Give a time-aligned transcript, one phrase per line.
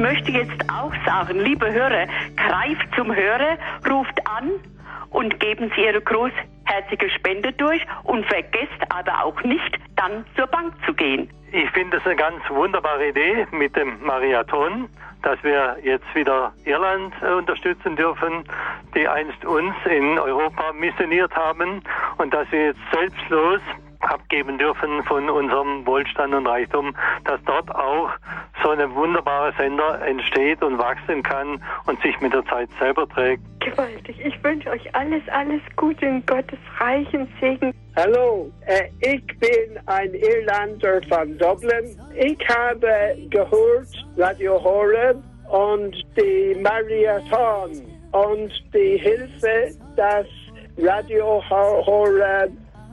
[0.00, 2.06] möchte jetzt auch sagen, liebe Hörer,
[2.36, 3.58] greift zum Hörer,
[3.88, 4.50] ruft an
[5.10, 10.72] und geben Sie Ihre großherzige Spende durch und vergesst aber auch nicht, dann zur Bank
[10.86, 11.30] zu gehen.
[11.52, 14.88] Ich finde es eine ganz wunderbare Idee mit dem Mariathon,
[15.22, 18.44] dass wir jetzt wieder Irland äh, unterstützen dürfen,
[18.94, 21.82] die einst uns in Europa missioniert haben
[22.18, 23.60] und dass wir jetzt selbstlos
[24.00, 26.94] abgeben dürfen von unserem Wohlstand und Reichtum,
[27.24, 28.10] dass dort auch
[28.62, 33.42] so ein wunderbarer Sender entsteht und wachsen kann und sich mit der Zeit selber trägt.
[33.60, 34.16] Gewaltig.
[34.24, 37.72] Ich wünsche euch alles, alles Gute und Gottes reichen Segen.
[37.96, 41.96] Hallo, äh, ich bin ein Irlander von Dublin.
[42.14, 45.16] Ich habe gehört Radio Horeb
[45.50, 47.70] und die Marathon
[48.12, 50.26] und die Hilfe, dass
[50.78, 52.50] Radio Horeb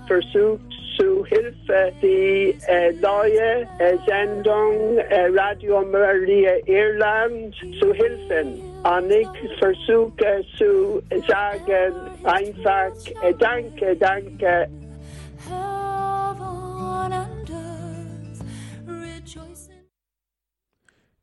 [0.07, 0.66] versucht
[0.97, 8.59] zu Hilfe die äh, neue äh, Sendung äh, Radio Maria Irland zu helfen.
[8.83, 14.67] Und ich versuche zu sagen einfach äh, Danke, danke.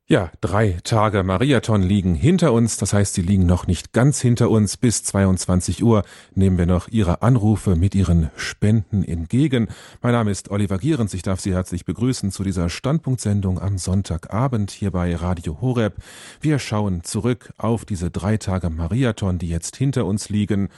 [0.07, 4.51] Ja, drei Tage Mariathon liegen hinter uns, das heißt, sie liegen noch nicht ganz hinter
[4.51, 4.77] uns.
[4.77, 9.69] Bis 22 Uhr nehmen wir noch Ihre Anrufe mit Ihren Spenden entgegen.
[10.03, 14.73] Mein Name ist Oliver Gierens, ich darf Sie herzlich begrüßen zu dieser Standpunktsendung am Sonntagabend
[14.73, 15.95] hier bei Radio Horeb.
[16.39, 20.69] Wir schauen zurück auf diese drei Tage Mariathon, die jetzt hinter uns liegen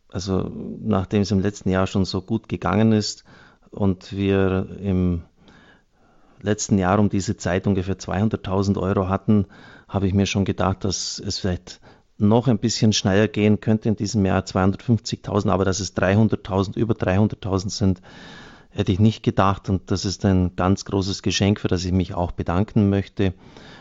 [0.10, 0.52] Also
[0.82, 3.24] nachdem es im letzten Jahr schon so gut gegangen ist
[3.70, 5.24] und wir im
[6.42, 9.46] letzten Jahr um diese Zeit ungefähr 200.000 Euro hatten,
[9.88, 11.80] habe ich mir schon gedacht, dass es vielleicht
[12.18, 16.94] noch ein bisschen schneller gehen könnte in diesem Jahr 250.000, aber dass es 300.000, über
[16.94, 18.02] 300.000 sind,
[18.70, 22.14] hätte ich nicht gedacht und das ist ein ganz großes Geschenk, für das ich mich
[22.14, 23.34] auch bedanken möchte.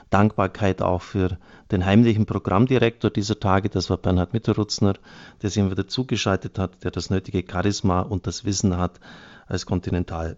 [0.08, 1.38] Dankbarkeit auch für
[1.70, 4.94] den heimlichen Programmdirektor dieser Tage, das war Bernhard Mitterrutzner,
[5.40, 8.98] der sich immer wieder zugeschaltet hat, der das nötige Charisma und das Wissen hat
[9.46, 10.36] als Kontinental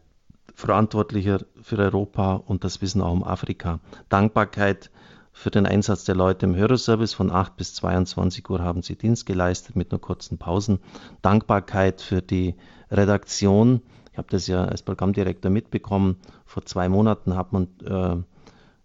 [0.55, 3.81] Verantwortlicher für Europa und das Wissen auch um Afrika.
[4.09, 4.91] Dankbarkeit
[5.33, 7.15] für den Einsatz der Leute im Hörerservice.
[7.15, 10.79] Von 8 bis 22 Uhr haben sie Dienst geleistet mit nur kurzen Pausen.
[11.23, 12.55] Dankbarkeit für die
[12.91, 13.83] Redaktion.
[14.13, 16.17] Ich habe das ja als Programmdirektor mitbekommen.
[16.45, 18.23] Vor zwei Monaten hat man äh,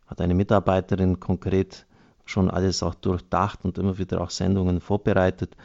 [0.07, 1.85] hat eine Mitarbeiterin konkret
[2.25, 5.55] schon alles auch durchdacht und immer wieder auch Sendungen vorbereitet.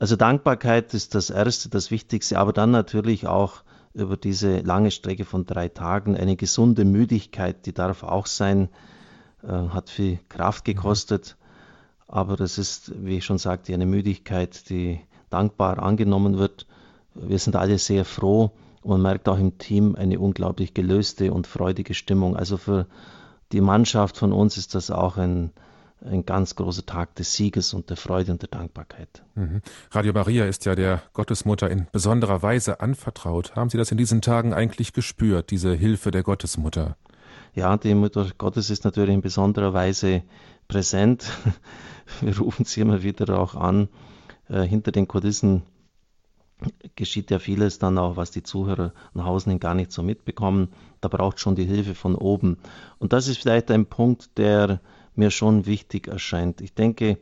[0.00, 3.62] Also Dankbarkeit ist das Erste, das Wichtigste, aber dann natürlich auch
[3.94, 6.16] über diese lange Strecke von drei Tagen.
[6.16, 8.68] Eine gesunde Müdigkeit, die darf auch sein,
[9.42, 11.36] äh, hat viel Kraft gekostet.
[12.06, 15.00] Aber das ist, wie ich schon sagte, eine Müdigkeit, die
[15.30, 16.66] dankbar angenommen wird.
[17.14, 18.50] Wir sind alle sehr froh
[18.82, 22.36] und man merkt auch im Team eine unglaublich gelöste und freudige Stimmung.
[22.36, 22.86] Also für
[23.52, 25.52] die Mannschaft von uns ist das auch ein,
[26.04, 29.22] ein ganz großer Tag des Sieges und der Freude und der Dankbarkeit.
[29.34, 29.62] Mhm.
[29.90, 33.56] Radio Maria ist ja der Gottesmutter in besonderer Weise anvertraut.
[33.56, 36.96] Haben Sie das in diesen Tagen eigentlich gespürt, diese Hilfe der Gottesmutter?
[37.54, 40.22] Ja, die Mutter Gottes ist natürlich in besonderer Weise
[40.68, 41.30] präsent.
[42.20, 43.88] Wir rufen sie immer wieder auch an.
[44.48, 45.62] Äh, hinter den Kulissen
[46.96, 50.68] geschieht ja vieles dann auch, was die Zuhörer nach Hause hin gar nicht so mitbekommen.
[51.00, 52.58] Da braucht schon die Hilfe von oben.
[52.98, 54.80] Und das ist vielleicht ein Punkt, der
[55.16, 56.60] mir schon wichtig erscheint.
[56.60, 57.18] Ich denke,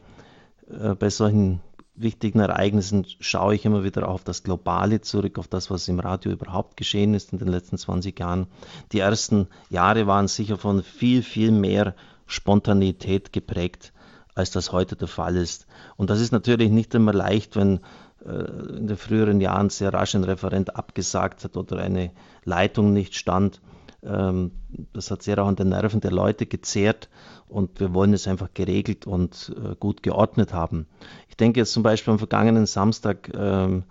[0.68, 1.60] äh, bei solchen
[1.94, 6.32] wichtigen Ereignissen schaue ich immer wieder auf das Globale zurück, auf das, was im Radio
[6.32, 8.46] überhaupt geschehen ist in den letzten 20 Jahren.
[8.92, 11.94] Die ersten Jahre waren sicher von viel, viel mehr
[12.26, 13.92] Spontanität geprägt,
[14.34, 15.66] als das heute der Fall ist.
[15.96, 17.80] Und das ist natürlich nicht immer leicht, wenn
[18.24, 22.10] äh, in den früheren Jahren sehr rasch ein Referent abgesagt hat oder eine
[22.44, 23.60] Leitung nicht stand.
[24.04, 24.52] Ähm,
[24.92, 27.08] das hat sehr auch an den Nerven der Leute gezehrt
[27.48, 30.86] und wir wollen es einfach geregelt und äh, gut geordnet haben.
[31.28, 33.84] Ich denke jetzt zum Beispiel am vergangenen Samstag ähm,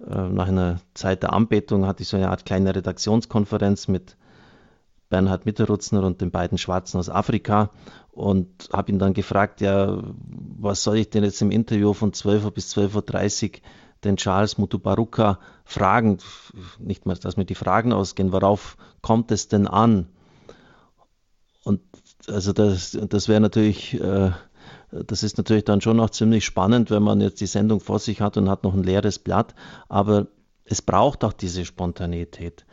[0.00, 4.16] äh, nach einer Zeit der Anbetung hatte ich so eine Art kleine Redaktionskonferenz mit
[5.10, 7.70] Bernhard Mitterrutzner und den beiden Schwarzen aus Afrika
[8.12, 10.02] und habe ihn dann gefragt, ja,
[10.58, 13.60] was soll ich denn jetzt im Interview von 12 Uhr bis 12.30 Uhr
[14.04, 16.18] den Charles Mutubaruka fragen?
[16.78, 20.08] Nicht mal, dass mir die Fragen ausgehen, worauf kommt es denn an?
[21.64, 21.80] Und
[22.28, 24.30] also das, das wäre natürlich, äh,
[24.90, 28.20] das ist natürlich dann schon noch ziemlich spannend, wenn man jetzt die Sendung vor sich
[28.20, 29.54] hat und hat noch ein leeres Blatt,
[29.88, 30.26] aber
[30.64, 32.66] es braucht auch diese Spontanität.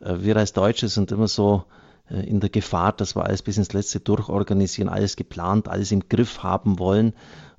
[0.00, 1.64] Äh, wir als Deutsche sind immer so,
[2.10, 6.08] äh, in der Gefahr, dass wir alles bis ins Letzte durchorganisieren, alles geplant, alles im
[6.08, 7.14] Griff haben wollen.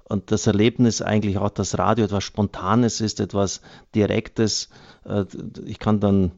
[0.07, 3.61] Und das Erlebnis eigentlich auch, dass Radio etwas Spontanes ist, etwas
[3.95, 4.69] Direktes.
[5.03, 5.25] Äh,
[5.65, 6.31] ich kann dann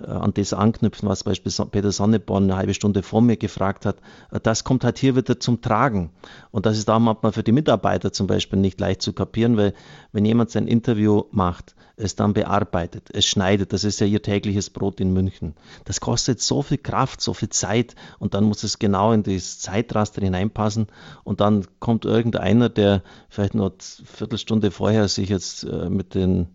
[0.00, 3.96] an das anknüpfen, was beispielsweise Peter Sonneborn eine halbe Stunde vor mir gefragt hat,
[4.30, 6.10] äh, das kommt halt hier wieder zum Tragen.
[6.50, 9.74] Und das ist auch manchmal für die Mitarbeiter zum Beispiel nicht leicht zu kapieren, weil
[10.12, 14.70] wenn jemand sein Interview macht, es dann bearbeitet, es schneidet, das ist ja ihr tägliches
[14.70, 15.54] Brot in München.
[15.84, 19.60] Das kostet so viel Kraft, so viel Zeit und dann muss es genau in das
[19.60, 20.88] Zeitraster hineinpassen
[21.22, 26.48] und dann kommt irgendeiner, der vielleicht nur eine Viertelstunde vorher sich jetzt äh, mit den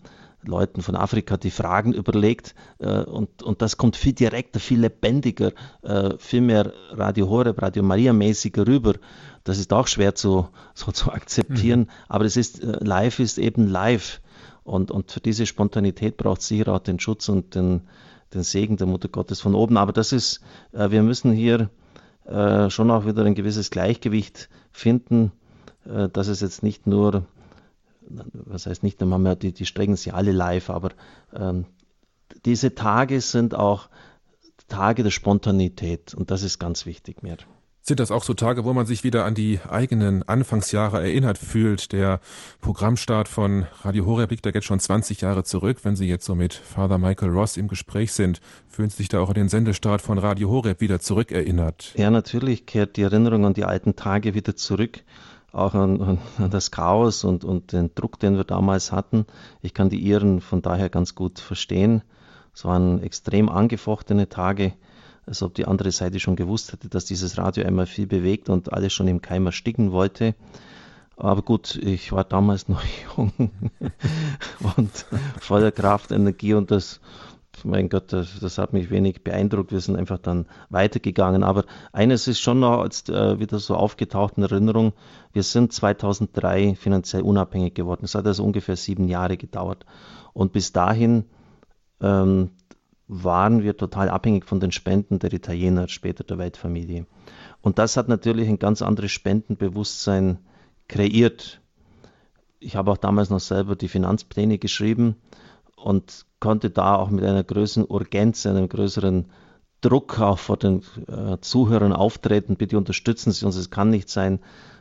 [0.44, 5.51] Leuten von Afrika die Fragen überlegt äh, und, und das kommt viel direkter, viel lebendiger,
[5.81, 8.94] äh, viel mehr Radio Horeb, Radio Maria mäßiger rüber.
[9.44, 11.88] Das ist auch schwer zu, so zu akzeptieren, mhm.
[12.07, 14.21] aber es ist, äh, live ist eben live
[14.63, 17.81] und, und für diese Spontanität braucht es sicher auch den Schutz und den,
[18.33, 19.77] den Segen der Mutter Gottes von oben.
[19.77, 21.69] Aber das ist, äh, wir müssen hier
[22.25, 25.31] äh, schon auch wieder ein gewisses Gleichgewicht finden,
[25.85, 27.25] äh, dass es jetzt nicht nur
[28.09, 30.91] was heißt nicht, dann haben wir die, die strengen sie alle live, aber
[31.33, 31.65] ähm,
[32.45, 33.89] diese Tage sind auch
[34.67, 37.38] Tage der Spontanität und das ist ganz wichtig mir.
[37.81, 41.91] Sind das auch so Tage, wo man sich wieder an die eigenen Anfangsjahre erinnert fühlt?
[41.91, 42.19] Der
[42.61, 45.79] Programmstart von Radio Horeb liegt da jetzt schon 20 Jahre zurück.
[45.83, 49.21] Wenn Sie jetzt so mit Father Michael Ross im Gespräch sind, fühlen Sie sich da
[49.21, 51.94] auch an den Sendestart von Radio Horeb wieder zurückerinnert?
[51.95, 55.01] Ja, natürlich kehrt die Erinnerung an die alten Tage wieder zurück
[55.51, 59.25] auch an, an, das Chaos und, und den Druck, den wir damals hatten.
[59.62, 62.04] Ich kann die Iren von daher ganz gut verstehen.
[62.54, 64.74] Es waren extrem angefochtene Tage,
[65.25, 68.74] als ob die andere Seite schon gewusst hätte, dass dieses Radio einmal viel bewegt und
[68.74, 70.36] alles schon im Keim ersticken wollte.
[71.16, 72.81] Aber gut, ich war damals noch
[73.18, 73.31] jung
[74.78, 75.06] und
[75.40, 77.02] voller Kraft, Energie und das
[77.65, 79.71] mein Gott, das, das, hat mich wenig beeindruckt.
[79.71, 81.44] Wir sind einfach dann weitergegangen.
[81.44, 84.94] Aber eines ist schon noch jetzt, äh, wieder so aufgetaucht in Erinnerung.
[85.33, 88.06] Wir sind 2003 finanziell unabhängig geworden.
[88.06, 89.85] Es hat also ungefähr sieben Jahre gedauert.
[90.33, 91.25] Und bis dahin
[92.01, 92.51] ähm,
[93.07, 97.06] waren wir total abhängig von den Spenden der Italiener, später der Weltfamilie.
[97.61, 100.39] Und das hat natürlich ein ganz anderes Spendenbewusstsein
[100.87, 101.61] kreiert.
[102.59, 105.16] Ich habe auch damals noch selber die Finanzpläne geschrieben
[105.75, 109.26] und konnte da auch mit einer größeren Urgenz, einem größeren
[109.81, 112.58] Druck auch vor den äh, Zuhörern auftreten.
[112.58, 113.56] Bitte unterstützen Sie uns.
[113.56, 114.40] Es kann nicht sein,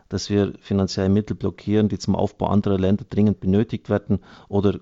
[0.08, 4.80] dass wir finanzielle Mittel blockieren, die zum Aufbau anderer Länder dringend benötigt werden oder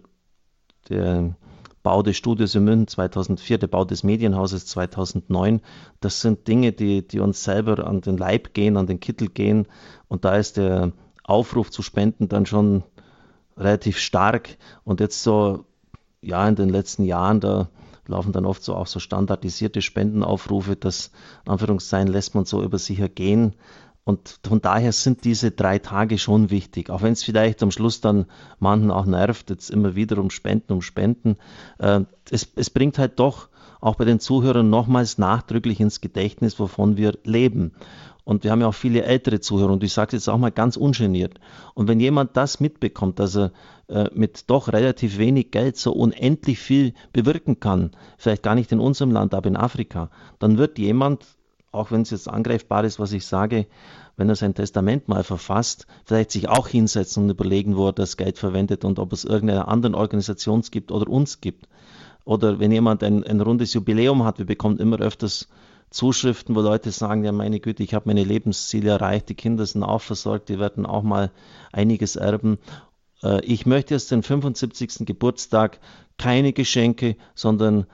[0.88, 1.36] der
[1.82, 5.60] Bau des Studios in München 2004, der Bau des Medienhauses 2009.
[6.00, 9.68] Das sind Dinge, die, die uns selber an den Leib gehen, an den Kittel gehen.
[10.08, 10.92] Und da ist der
[11.22, 12.82] Aufruf zu spenden dann schon
[13.56, 14.56] relativ stark.
[14.82, 15.64] Und jetzt so
[16.26, 17.68] ja, in den letzten Jahren, da
[18.06, 21.10] laufen dann oft so auch so standardisierte Spendenaufrufe, das
[21.44, 23.54] in Anführungszeichen lässt man so über sich ergehen.
[24.04, 28.00] Und von daher sind diese drei Tage schon wichtig, auch wenn es vielleicht am Schluss
[28.00, 28.26] dann
[28.60, 31.36] manchen auch nervt, jetzt immer wieder um Spenden, um Spenden.
[31.78, 33.48] Äh, es, es bringt halt doch
[33.80, 37.72] auch bei den Zuhörern nochmals nachdrücklich ins Gedächtnis, wovon wir leben.
[38.26, 40.76] Und wir haben ja auch viele ältere Zuhörer und ich sage jetzt auch mal ganz
[40.76, 41.38] ungeniert.
[41.74, 43.52] Und wenn jemand das mitbekommt, dass er
[43.86, 48.80] äh, mit doch relativ wenig Geld so unendlich viel bewirken kann, vielleicht gar nicht in
[48.80, 51.24] unserem Land, aber in Afrika, dann wird jemand
[51.70, 53.66] auch wenn es jetzt angreifbar ist, was ich sage,
[54.16, 58.16] wenn er sein Testament mal verfasst, vielleicht sich auch hinsetzen und überlegen, wo er das
[58.16, 61.68] Geld verwendet und ob es irgendeiner anderen Organisation gibt oder uns gibt.
[62.24, 65.48] Oder wenn jemand ein, ein rundes Jubiläum hat, wir bekommen immer öfters
[65.90, 69.82] Zuschriften, wo Leute sagen, ja meine Güte, ich habe meine Lebensziele erreicht, die Kinder sind
[69.82, 71.30] auch versorgt, die werden auch mal
[71.72, 72.58] einiges erben.
[73.22, 75.06] Äh, ich möchte jetzt den 75.
[75.06, 75.78] Geburtstag
[76.18, 77.86] keine Geschenke, sondern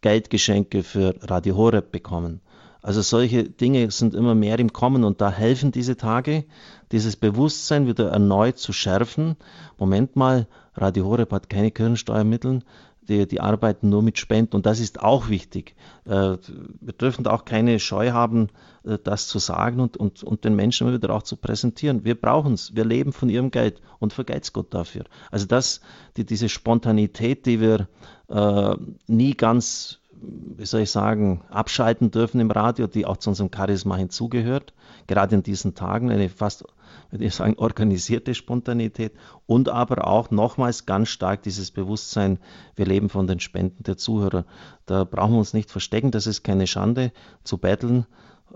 [0.00, 2.40] Geldgeschenke für Radio Horeb bekommen.
[2.80, 6.44] Also solche Dinge sind immer mehr im Kommen und da helfen diese Tage,
[6.92, 9.36] dieses Bewusstsein wieder erneut zu schärfen.
[9.78, 12.62] Moment mal, Radio Horeb hat keine Kirchensteuermittel,
[13.08, 15.74] die, die arbeiten nur mit Spenden und das ist auch wichtig.
[16.04, 16.36] Äh,
[16.80, 18.48] wir dürfen da auch keine Scheu haben,
[18.84, 22.04] äh, das zu sagen und, und, und den Menschen wieder auch zu präsentieren.
[22.04, 25.04] Wir brauchen es, wir leben von ihrem Geld und vergeizt Gott dafür.
[25.30, 25.80] Also das,
[26.16, 27.88] die, diese Spontanität, die wir
[28.28, 33.50] äh, nie ganz wie soll ich sagen, abschalten dürfen im Radio, die auch zu unserem
[33.54, 34.72] Charisma hinzugehört.
[35.06, 36.64] Gerade in diesen Tagen eine fast,
[37.10, 39.12] würde ich sagen, organisierte Spontanität
[39.46, 42.38] und aber auch nochmals ganz stark dieses Bewusstsein,
[42.76, 44.44] wir leben von den Spenden der Zuhörer.
[44.86, 47.12] Da brauchen wir uns nicht verstecken, das ist keine Schande
[47.44, 48.06] zu betteln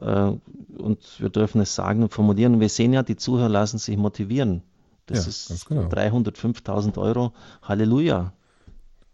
[0.01, 0.33] äh,
[0.79, 2.61] und wir dürfen es sagen und formulieren.
[2.61, 4.63] Wir sehen ja, die Zuhörer lassen sich motivieren.
[5.07, 5.89] Das ja, ist genau.
[5.89, 7.33] 305.000 Euro.
[7.63, 8.33] Halleluja.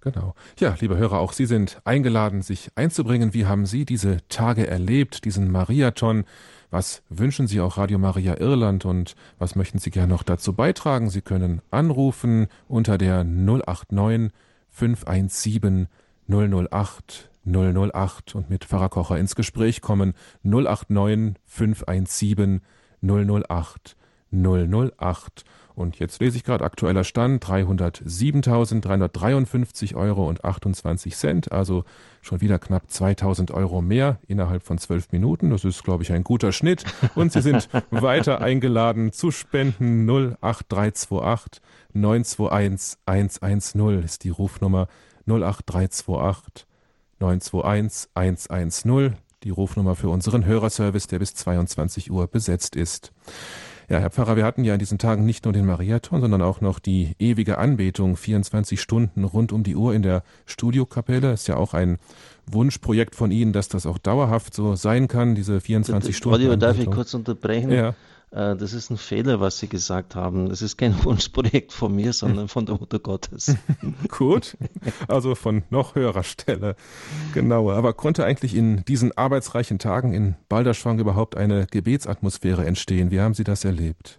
[0.00, 0.34] Genau.
[0.58, 3.34] Ja, liebe Hörer, auch Sie sind eingeladen, sich einzubringen.
[3.34, 6.24] Wie haben Sie diese Tage erlebt, diesen Mariathon?
[6.70, 11.08] Was wünschen Sie auch Radio Maria Irland und was möchten Sie gerne noch dazu beitragen?
[11.08, 14.30] Sie können anrufen unter der 089
[14.68, 15.88] 517
[16.28, 22.60] 008 008 und mit Pfarrer Kocher ins Gespräch kommen 089 517
[23.02, 23.96] 008
[24.32, 25.44] 008
[25.78, 31.84] und jetzt lese ich gerade aktueller Stand 307.353 Euro und 28 Cent, also
[32.20, 35.50] schon wieder knapp 2000 Euro mehr innerhalb von zwölf Minuten.
[35.50, 36.84] Das ist, glaube ich, ein guter Schnitt.
[37.14, 44.88] Und Sie sind weiter eingeladen zu spenden 08328 921 110 ist die Rufnummer
[45.26, 46.66] 08328
[47.20, 48.10] 921
[48.50, 53.12] 110, die Rufnummer für unseren Hörerservice, der bis 22 Uhr besetzt ist.
[53.90, 56.60] Ja, Herr Pfarrer, wir hatten ja in diesen Tagen nicht nur den Mariathon, sondern auch
[56.60, 61.32] noch die ewige Anbetung, 24 Stunden rund um die Uhr in der Studiokapelle.
[61.32, 61.96] Ist ja auch ein
[62.46, 66.36] Wunschprojekt von Ihnen, dass das auch dauerhaft so sein kann, diese 24 Stunden.
[66.36, 67.70] Oliver, darf ich kurz unterbrechen?
[67.72, 67.94] Ja.
[68.30, 70.48] Äh, das ist ein Fehler, was Sie gesagt haben.
[70.48, 73.56] Das ist kein Wunschprojekt von mir, sondern von der Mutter Gottes.
[74.08, 74.56] Gut,
[75.08, 76.76] also von noch höherer Stelle.
[77.34, 83.10] Genau, aber konnte eigentlich in diesen arbeitsreichen Tagen in Balderschwang überhaupt eine Gebetsatmosphäre entstehen?
[83.10, 84.18] Wie haben Sie das erlebt?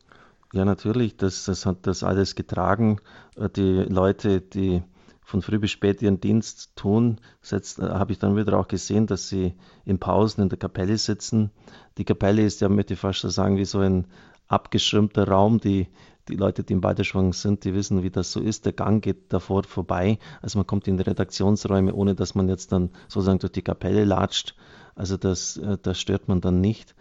[0.51, 2.97] Ja, natürlich, das, das hat das alles getragen.
[3.35, 4.81] Äh, die Leute, die
[5.29, 7.19] von früh bis spät ihren Dienst tun,
[7.51, 9.53] äh, habe ich dann wieder auch gesehen, dass sie
[9.86, 11.51] in Pausen in der Kapelle sitzen.
[12.00, 14.07] Die Kapelle ist ja, möchte ich fast sagen, wie so ein
[14.48, 15.59] abgeschirmter Raum.
[15.59, 15.88] Die,
[16.27, 18.65] die Leute, die im Badeschwang sind, die wissen, wie das so ist.
[18.65, 20.17] Der Gang geht davor vorbei.
[20.41, 24.05] Also man kommt in die Redaktionsräume, ohne dass man jetzt dann sozusagen durch die Kapelle
[24.05, 24.55] latscht.
[24.95, 26.95] Also das, äh, das stört man dann nicht.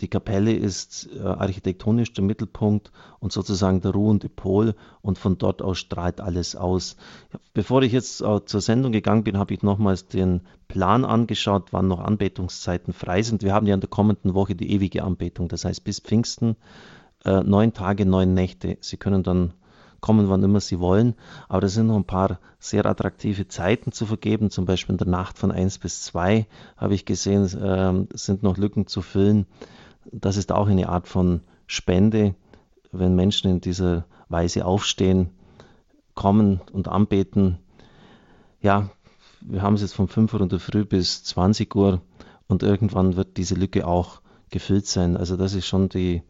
[0.00, 5.62] Die Kapelle ist äh, architektonisch der Mittelpunkt und sozusagen der ruhende Pol und von dort
[5.62, 6.96] aus strahlt alles aus.
[7.54, 11.88] Bevor ich jetzt äh, zur Sendung gegangen bin, habe ich nochmals den Plan angeschaut, wann
[11.88, 13.42] noch Anbetungszeiten frei sind.
[13.42, 16.56] Wir haben ja in der kommenden Woche die ewige Anbetung, das heißt bis Pfingsten
[17.24, 18.76] äh, neun Tage, neun Nächte.
[18.80, 19.54] Sie können dann
[20.02, 21.14] kommen, wann immer Sie wollen.
[21.48, 24.50] Aber da sind noch ein paar sehr attraktive Zeiten zu vergeben.
[24.50, 28.58] Zum Beispiel in der Nacht von 1 bis 2 habe ich gesehen, äh, sind noch
[28.58, 29.46] Lücken zu füllen
[30.12, 32.34] das ist auch eine Art von Spende,
[32.92, 35.30] wenn Menschen in dieser Weise aufstehen,
[36.14, 37.58] kommen und anbeten.
[38.60, 38.90] Ja,
[39.40, 42.00] wir haben es jetzt von 5 Uhr in der Früh bis 20 Uhr
[42.48, 44.20] und irgendwann wird diese Lücke auch
[44.50, 45.16] gefüllt sein.
[45.16, 46.22] Also das ist schon die,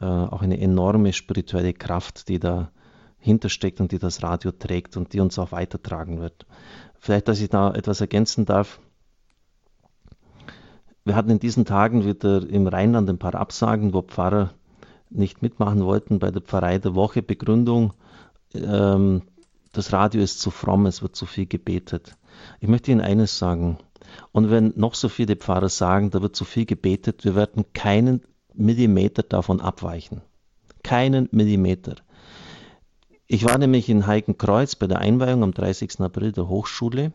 [0.00, 2.70] äh, auch eine enorme spirituelle Kraft, die da
[3.18, 6.46] hintersteckt und die das Radio trägt und die uns auch weitertragen wird.
[6.98, 8.80] Vielleicht, dass ich da etwas ergänzen darf.
[11.08, 14.50] Wir hatten in diesen Tagen wieder im Rheinland ein paar Absagen, wo Pfarrer
[15.08, 17.22] nicht mitmachen wollten bei der Pfarrei der Woche.
[17.22, 17.94] Begründung,
[18.52, 19.22] ähm,
[19.72, 22.18] das Radio ist zu fromm, es wird zu viel gebetet.
[22.60, 23.78] Ich möchte Ihnen eines sagen.
[24.32, 28.20] Und wenn noch so viele Pfarrer sagen, da wird zu viel gebetet, wir werden keinen
[28.52, 30.20] Millimeter davon abweichen.
[30.82, 31.94] Keinen Millimeter.
[33.26, 36.00] Ich war nämlich in Heikenkreuz bei der Einweihung am 30.
[36.00, 37.14] April der Hochschule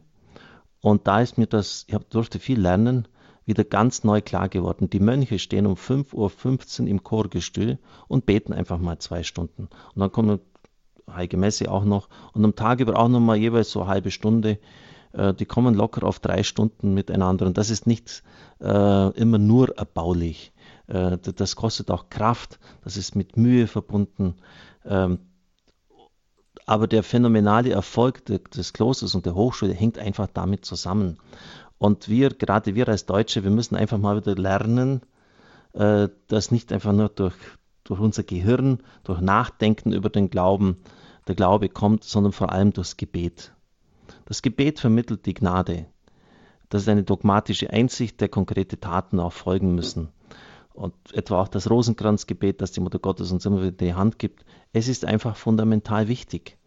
[0.82, 3.08] und da ist mir das, ich durfte viel lernen,
[3.46, 4.90] wieder ganz neu klar geworden.
[4.90, 9.70] Die Mönche stehen um 5.15 Uhr im Chorgestühl und beten einfach mal zwei Stunden.
[9.94, 10.42] Und dann kommt
[11.12, 14.10] Heilige Messe auch noch und am Tag über auch noch mal jeweils so eine halbe
[14.10, 14.58] Stunde
[15.14, 17.46] äh, die kommen locker auf drei Stunden miteinander.
[17.46, 18.24] Und das ist nicht
[18.60, 20.52] äh, immer nur erbaulich.
[20.88, 24.36] Äh, das kostet auch Kraft, das ist mit Mühe verbunden.
[24.86, 25.20] Ähm,
[26.66, 31.18] aber der phänomenale Erfolg des Klosters und der Hochschule hängt einfach damit zusammen.
[31.84, 35.02] Und wir, gerade wir als Deutsche, wir müssen einfach mal wieder lernen,
[35.74, 37.36] äh, dass nicht einfach nur durch,
[37.84, 40.78] durch unser Gehirn, durch Nachdenken über den Glauben
[41.28, 43.52] der Glaube kommt, sondern vor allem durchs Gebet.
[44.24, 45.88] Das Gebet vermittelt die Gnade.
[46.70, 50.08] Das ist eine dogmatische Einsicht, der konkrete Taten auch folgen müssen.
[50.72, 54.20] Und etwa auch das Rosenkranzgebet, das die Mutter Gottes uns immer wieder in die Hand
[54.20, 56.58] gibt, es ist einfach fundamental wichtig.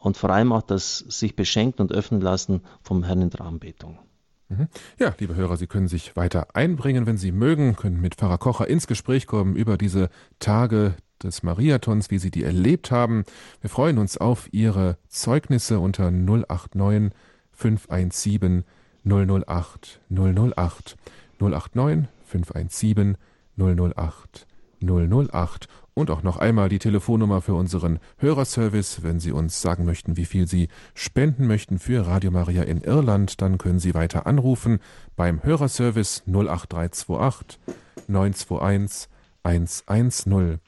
[0.00, 4.00] Und vor allem auch das sich beschenken und öffnen lassen vom Herrn in der Anbetung.
[4.48, 4.68] Mhm.
[4.98, 8.68] Ja, liebe Hörer, Sie können sich weiter einbringen, wenn Sie mögen, können mit Pfarrer Kocher
[8.68, 13.24] ins Gespräch kommen über diese Tage des Mariatons, wie Sie die erlebt haben.
[13.60, 17.12] Wir freuen uns auf Ihre Zeugnisse unter 089
[17.52, 18.64] 517
[19.04, 20.96] 008 008
[21.38, 23.16] 089 517
[23.56, 24.46] 008
[24.80, 29.02] 008 und auch noch einmal die Telefonnummer für unseren Hörerservice.
[29.02, 33.42] Wenn Sie uns sagen möchten, wie viel Sie spenden möchten für Radio Maria in Irland,
[33.42, 34.78] dann können Sie weiter anrufen
[35.16, 37.58] beim Hörerservice 08328
[38.06, 39.08] 921
[39.42, 40.60] 110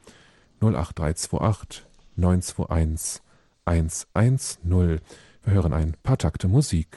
[0.60, 3.22] 08328 921
[3.64, 5.00] 110.
[5.44, 6.88] Wir hören ein paar Takte Musik.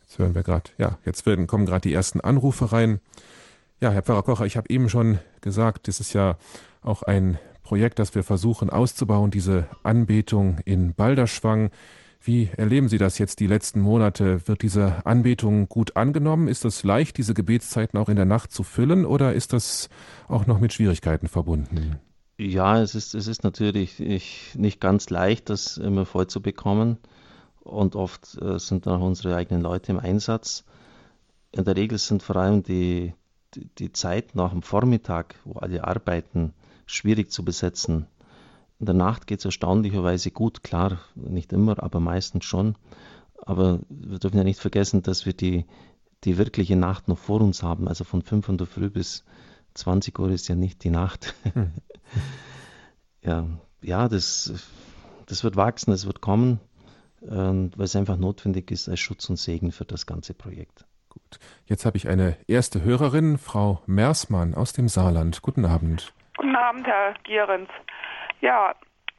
[0.00, 2.98] Jetzt hören wir gerade, ja, jetzt werden, kommen gerade die ersten Anrufe rein.
[3.78, 6.38] Ja, Herr Pfarrer Kocher, ich habe eben schon gesagt, das ist ja
[6.80, 11.70] auch ein Projekt, das wir versuchen auszubauen, diese Anbetung in Balderschwang.
[12.22, 14.48] Wie erleben Sie das jetzt die letzten Monate?
[14.48, 16.48] Wird diese Anbetung gut angenommen?
[16.48, 19.90] Ist es leicht, diese Gebetszeiten auch in der Nacht zu füllen oder ist das
[20.26, 21.96] auch noch mit Schwierigkeiten verbunden?
[22.38, 23.98] Ja, es ist, es ist natürlich
[24.54, 26.98] nicht ganz leicht, das immer voll zu bekommen.
[27.60, 30.64] Und oft äh, sind dann auch unsere eigenen Leute im Einsatz.
[31.52, 33.12] In der Regel sind vor allem die,
[33.78, 36.52] die Zeit nach dem Vormittag, wo alle arbeiten,
[36.86, 38.06] schwierig zu besetzen.
[38.78, 42.76] In der Nacht geht es erstaunlicherweise gut, klar, nicht immer, aber meistens schon.
[43.38, 45.64] Aber wir dürfen ja nicht vergessen, dass wir die,
[46.24, 47.88] die wirkliche Nacht noch vor uns haben.
[47.88, 49.24] Also von 5 Uhr früh bis
[49.74, 51.34] 20 Uhr ist ja nicht die Nacht.
[51.54, 51.72] Hm.
[53.22, 53.46] ja,
[53.82, 54.52] ja das,
[55.26, 56.60] das wird wachsen, es wird kommen,
[57.20, 60.84] weil es einfach notwendig ist als Schutz und Segen für das ganze Projekt.
[61.16, 61.40] Gut.
[61.64, 65.40] Jetzt habe ich eine erste Hörerin, Frau Mersmann aus dem Saarland.
[65.40, 66.12] Guten Abend.
[66.36, 67.70] Guten Abend, Herr Gierens.
[68.42, 68.74] Ja,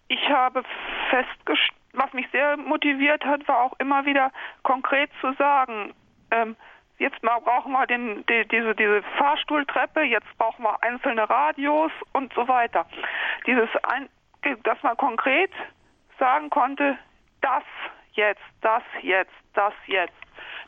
[0.07, 0.63] ich habe
[1.10, 4.31] festgestellt, was mich sehr motiviert hat, war auch immer wieder
[4.62, 5.93] konkret zu sagen,
[6.29, 6.55] ähm,
[6.99, 12.31] jetzt mal brauchen wir den, die, diese, diese Fahrstuhltreppe, jetzt brauchen wir einzelne Radios und
[12.33, 12.86] so weiter.
[13.47, 14.10] Dieses, ein,
[14.63, 15.51] dass man konkret
[16.19, 16.97] sagen konnte,
[17.41, 17.63] das
[18.13, 20.13] jetzt, das jetzt, das jetzt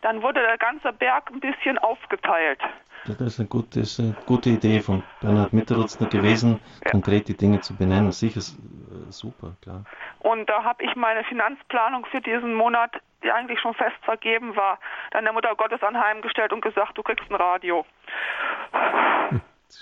[0.02, 2.60] dann wurde der ganze Berg ein bisschen aufgeteilt.
[3.06, 6.92] Das ist eine gute, ist eine gute Idee von Bernhard Mitterutzner gewesen, ja.
[6.92, 8.12] konkret die Dinge zu benennen.
[8.12, 9.86] Sicher äh, super, klar.
[10.20, 12.92] Und da habe ich meine Finanzplanung für diesen Monat,
[13.24, 14.80] die eigentlich schon fest vergeben war,
[15.12, 17.86] dann der Mutter Gottes anheimgestellt und gesagt, du kriegst ein Radio.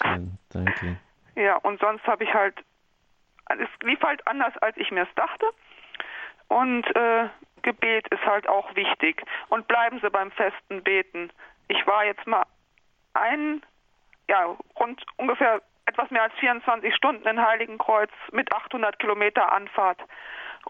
[0.01, 0.97] Schön, danke.
[1.35, 2.55] Ja, und sonst habe ich halt,
[3.49, 5.45] es lief halt anders, als ich mir es dachte.
[6.47, 7.29] Und äh,
[7.61, 9.23] Gebet ist halt auch wichtig.
[9.49, 11.29] Und bleiben Sie beim festen Beten.
[11.67, 12.45] Ich war jetzt mal
[13.13, 13.61] ein,
[14.27, 19.99] ja, rund ungefähr etwas mehr als 24 Stunden in Heiligenkreuz mit 800 Kilometer Anfahrt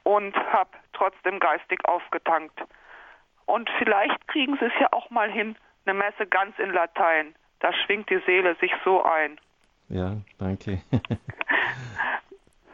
[0.03, 2.59] und habe trotzdem geistig aufgetankt.
[3.45, 7.35] Und vielleicht kriegen Sie es ja auch mal hin, eine Messe ganz in Latein.
[7.59, 9.39] Da schwingt die Seele sich so ein.
[9.89, 10.81] Ja, danke.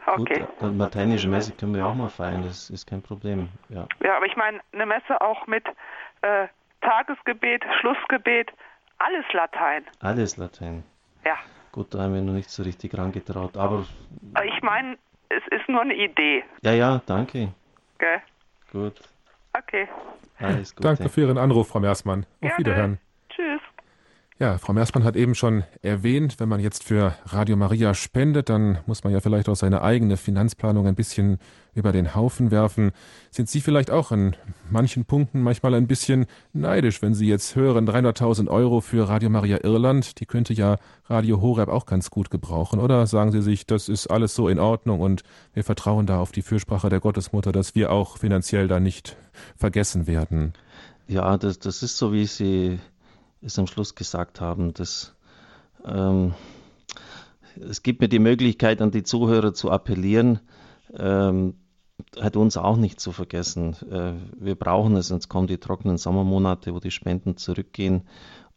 [0.06, 0.40] Okay.
[0.40, 3.48] Gut, eine lateinische Messe können wir auch mal feiern, das ist kein Problem.
[3.68, 5.64] Ja, ja aber ich meine, eine Messe auch mit
[6.22, 6.46] äh,
[6.82, 8.52] Tagesgebet, Schlussgebet,
[8.98, 9.84] alles Latein.
[10.00, 10.84] Alles Latein.
[11.24, 11.36] Ja.
[11.72, 13.84] Gut, da haben wir noch nicht so richtig rangetraut, aber.
[14.44, 14.96] Ich meine,
[15.30, 16.44] es ist nur eine Idee.
[16.62, 17.48] Ja, ja, danke.
[17.96, 18.20] Okay.
[18.70, 19.00] Gut.
[19.56, 19.88] Okay.
[20.38, 20.88] Alles Gute.
[20.88, 22.24] Danke für Ihren Anruf, Frau Mersmann.
[22.24, 22.58] Auf Gerne.
[22.58, 22.98] Wiederhören.
[23.30, 23.60] Tschüss.
[24.40, 28.78] Ja, Frau Mersmann hat eben schon erwähnt, wenn man jetzt für Radio Maria spendet, dann
[28.84, 31.38] muss man ja vielleicht auch seine eigene Finanzplanung ein bisschen
[31.72, 32.90] über den Haufen werfen.
[33.30, 34.34] Sind Sie vielleicht auch an
[34.68, 39.62] manchen Punkten manchmal ein bisschen neidisch, wenn Sie jetzt hören, 300.000 Euro für Radio Maria
[39.62, 43.88] Irland, die könnte ja Radio Horeb auch ganz gut gebrauchen, oder sagen Sie sich, das
[43.88, 47.76] ist alles so in Ordnung und wir vertrauen da auf die Fürsprache der Gottesmutter, dass
[47.76, 49.16] wir auch finanziell da nicht
[49.54, 50.54] vergessen werden?
[51.06, 52.80] Ja, das, das ist so, wie Sie
[53.44, 55.14] es am Schluss gesagt haben, dass
[55.84, 56.34] ähm,
[57.56, 60.40] es gibt mir die Möglichkeit, an die Zuhörer zu appellieren,
[60.96, 61.54] ähm,
[62.20, 63.76] hat uns auch nicht zu vergessen.
[63.90, 68.02] Äh, wir brauchen es, sonst kommen die trockenen Sommermonate, wo die Spenden zurückgehen.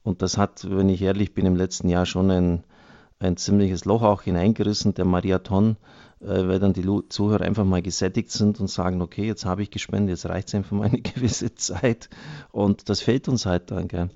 [0.03, 2.63] Und das hat, wenn ich ehrlich bin, im letzten Jahr schon ein,
[3.19, 5.75] ein ziemliches Loch auch hineingerissen, der Marathon,
[6.21, 9.69] äh, weil dann die Zuhörer einfach mal gesättigt sind und sagen, okay, jetzt habe ich
[9.69, 12.09] gespendet, jetzt reicht es einfach mal eine gewisse Zeit.
[12.51, 14.09] Und das fehlt uns halt dann, gell?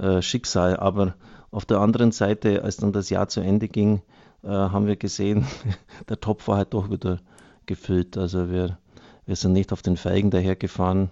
[0.00, 0.76] Äh, Schicksal.
[0.76, 1.14] Aber
[1.50, 4.00] auf der anderen Seite, als dann das Jahr zu Ende ging,
[4.42, 5.46] äh, haben wir gesehen,
[6.08, 7.18] der Topf war halt doch wieder
[7.66, 8.16] gefüllt.
[8.16, 8.78] Also wir,
[9.26, 11.10] wir sind nicht auf den Felgen dahergefahren.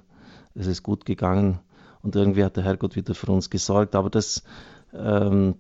[0.54, 1.60] Es ist gut gegangen
[2.02, 3.94] und irgendwie hat der Herrgott wieder für uns gesorgt.
[3.94, 4.42] Aber das
[4.94, 5.56] ähm,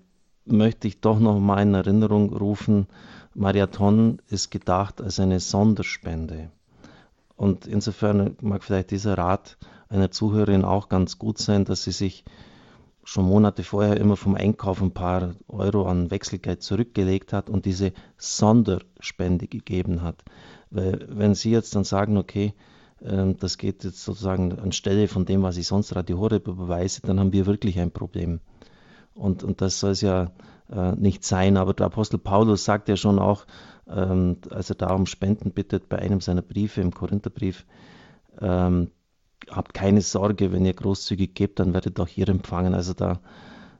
[0.46, 2.86] möchte ich doch noch mal in Erinnerung rufen.
[3.34, 6.50] Marathon ist gedacht als eine Sonderspende.
[7.36, 9.58] Und insofern mag vielleicht dieser Rat
[9.90, 12.24] einer Zuhörerin auch ganz gut sein, dass sie sich
[13.08, 17.94] schon Monate vorher immer vom Einkauf ein paar Euro an Wechselgeld zurückgelegt hat und diese
[18.18, 20.22] Sonderspende gegeben hat.
[20.70, 22.52] Weil wenn Sie jetzt dann sagen, okay,
[23.02, 27.18] ähm, das geht jetzt sozusagen anstelle von dem, was ich sonst Radio Horeb überweise, dann
[27.18, 28.40] haben wir wirklich ein Problem.
[29.14, 30.30] Und, und das soll es ja
[30.70, 31.56] äh, nicht sein.
[31.56, 33.46] Aber der Apostel Paulus sagt ja schon auch,
[33.88, 37.64] ähm, als er da um Spenden bittet bei einem seiner Briefe im Korintherbrief,
[38.38, 38.90] ähm,
[39.50, 42.74] habt keine Sorge, wenn ihr großzügig gebt, dann werdet auch ihr empfangen.
[42.74, 43.20] Also da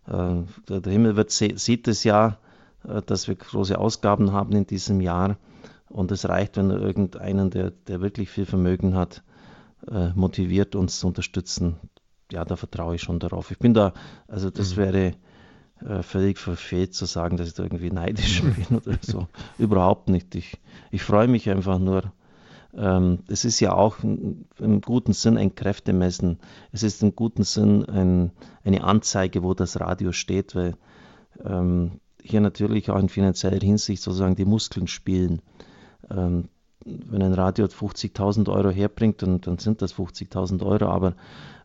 [0.07, 2.39] äh, der Himmel wird, sieht es ja,
[2.87, 5.37] äh, dass wir große Ausgaben haben in diesem Jahr.
[5.89, 9.23] Und es reicht, wenn irgendeinen, der, der wirklich viel Vermögen hat,
[9.91, 11.77] äh, motiviert, uns zu unterstützen.
[12.31, 13.51] Ja, da vertraue ich schon darauf.
[13.51, 13.95] Ich bin da,
[14.27, 14.77] also das mhm.
[14.77, 15.13] wäre
[15.87, 19.29] äh, völlig verfehlt zu sagen, dass ich da irgendwie neidisch bin oder so.
[19.59, 20.35] Überhaupt nicht.
[20.35, 20.59] Ich,
[20.91, 22.13] ich freue mich einfach nur.
[22.77, 26.39] Ähm, es ist ja auch im guten Sinn ein Kräftemessen.
[26.73, 28.33] Es ist im guten Sinn ein,
[28.65, 30.77] eine Anzeige, wo das Radio steht, weil
[31.45, 35.41] ähm, hier natürlich auch in finanzieller Hinsicht sozusagen die Muskeln spielen.
[36.11, 36.49] Ähm,
[36.85, 41.15] wenn ein Radio 50.000 Euro herbringt, dann, dann sind das 50.000 Euro, aber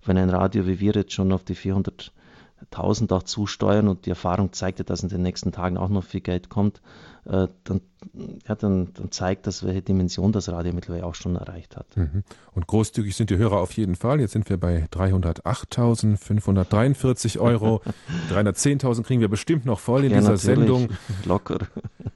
[0.05, 1.55] wenn ein Radio wie wir jetzt schon auf die
[2.71, 6.03] 400.000 auch zusteuern und die Erfahrung zeigt ja, dass in den nächsten Tagen auch noch
[6.03, 6.81] viel Geld kommt,
[7.25, 7.81] äh, dann,
[8.47, 11.95] ja, dann, dann, zeigt das, welche Dimension das Radio mittlerweile auch schon erreicht hat.
[11.95, 12.23] Mhm.
[12.53, 14.19] Und großzügig sind die Hörer auf jeden Fall.
[14.19, 17.81] Jetzt sind wir bei 308.543 Euro.
[18.31, 20.89] 310.000 kriegen wir bestimmt noch voll in ja, dieser Sendung.
[21.25, 21.59] Locker.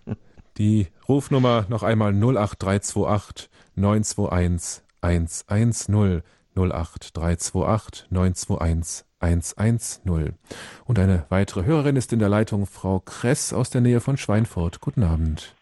[0.57, 6.23] Die Rufnummer noch einmal 08328 921 110
[6.57, 10.37] 08328 921 110.
[10.85, 14.81] Und eine weitere Hörerin ist in der Leitung, Frau Kress aus der Nähe von Schweinfurt.
[14.81, 15.55] Guten Abend.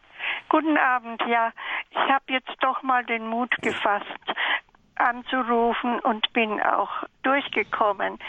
[0.49, 1.51] Guten Abend, ja.
[1.91, 4.05] Ich habe jetzt doch mal den Mut gefasst,
[4.95, 6.91] anzurufen und bin auch
[7.23, 8.19] durchgekommen.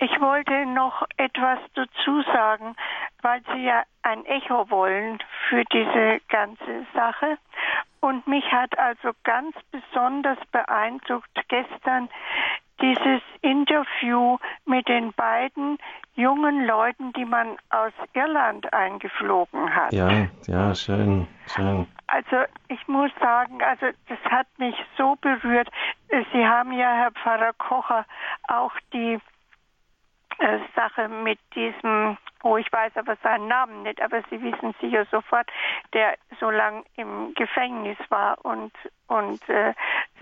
[0.00, 2.76] Ich wollte noch etwas dazu sagen,
[3.22, 7.38] weil Sie ja ein Echo wollen für diese ganze Sache.
[8.00, 12.08] Und mich hat also ganz besonders beeindruckt gestern
[12.80, 15.78] dieses Interview mit den beiden
[16.14, 19.92] jungen Leuten, die man aus Irland eingeflogen hat.
[19.92, 21.86] Ja, ja, schön, schön.
[22.06, 25.68] Also ich muss sagen, also das hat mich so berührt.
[26.32, 28.04] Sie haben ja, Herr Pfarrer Kocher,
[28.48, 29.18] auch die
[30.38, 35.04] äh, Sache mit diesem, oh, ich weiß aber seinen Namen nicht, aber Sie wissen sicher
[35.10, 35.50] sofort,
[35.92, 38.72] der so lang im Gefängnis war und
[39.08, 39.74] und äh,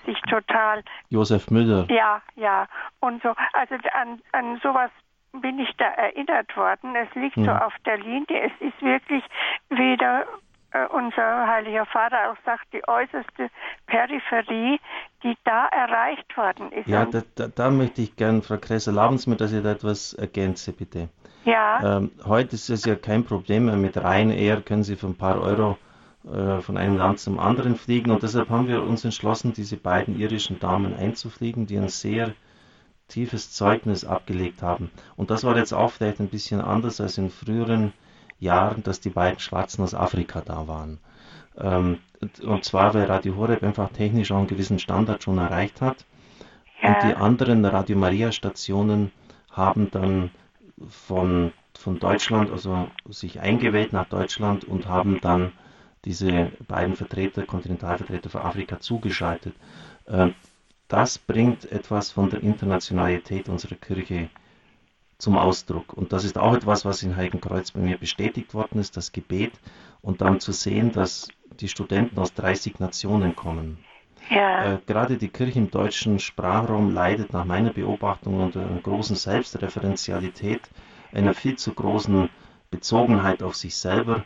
[0.05, 1.87] sich total Josef Müller.
[1.91, 2.67] Ja, ja
[3.01, 3.35] und so.
[3.53, 4.91] Also an an sowas
[5.33, 6.95] bin ich da erinnert worden.
[6.97, 7.45] Es liegt hm.
[7.45, 8.51] so auf der Linie.
[8.51, 9.25] Es ist wirklich
[9.69, 10.27] weder
[10.91, 13.51] unser heiliger Vater auch sagt, die äußerste
[13.87, 14.81] Peripherie,
[15.23, 16.87] die da erreicht worden ist.
[16.87, 19.73] Ja, da, da, da, möchte ich gerne, Frau Kress, erlauben Sie mir, dass ich da
[19.73, 21.09] etwas ergänze, bitte.
[21.45, 21.99] Ja.
[21.99, 23.77] Ähm, heute ist es ja kein Problem mehr.
[23.77, 25.79] Mit Ryanair können Sie für ein paar Euro
[26.25, 30.19] äh, von einem Land zum anderen fliegen und deshalb haben wir uns entschlossen, diese beiden
[30.19, 32.33] irischen Damen einzufliegen, die ein sehr
[33.07, 34.91] tiefes Zeugnis abgelegt haben.
[35.17, 37.93] Und das war jetzt auch vielleicht ein bisschen anders als in früheren
[38.39, 40.99] Jahren, dass die beiden Schwarzen aus Afrika da waren.
[41.59, 41.99] Ähm,
[42.43, 46.05] und zwar, weil Radio Horeb einfach technisch auch einen gewissen Standard schon erreicht hat.
[46.83, 46.89] Ja.
[46.89, 49.13] Und die anderen Radio Maria Stationen
[49.51, 50.31] haben dann
[50.89, 55.53] von, von Deutschland, also sich eingewählt nach Deutschland und haben dann
[56.05, 59.55] diese beiden Vertreter, Kontinentalvertreter für Afrika zugeschaltet.
[60.07, 60.35] Ähm,
[60.89, 64.29] das bringt etwas von der Internationalität unserer Kirche
[65.19, 65.93] zum Ausdruck.
[65.95, 69.53] Und das ist auch etwas, was in Heiligenkreuz bei mir bestätigt worden ist, das Gebet.
[70.03, 71.29] Und dann zu sehen, dass
[71.61, 73.79] die Studenten aus 30 Nationen kommen.
[74.31, 74.75] Ja.
[74.75, 80.63] Äh, gerade die Kirche im deutschen Sprachraum leidet nach meiner Beobachtung unter einer großen Selbstreferenzialität,
[81.13, 82.29] einer viel zu großen
[82.71, 84.25] Bezogenheit auf sich selber.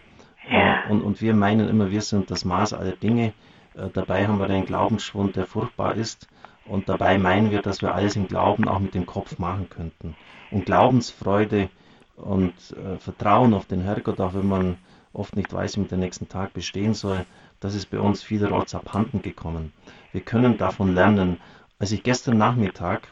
[0.50, 0.84] Ja.
[0.84, 3.32] Äh, und, und wir meinen immer, wir sind das Maß aller Dinge.
[3.74, 6.28] Äh, dabei haben wir einen Glaubensschwund, der furchtbar ist.
[6.66, 10.16] Und dabei meinen wir, dass wir alles im Glauben auch mit dem Kopf machen könnten.
[10.50, 11.68] Und Glaubensfreude
[12.16, 14.76] und äh, Vertrauen auf den Herrgott, auch wenn man
[15.12, 17.24] oft nicht weiß, wie man den nächsten Tag bestehen soll,
[17.60, 19.72] das ist bei uns vielerorts abhanden gekommen.
[20.12, 21.38] Wir können davon lernen.
[21.78, 23.08] Als ich gestern Nachmittag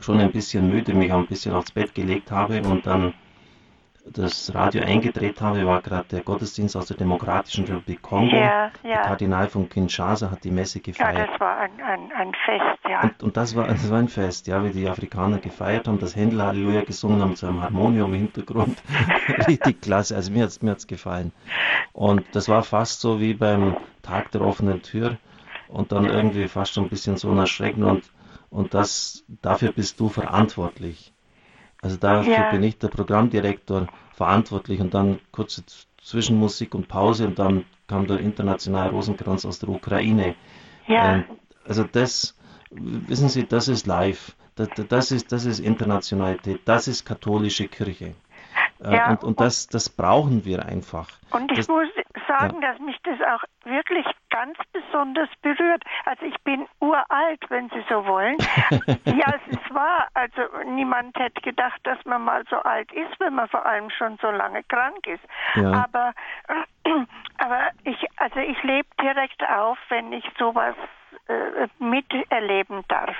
[0.00, 3.14] schon ein bisschen müde mich ein bisschen aufs Bett gelegt habe und dann
[4.06, 8.34] das Radio eingedreht habe, war gerade der Gottesdienst aus der Demokratischen Republik Kongo.
[8.34, 8.70] Ja, ja.
[8.82, 11.18] Der Kardinal von Kinshasa hat die Messe gefeiert.
[11.18, 13.02] Ja, das war ein, ein, ein Fest, ja.
[13.02, 16.16] Und, und, das, war, das war ein Fest, ja, wie die Afrikaner gefeiert haben, das
[16.16, 18.82] Händler Halleluja gesungen haben zu einem Harmonium im Hintergrund.
[19.46, 21.32] Richtig klasse, also mir hat es mir hat's gefallen.
[21.92, 25.18] Und das war fast so wie beim Tag der offenen Tür
[25.68, 28.10] und dann irgendwie fast schon ein bisschen so erschreckend und,
[28.50, 31.12] und das, dafür bist du verantwortlich.
[31.82, 32.50] Also dafür ja.
[32.50, 35.64] bin ich der Programmdirektor verantwortlich und dann kurze
[36.02, 40.34] Zwischenmusik und Pause und dann kam der internationale Rosenkranz aus der Ukraine.
[40.86, 41.16] Ja.
[41.16, 41.24] Ähm,
[41.66, 42.36] also das,
[42.70, 44.34] wissen Sie, das ist live.
[44.56, 48.14] Das, das, ist, das ist Internationalität, das ist katholische Kirche.
[48.82, 51.08] Äh, ja, und, und das, das brauchen wir einfach.
[51.30, 51.88] Und ich das, muss
[52.30, 52.70] sagen, ja.
[52.70, 55.82] dass mich das auch wirklich ganz besonders berührt.
[56.04, 58.36] Also ich bin uralt, wenn Sie so wollen.
[59.04, 60.08] ja, es ist wahr.
[60.14, 64.18] Also niemand hätte gedacht, dass man mal so alt ist, wenn man vor allem schon
[64.22, 65.24] so lange krank ist.
[65.56, 65.84] Ja.
[65.84, 66.12] Aber,
[67.38, 70.76] aber ich, also ich lebe direkt auf, wenn ich sowas
[71.28, 73.16] äh, miterleben darf.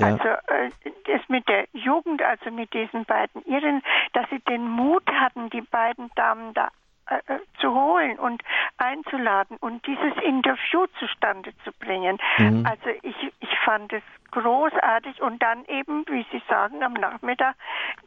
[0.00, 0.06] Ja.
[0.08, 0.70] Also äh,
[1.06, 3.82] das mit der Jugend, also mit diesen beiden Irren,
[4.12, 6.68] dass sie den Mut hatten, die beiden Damen da
[7.10, 8.42] äh, äh, zu holen und
[8.78, 12.18] einzuladen und dieses Interview zustande zu bringen.
[12.38, 12.64] Mhm.
[12.64, 17.56] Also ich, ich fand es großartig und dann eben, wie Sie sagen, am Nachmittag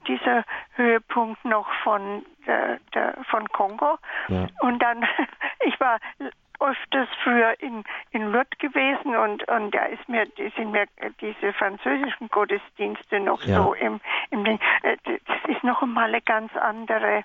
[0.07, 3.97] dieser Höhepunkt noch von, äh, der, von Kongo.
[4.29, 4.47] Ja.
[4.61, 5.05] Und dann,
[5.65, 5.99] ich war
[6.63, 10.85] öfters früher in, in Lourdes gewesen und, und da ist mir, sind mir
[11.21, 13.61] diese französischen Gottesdienste noch ja.
[13.61, 13.99] so im,
[14.31, 14.59] im Ding.
[14.81, 17.23] Äh, das ist noch einmal eine ganz andere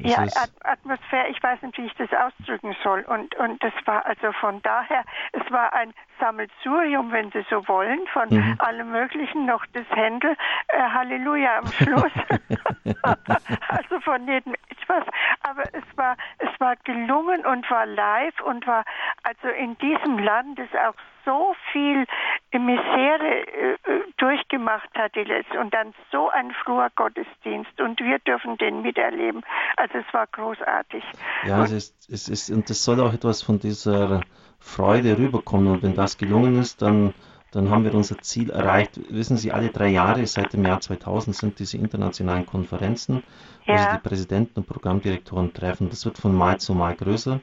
[0.00, 0.26] ja, ja
[0.64, 1.28] Atmosphäre.
[1.28, 3.02] Ich weiß nicht, wie ich das ausdrücken soll.
[3.02, 8.00] Und, und das war also von daher, es war ein Sammelsurium, wenn Sie so wollen,
[8.12, 8.56] von mhm.
[8.58, 10.36] allem Möglichen, noch das Händel,
[10.68, 12.12] äh, Halleluja am Schluss.
[13.68, 14.54] also von jedem
[14.88, 15.04] etwas.
[15.42, 18.84] Aber es war, es war gelungen und war live und war
[19.22, 22.06] also in diesem Land, das auch so viel
[22.52, 23.76] Misere äh,
[24.16, 29.42] durchgemacht hat die letzte und dann so ein froher Gottesdienst und wir dürfen den miterleben.
[29.76, 31.04] Also es war großartig.
[31.46, 34.22] Ja, es ist, es ist und es soll auch etwas von dieser
[34.58, 37.14] Freude rüberkommen und wenn das gelungen ist, dann
[37.50, 39.00] dann haben wir unser Ziel erreicht.
[39.08, 43.22] Wissen Sie, alle drei Jahre seit dem Jahr 2000 sind diese internationalen Konferenzen,
[43.66, 43.78] wo ja.
[43.78, 45.88] sich die Präsidenten und Programmdirektoren treffen.
[45.88, 47.40] Das wird von Mal zu Mal größer.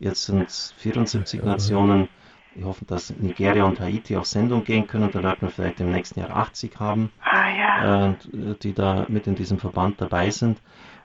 [0.00, 2.08] Jetzt sind es 74 Nationen
[2.54, 5.10] wir hoffen, dass Nigeria und Haiti auf Sendung gehen können.
[5.12, 8.10] Dann werden wir vielleicht im nächsten Jahr 80 haben, ah, ja.
[8.10, 8.14] äh,
[8.62, 10.60] die da mit in diesem Verband dabei sind.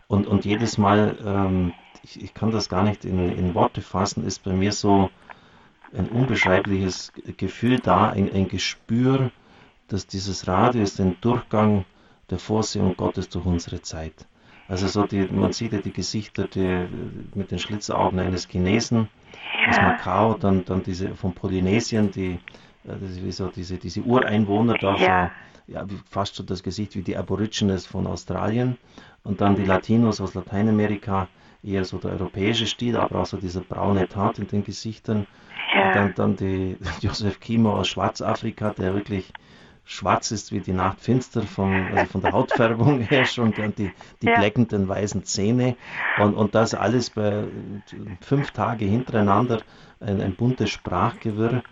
[0.08, 4.26] Und, und jedes Mal, ähm, ich, ich, kann das gar nicht in, in, Worte fassen,
[4.26, 5.10] ist bei mir so
[5.96, 9.32] ein unbeschreibliches Gefühl da, ein, ein Gespür,
[9.88, 11.86] dass dieses Radio ist ein Durchgang
[12.30, 14.28] der Vorsehung Gottes durch unsere Zeit.
[14.68, 16.88] Also so die, man sieht ja die Gesichter die,
[17.36, 19.10] mit den Schlitzaugen eines Chinesen
[19.64, 19.70] ja.
[19.70, 22.40] aus Macau, dann, dann diese von Polynesien, die,
[22.86, 25.32] äh, wie so diese, diese Ureinwohner da, ja.
[25.68, 28.78] so, ja, fast schon das Gesicht wie die Aborigines von Australien
[29.24, 31.28] und dann die Latinos aus Lateinamerika,
[31.64, 35.26] eher so der europäische Stil, aber auch so dieser braune Tat in den Gesichtern.
[35.74, 35.88] Ja.
[35.88, 39.32] Und dann, dann die Josef Kimo aus Schwarzafrika, der wirklich
[39.86, 43.92] schwarz ist wie die Nacht finster, von, also von der Hautfärbung her schon, und die,
[44.22, 44.38] die ja.
[44.38, 45.78] bleckenden weißen Zähne
[46.18, 47.46] und, und das alles bei
[48.22, 49.62] fünf Tage hintereinander,
[50.00, 51.64] ein, ein buntes Sprachgewirr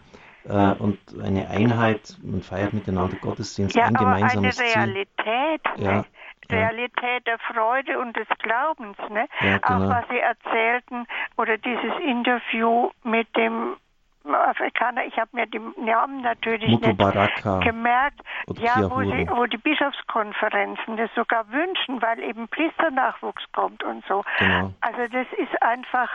[0.45, 5.83] äh, und eine Einheit, man feiert miteinander Gottesdienst, ja, ein gemeinsames aber eine Realität, Ziel.
[5.83, 6.05] Ja.
[6.51, 9.27] Realität der Freude und des Glaubens, ne?
[9.39, 9.85] Ja, genau.
[9.85, 13.77] Auch was Sie erzählten oder dieses Interview mit dem
[14.25, 18.21] Afrikaner, ich habe mir die Namen natürlich Mutu nicht Baraka gemerkt,
[18.55, 24.23] ja, wo die, wo die Bischofskonferenzen das sogar wünschen, weil eben Priesternachwuchs kommt und so.
[24.39, 24.73] Genau.
[24.81, 26.09] Also das ist einfach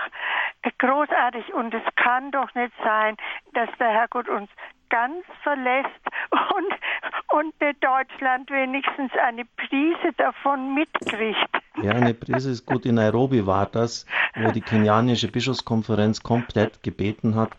[0.78, 3.16] großartig und es kann doch nicht sein,
[3.54, 4.48] dass der Herrgott uns
[4.90, 5.88] ganz verlässt
[6.30, 11.50] und, und Deutschland wenigstens eine Prise davon mitkriegt.
[11.82, 12.86] Ja, eine Prise ist gut.
[12.86, 17.50] In Nairobi war das, wo die kenianische Bischofskonferenz komplett gebeten hat,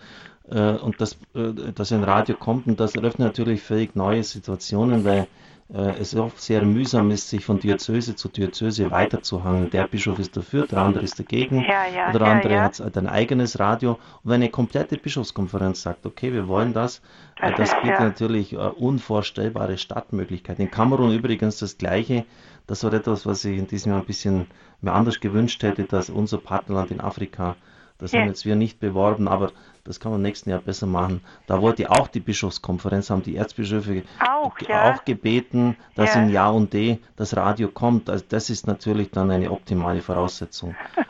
[0.49, 5.05] äh, und dass, äh, dass ein Radio kommt und das eröffnet natürlich völlig neue Situationen,
[5.05, 5.27] weil
[5.71, 9.69] äh, es oft sehr mühsam ist, sich von Diözese zu Diözese weiterzuhangen.
[9.69, 12.61] Der Bischof ist dafür, der andere ist dagegen, Ja, ja, der andere ja.
[12.63, 13.91] hat ein eigenes Radio.
[14.23, 17.01] Und wenn eine komplette Bischofskonferenz sagt, okay, wir wollen das,
[17.39, 20.65] äh, Das das ist, bietet natürlich äh, unvorstellbare Startmöglichkeiten.
[20.65, 22.25] In Kamerun übrigens das Gleiche.
[22.65, 24.47] Das war etwas, was ich in diesem Jahr ein bisschen
[24.81, 27.55] mir anders gewünscht hätte, dass unser Partnerland in Afrika,
[27.99, 28.21] das Ja.
[28.21, 29.51] haben jetzt wir nicht beworben, aber
[29.83, 31.21] das kann man nächsten Jahr besser machen.
[31.47, 34.91] Da wollte auch die Bischofskonferenz, haben die Erzbischöfe Auch, ja.
[34.93, 36.21] auch gebeten, dass Ja.
[36.21, 38.09] in Ja und D das Radio kommt.
[38.09, 40.75] Also das ist natürlich dann eine optimale Voraussetzung.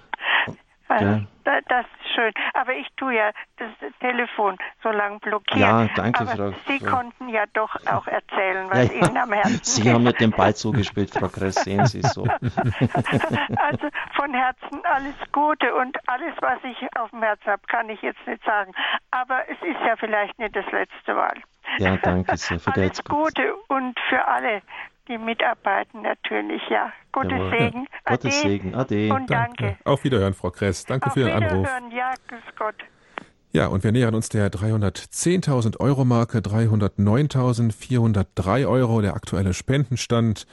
[1.00, 1.22] Ja.
[1.50, 2.32] Da- Das ist schön.
[2.54, 5.62] Aber ich tue ja das Telefon so lang blockieren.
[5.62, 9.08] Ja, danke, Aber Frau- Sie Frau- konnten ja doch auch erzählen, Ja, was ja.
[9.08, 12.24] Ihnen am Herzen Sie haben mit dem Ball zugespielt, Frau Kress, sehen Sie so.
[13.58, 18.02] Also von Herzen alles Gute und alles, was ich auf dem Herzen habe, kann ich
[18.02, 18.74] jetzt nicht sagen.
[19.12, 21.34] Aber es ist ja vielleicht nicht das letzte Mal.
[21.78, 22.56] Ja, danke sehr.
[22.56, 23.36] Alles Vergelt's Gott.
[23.36, 24.62] Gute und für alle,
[25.10, 26.94] die mitarbeiten natürlich, ja.
[27.12, 27.58] Gottes Jawohl.
[27.58, 27.88] Segen.
[28.06, 28.76] Gottes Ade Segen.
[28.76, 29.14] Ade.
[29.14, 29.78] Und danke.
[29.84, 30.86] Auf Wiederhören, Frau Kress.
[30.86, 31.68] Danke Auf für Ihren Anruf.
[31.68, 32.76] Wiederhören, ja, grüß Gott.
[33.52, 40.46] Ja, und wir nähern uns der 310.000 Euro Marke, 309.403 Euro, der aktuelle Spendenstand.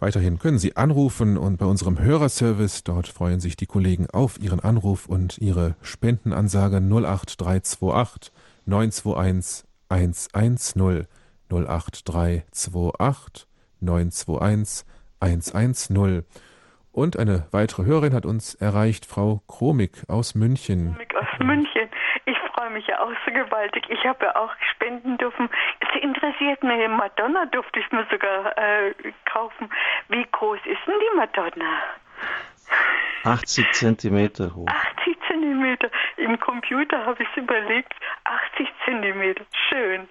[0.00, 4.58] Weiterhin können Sie anrufen und bei unserem Hörerservice, dort freuen sich die Kollegen auf Ihren
[4.58, 8.32] Anruf und Ihre Spendenansage 08328
[8.66, 11.06] 921 110
[11.50, 13.46] 08328
[13.80, 14.86] 921
[15.20, 16.24] 110.
[16.92, 20.96] Und eine weitere Hörerin hat uns erreicht, Frau Kromik aus München.
[20.98, 21.88] Mick aus München.
[22.26, 23.84] Ich freue mich ja auch so gewaltig.
[23.88, 25.48] Ich habe ja auch spenden dürfen.
[25.80, 28.92] Es interessiert mich, Madonna durfte ich mir sogar äh,
[29.24, 29.70] kaufen.
[30.08, 31.82] Wie groß ist denn die Madonna?
[33.24, 34.66] 80 Zentimeter hoch.
[34.66, 35.90] 80 Zentimeter.
[36.16, 37.92] Im Computer habe ich es überlegt.
[38.24, 39.44] 80 Zentimeter.
[39.68, 40.08] Schön.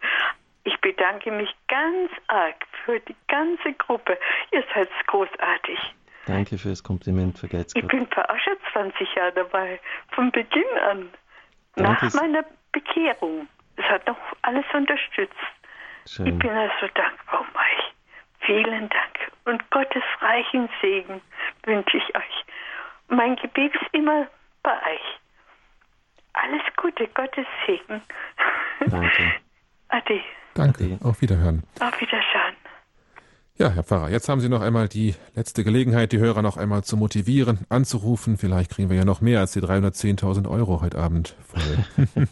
[0.70, 2.56] Ich bedanke mich ganz arg
[2.86, 4.20] für die ganze Gruppe.
[4.52, 5.80] Ihr seid großartig.
[6.28, 7.90] Danke für das Kompliment, vergelt's Ich Gott.
[7.90, 9.80] bin zwar auch schon 20 Jahre dabei,
[10.12, 11.10] von Beginn an.
[11.76, 12.06] Danke.
[12.06, 13.48] Nach meiner Bekehrung.
[13.78, 15.34] Es hat noch alles unterstützt.
[16.06, 16.38] Ich Schön.
[16.38, 17.94] bin also dankbar um euch.
[18.42, 19.32] Vielen Dank.
[19.46, 21.20] Und Gottes reichen Segen
[21.64, 22.46] wünsche ich euch.
[23.08, 24.28] Mein Gebet ist immer
[24.62, 25.20] bei euch.
[26.34, 28.04] Alles Gute, Gottes Segen.
[28.86, 29.34] Danke.
[29.90, 30.22] Ade.
[30.54, 30.98] Danke, Ade.
[31.02, 31.64] auf Wiederhören.
[31.80, 32.56] Auf Wiederschauen.
[33.58, 36.86] Ja, Herr Pfarrer, jetzt haben Sie noch einmal die letzte Gelegenheit, die Hörer noch einmal
[36.86, 38.38] zu motivieren, anzurufen.
[38.38, 42.26] Vielleicht kriegen wir ja noch mehr als die 310.000 Euro heute Abend voll.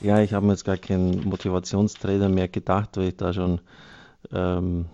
[0.00, 3.60] Ja, ich habe mir jetzt gar keinen Motivationstrainer mehr gedacht, weil ich da schon
[4.32, 4.86] ähm,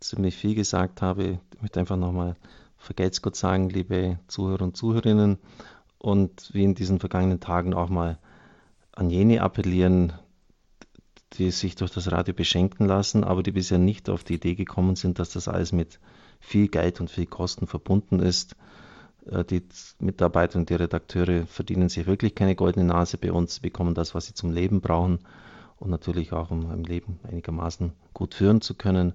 [0.00, 1.38] ziemlich viel gesagt habe.
[1.54, 2.36] Ich möchte einfach nochmal
[2.76, 5.38] vergelt's Gott sagen, liebe Zuhörer und Zuhörerinnen,
[5.98, 8.18] und wie in diesen vergangenen Tagen auch mal
[8.92, 10.12] an jene appellieren,
[11.34, 14.96] die sich durch das Radio beschenken lassen, aber die bisher nicht auf die Idee gekommen
[14.96, 16.00] sind, dass das alles mit
[16.40, 18.56] viel Geld und viel Kosten verbunden ist.
[19.30, 19.62] Äh, Die
[19.98, 24.14] Mitarbeiter und die Redakteure verdienen sich wirklich keine goldene Nase bei uns, sie bekommen das,
[24.14, 25.20] was sie zum Leben brauchen
[25.78, 29.12] und natürlich auch, um ein Leben einigermaßen gut führen zu können.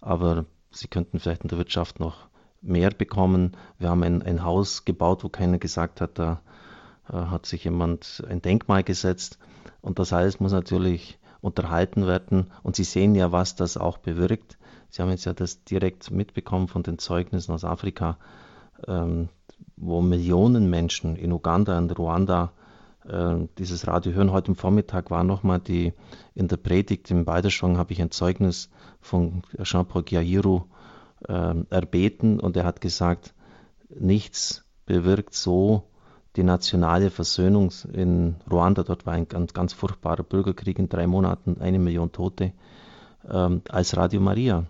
[0.00, 2.26] Aber sie könnten vielleicht in der Wirtschaft noch
[2.62, 3.56] mehr bekommen.
[3.78, 6.40] Wir haben ein, ein Haus gebaut, wo keiner gesagt hat, da
[7.08, 9.38] äh, hat sich jemand ein Denkmal gesetzt.
[9.82, 12.50] Und das alles muss natürlich unterhalten werden.
[12.62, 14.58] Und Sie sehen ja, was das auch bewirkt.
[14.90, 18.18] Sie haben jetzt ja das direkt mitbekommen von den Zeugnissen aus Afrika,
[18.86, 19.28] ähm,
[19.76, 22.52] wo Millionen Menschen in Uganda und Ruanda
[23.08, 24.32] äh, dieses Radio hören.
[24.32, 25.92] Heute Vormittag war nochmal die,
[26.34, 28.70] in der Predigt im Balderschwang habe ich ein Zeugnis
[29.00, 30.62] von Jean-Paul Giahiru
[31.28, 33.34] äh, erbeten und er hat gesagt,
[33.88, 35.88] nichts bewirkt so
[36.36, 38.82] die nationale Versöhnung in Ruanda.
[38.82, 42.52] Dort war ein ganz, ganz furchtbarer Bürgerkrieg in drei Monaten, eine Million Tote,
[43.28, 44.66] ähm, als Radio Maria.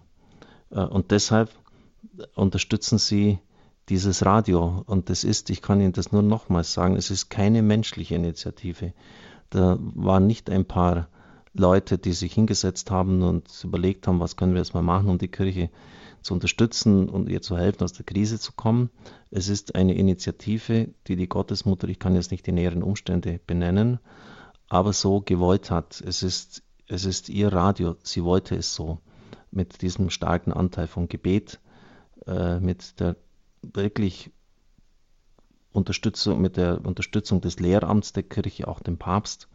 [0.71, 1.51] Äh, und deshalb
[2.35, 3.39] unterstützen sie
[3.89, 4.85] dieses Radio.
[4.87, 8.93] Und das ist, ich kann Ihnen das nur nochmals sagen, es ist keine menschliche Initiative.
[9.51, 11.09] Da waren nicht ein paar
[11.53, 15.19] Leute, die sich hingesetzt haben und überlegt haben, was können wir jetzt mal machen, um
[15.19, 15.71] die Kirche
[16.27, 18.91] zu unterstützen und ihr zu helfen, aus der Krise zu kommen.
[19.31, 24.01] Es ist eine Initiative, die die Gottesmutter, ich kann jetzt nicht die näheren Umstände benennen,
[24.69, 26.03] aber so gewollt hat.
[26.05, 28.99] Es ist, es ist ihr Radio, sie wollte es so,
[29.53, 31.61] mit diesem starken Anteil von Gebet,
[32.27, 33.17] äh, mit der
[33.63, 34.33] wirklich
[35.73, 39.49] Unterstützung, mit der Unterstützung des Lehramts der Kirche, auch dem Papst,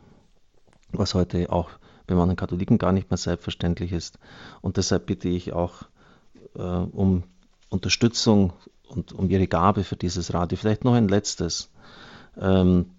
[0.93, 1.69] was heute auch
[2.07, 4.19] bei manchen Katholiken gar nicht mehr selbstverständlich ist.
[4.61, 5.83] Und deshalb bitte ich auch
[6.55, 7.23] äh, um
[7.69, 8.53] Unterstützung
[8.87, 10.57] und um ihre Gabe für dieses Radio.
[10.57, 11.71] Vielleicht noch ein letztes.
[12.39, 12.91] Ähm,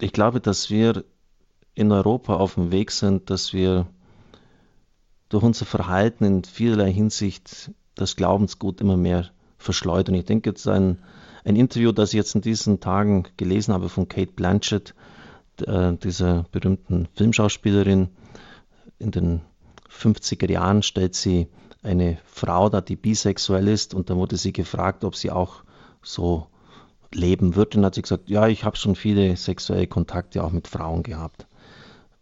[0.00, 1.04] ich glaube, dass wir
[1.74, 3.86] in Europa auf dem Weg sind, dass wir
[5.28, 10.14] durch unser Verhalten in vielerlei Hinsicht das Glaubensgut immer mehr verschleudern.
[10.14, 10.98] Ich denke jetzt an
[11.44, 14.94] ein Interview, das ich jetzt in diesen Tagen gelesen habe von Kate Blanchett,
[15.66, 18.08] äh, dieser berühmten Filmschauspielerin.
[18.98, 19.40] In den
[19.88, 21.48] 50er Jahren stellt sie
[21.82, 25.62] eine Frau da, die bisexuell ist, und dann wurde sie gefragt, ob sie auch
[26.02, 26.46] so
[27.12, 27.76] leben wird.
[27.76, 31.46] Und hat sie gesagt, ja, ich habe schon viele sexuelle Kontakte auch mit Frauen gehabt.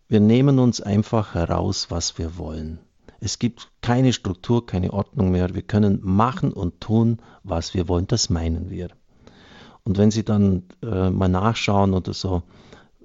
[0.08, 2.78] Wir nehmen uns einfach heraus, was wir wollen.
[3.20, 5.54] Es gibt keine Struktur, keine Ordnung mehr.
[5.54, 8.06] Wir können machen und tun, was wir wollen.
[8.06, 8.88] Das meinen wir.
[9.82, 12.42] Und wenn Sie dann äh, mal nachschauen oder so,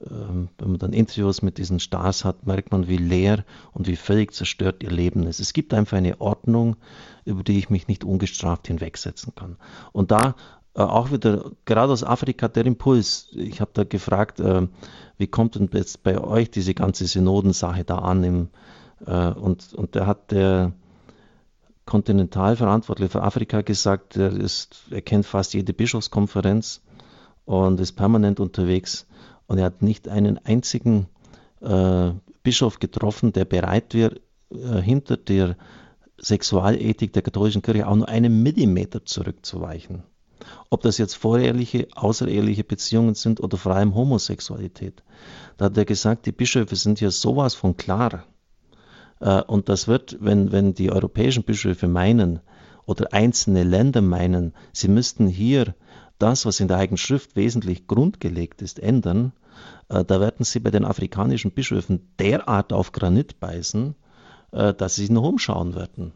[0.10, 4.34] wenn man dann Interviews mit diesen Stars hat, merkt man, wie leer und wie völlig
[4.34, 5.40] zerstört ihr Leben ist.
[5.40, 6.76] Es gibt einfach eine Ordnung,
[7.26, 9.58] über die ich mich nicht ungestraft hinwegsetzen kann.
[9.92, 10.36] Und da
[10.76, 13.30] äh, auch wieder, gerade aus Afrika, der Impuls.
[13.36, 14.68] Ich habe da gefragt, äh,
[15.18, 18.24] wie kommt denn jetzt bei euch diese ganze Synodensache da an?
[18.24, 18.48] Im,
[19.06, 20.74] äh, und, und da hat der
[21.86, 26.82] Kontinentalverantwortliche für Afrika gesagt, er, ist, er kennt fast jede Bischofskonferenz
[27.46, 29.06] und ist permanent unterwegs.
[29.54, 31.06] Und er hat nicht einen einzigen
[31.62, 32.10] äh,
[32.42, 35.58] Bischof getroffen, der bereit wäre, äh, hinter der
[36.18, 40.02] Sexualethik der katholischen Kirche auch nur einen Millimeter zurückzuweichen.
[40.72, 45.04] Ob das jetzt voreheliche, außereheliche Beziehungen sind oder vor allem Homosexualität.
[45.58, 48.24] Da hat er gesagt, die Bischöfe sind hier sowas von klar.
[49.20, 52.40] Äh, und das wird, wenn, wenn die europäischen Bischöfe meinen
[52.88, 55.76] oder einzelne Länder meinen, sie müssten hier
[56.20, 59.34] das, was in der Heiligen Schrift wesentlich grundgelegt ist, ändern,
[59.90, 63.96] äh, da werden sie bei den afrikanischen Bischöfen derart auf Granit beißen,
[64.52, 66.14] äh, dass sie sich noch umschauen werden.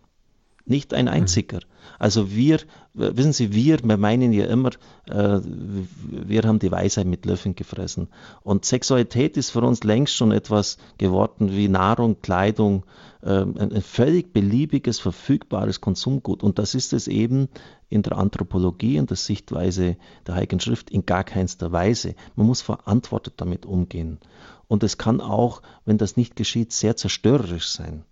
[0.69, 1.59] Nicht ein einziger.
[1.97, 2.59] Also wir,
[2.93, 4.71] wissen Sie, wir, wir meinen ja immer,
[5.09, 8.09] äh, wir haben die Weisheit mit Löffeln gefressen.
[8.43, 12.85] Und Sexualität ist für uns längst schon etwas geworden wie Nahrung, Kleidung,
[13.21, 16.43] äh, ein, völlig beliebiges, verfügbares Konsumgut.
[16.43, 17.47] Und das ist es eben
[17.87, 19.95] in der Anthropologie und der Sichtweise
[20.27, 22.13] der Heiligen Schrift in gar keinster Weise.
[22.35, 24.19] Man muss verantwortet damit umgehen.
[24.67, 28.03] Und es kann auch, wenn das nicht geschieht, sehr zerstörerisch sein.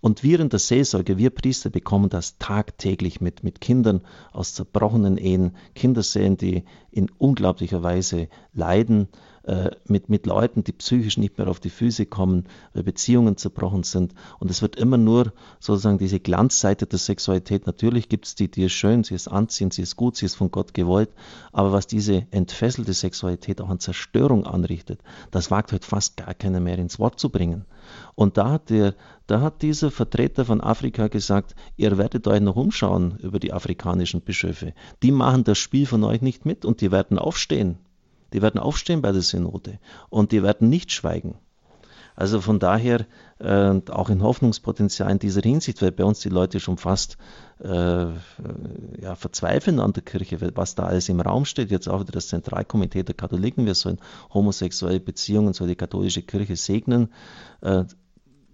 [0.00, 4.02] Und wir in der Seelsorge, wir Priester bekommen das tagtäglich mit, mit Kindern
[4.32, 9.08] aus zerbrochenen Ehen, Kinderseelen, die in unglaublicher Weise leiden,
[9.44, 13.82] äh, mit, mit Leuten, die psychisch nicht mehr auf die Füße kommen, weil Beziehungen zerbrochen
[13.82, 14.14] sind.
[14.38, 17.66] Und es wird immer nur sozusagen diese Glanzseite der Sexualität.
[17.66, 20.36] Natürlich gibt es die, die ist schön, sie ist anziehend, sie ist gut, sie ist
[20.36, 21.10] von Gott gewollt.
[21.52, 26.60] Aber was diese entfesselte Sexualität auch an Zerstörung anrichtet, das wagt heute fast gar keiner
[26.60, 27.64] mehr ins Wort zu bringen.
[28.14, 28.94] Und da hat, der,
[29.26, 34.20] da hat dieser Vertreter von Afrika gesagt, ihr werdet euch noch umschauen über die afrikanischen
[34.20, 34.74] Bischöfe.
[35.02, 37.78] Die machen das Spiel von euch nicht mit und die werden aufstehen.
[38.32, 39.78] Die werden aufstehen bei der Synode
[40.10, 41.36] und die werden nicht schweigen.
[42.14, 43.06] Also von daher
[43.38, 47.16] äh, auch in Hoffnungspotenzial in dieser Hinsicht, weil bei uns die Leute schon fast
[47.60, 51.70] äh, ja, verzweifeln an der Kirche, was da alles im Raum steht.
[51.70, 53.98] Jetzt auch wieder das Zentralkomitee der Katholiken, wir sollen
[54.32, 57.08] homosexuelle Beziehungen, soll die katholische Kirche segnen.
[57.62, 57.84] Äh,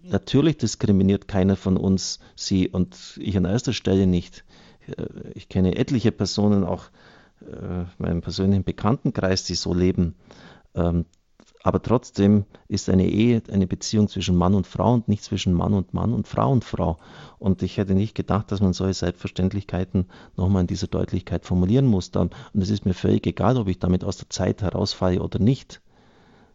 [0.03, 4.45] natürlich diskriminiert keiner von uns sie und ich an erster Stelle nicht.
[4.87, 6.85] Äh, ich kenne etliche Personen, auch
[7.49, 10.14] äh, meinem persönlichen Bekanntenkreis, die so leben.
[10.74, 11.05] Ähm,
[11.62, 15.74] aber trotzdem ist eine Ehe eine Beziehung zwischen Mann und Frau und nicht zwischen Mann
[15.74, 16.99] und Mann und Frau und Frau.
[17.38, 22.09] Und ich hätte nicht gedacht, dass man solche Selbstverständlichkeiten nochmal in dieser Deutlichkeit formulieren muss.
[22.11, 25.82] Und es ist mir völlig egal, ob ich damit aus der Zeit herausfalle oder nicht.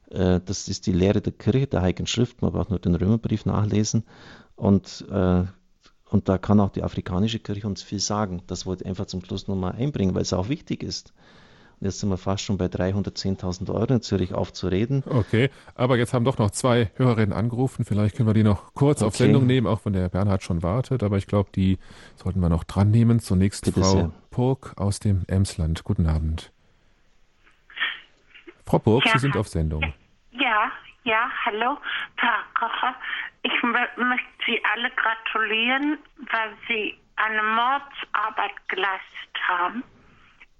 [0.10, 2.42] Äh, das ist die Lehre der Kirche, der Heiligen Schrift.
[2.42, 4.06] Man braucht nur den Römerbrief nachlesen.
[4.56, 5.44] Und äh,
[6.14, 8.44] und da kann auch die afrikanische Kirche uns viel sagen.
[8.46, 11.12] Das wollte ich einfach zum Schluss nochmal einbringen, weil es auch wichtig ist.
[11.80, 15.04] Und jetzt sind wir fast schon bei 310.000 Euro in Zürich aufzureden.
[15.10, 17.84] Okay, aber jetzt haben doch noch zwei Hörerinnen angerufen.
[17.84, 19.08] Vielleicht können wir die noch kurz okay.
[19.08, 21.02] auf Sendung nehmen, auch wenn der Bernhard schon wartet.
[21.02, 21.80] Aber ich glaube, die
[22.16, 23.20] sollten wir noch dran nehmen.
[23.20, 24.12] Zunächst Bitte Frau sehr.
[24.30, 25.84] Purk aus dem Emsland.
[25.84, 26.52] Guten Abend.
[28.68, 29.14] Frau Purk, ja.
[29.14, 29.82] Sie sind auf Sendung.
[30.30, 30.72] Ja,
[31.06, 31.78] ja, hallo,
[32.18, 32.96] Frau Kocher.
[33.44, 35.98] Ich möchte Sie alle gratulieren,
[36.32, 39.84] weil Sie eine Mordsarbeit geleistet haben.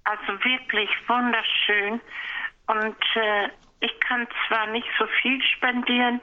[0.04, 2.00] Also wirklich wunderschön.
[2.66, 3.48] Und äh,
[3.80, 6.20] ich kann zwar nicht so viel spendieren,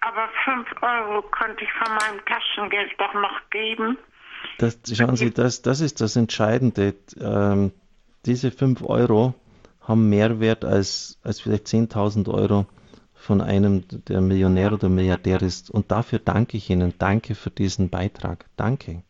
[0.00, 3.96] aber 5 Euro könnte ich von meinem Taschengeld doch noch geben.
[4.58, 6.94] Das, schauen Sie, das, das ist das Entscheidende.
[7.20, 7.72] Ähm,
[8.26, 9.34] diese 5 Euro
[9.80, 12.66] haben mehr Wert als, als vielleicht 10.000 Euro
[13.22, 15.70] von einem, der Millionär oder Milliardär ist.
[15.70, 16.94] Und dafür danke ich Ihnen.
[16.98, 18.46] Danke für diesen Beitrag.
[18.56, 19.02] Danke.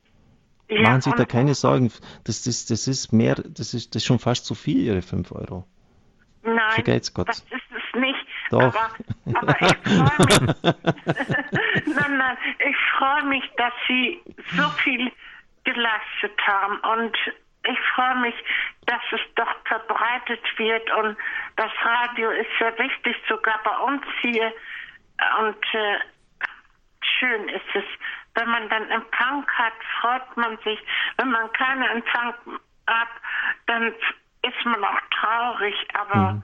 [0.68, 1.90] Ja, Machen Sie da keine Sorgen.
[2.24, 5.32] Das, das, das ist mehr, das ist, das ist schon fast zu viel, Ihre 5
[5.32, 5.66] Euro.
[6.42, 6.58] Nein.
[6.72, 7.28] Vergelt's Gott.
[7.28, 8.26] Das ist es nicht.
[8.50, 8.74] Doch.
[8.74, 8.90] Aber,
[9.34, 10.52] aber ich freue mich.
[11.96, 12.36] nein, nein,
[12.68, 14.20] ich freue mich, dass Sie
[14.56, 15.10] so viel
[15.64, 17.16] geleistet haben und
[17.64, 18.34] ich freue mich,
[18.86, 21.16] dass es doch verbreitet wird und
[21.56, 24.52] das Radio ist sehr wichtig, sogar bei uns hier.
[25.38, 25.98] Und äh,
[27.18, 27.84] schön ist es,
[28.34, 30.78] wenn man dann Empfang hat, freut man sich.
[31.18, 32.34] Wenn man keinen Empfang
[32.88, 33.08] hat,
[33.66, 33.92] dann
[34.42, 36.42] ist man auch traurig, aber Mhm.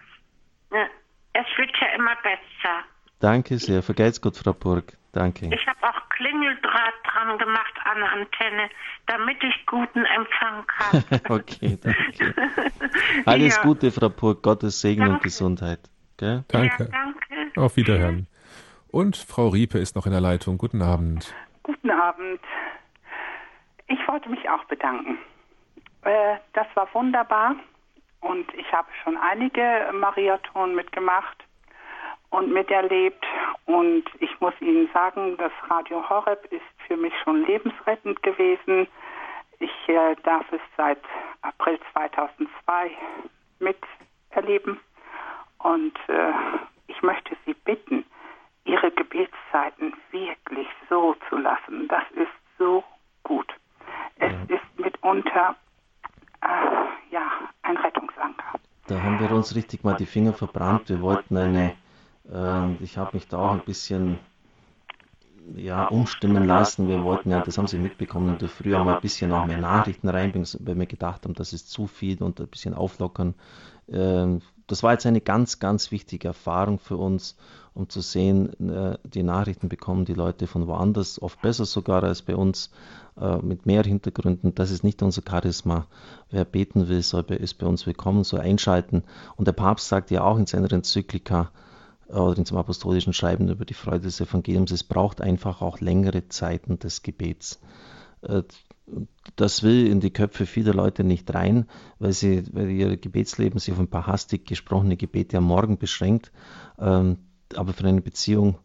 [0.71, 0.87] äh,
[1.33, 2.85] es wird ja immer besser.
[3.21, 3.83] Danke sehr.
[3.83, 4.93] Vergelt's Gott, Frau Burg.
[5.13, 5.51] Danke.
[5.53, 8.71] Ich habe auch Klingeldraht dran gemacht an der Antenne,
[9.07, 11.05] damit ich guten Empfang habe.
[11.31, 12.35] okay, danke.
[13.27, 13.63] Alles Ja.
[13.63, 14.43] Gute, Frau Burg.
[14.43, 15.25] Gottes Segen und Danke.
[15.25, 15.81] Gesundheit.
[16.19, 16.45] Gell?
[16.49, 16.85] Danke.
[16.85, 17.61] Ja, danke.
[17.61, 18.27] Auf Wiederhören.
[18.91, 20.59] Und Frau Riepe ist noch in der Leitung.
[20.59, 21.35] Guten Abend.
[21.63, 22.41] Guten Abend.
[23.87, 25.19] Ich wollte mich auch bedanken.
[26.03, 27.57] Äh, das war wunderbar
[28.21, 31.45] und ich habe schon einige Mariathon mitgemacht
[32.31, 33.25] und miterlebt
[33.67, 38.87] und ich muss Ihnen sagen, das Radio Horeb ist für mich schon lebensrettend gewesen.
[39.59, 41.01] Ich äh, darf es seit
[41.43, 42.91] April 2002
[43.59, 44.81] miterleben
[45.59, 46.33] und äh,
[46.87, 48.05] ich möchte Sie bitten,
[48.65, 51.89] Ihre Gebetszeiten wirklich so zu lassen.
[51.89, 52.85] Das ist so
[53.23, 53.53] gut.
[54.17, 55.57] Es ist mitunter
[56.43, 57.23] äh, ja
[57.63, 58.53] ein Rettungsanker.
[58.87, 60.89] Da haben wir uns richtig mal die Finger verbrannt.
[60.89, 61.77] Wir wollten eine,
[62.81, 64.19] ich habe mich da auch ein bisschen
[65.57, 66.89] ja, umstimmen lassen.
[66.89, 69.59] Wir wollten ja, das haben Sie mitbekommen, in der Früh mal ein bisschen auch mehr
[69.59, 73.35] Nachrichten reinbringen, weil wir gedacht haben, das ist zu viel und ein bisschen auflockern.
[73.89, 77.37] Ähm, das war jetzt eine ganz, ganz wichtige Erfahrung für uns,
[77.73, 82.21] um zu sehen, äh, die Nachrichten bekommen die Leute von woanders, oft besser sogar als
[82.21, 82.71] bei uns,
[83.19, 84.55] äh, mit mehr Hintergründen.
[84.55, 85.87] Das ist nicht unser Charisma.
[86.31, 89.05] Wer beten will, soll bei, ist bei uns willkommen, soll einschalten.
[89.37, 91.51] Und der Papst sagt ja auch in seiner Enzyklika,
[92.09, 96.29] oder in seinem apostolischen Schreiben über die Freude des Evangeliums, es braucht einfach auch längere
[96.29, 97.61] Zeiten des Gebets.
[98.23, 98.43] Äh,
[99.37, 101.67] Das will in die Köpfe vieler Leute nicht rein,
[101.99, 106.33] weil, sie, weil ihr Gebetsleben sich auf ein paar hastig gesprochene Gebete am Morgen beschränkt.
[106.79, 107.19] Ähm,
[107.55, 108.59] Aber für eine Beziehung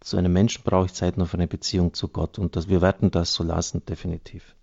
[0.00, 2.38] zu einem Menschen brauche ich Zeit nur für eine Beziehung zu Gott.
[2.38, 4.54] Und das, wir werden das so lassen, definitiv.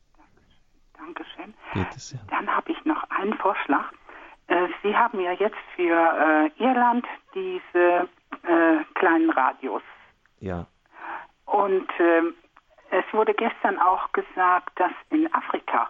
[0.95, 1.53] Dankeschön.
[1.73, 2.19] Geht es ja.
[2.29, 3.91] Dann habe ich noch einen Vorschlag.
[4.47, 8.07] Äh, Sie haben ja jetzt für äh, Irland diese
[8.43, 9.81] äh, kleinen Radios.
[10.39, 10.65] Ja.
[11.45, 12.33] Und ähm,
[12.91, 15.89] es wurde gestern auch gesagt, dass in Afrika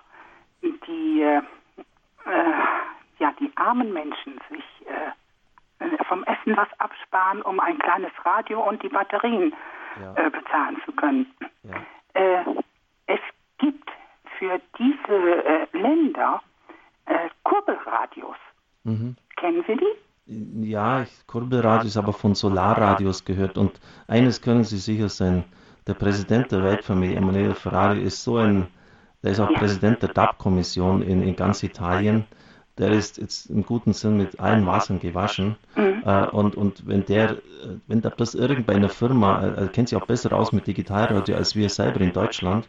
[0.62, 1.42] die, äh,
[3.20, 8.82] ja, die armen Menschen sich äh, vom Essen was absparen, um ein kleines Radio und
[8.84, 9.54] die Batterien
[10.00, 10.14] Ja.
[10.16, 11.32] äh, bezahlen zu können.
[11.64, 11.76] Ja.
[13.08, 13.20] Es
[13.58, 13.90] gibt
[14.38, 16.42] für diese Länder
[17.06, 18.38] äh, Kurbelradios.
[18.84, 19.16] Mhm.
[19.38, 20.70] Kennen Sie die?
[20.70, 23.58] Ja, ich, Kurbelradio ist aber von Solarradios gehört.
[23.58, 25.44] Und eines können Sie sicher sein,
[25.88, 28.68] der Präsident der Weltfamilie, Emanuele Ferrari, ist so ein,
[29.22, 32.26] der ist auch Präsident der DAB-Kommission in, in ganz Italien.
[32.78, 35.58] Der ist jetzt im guten Sinn mit allen Wassern gewaschen.
[35.76, 37.38] Äh, und, und wenn der, äh,
[37.88, 41.56] wenn da bloß irgendeine Firma, äh, er kennt sich auch besser aus mit Digitalradio als
[41.56, 42.68] wir selber in Deutschland,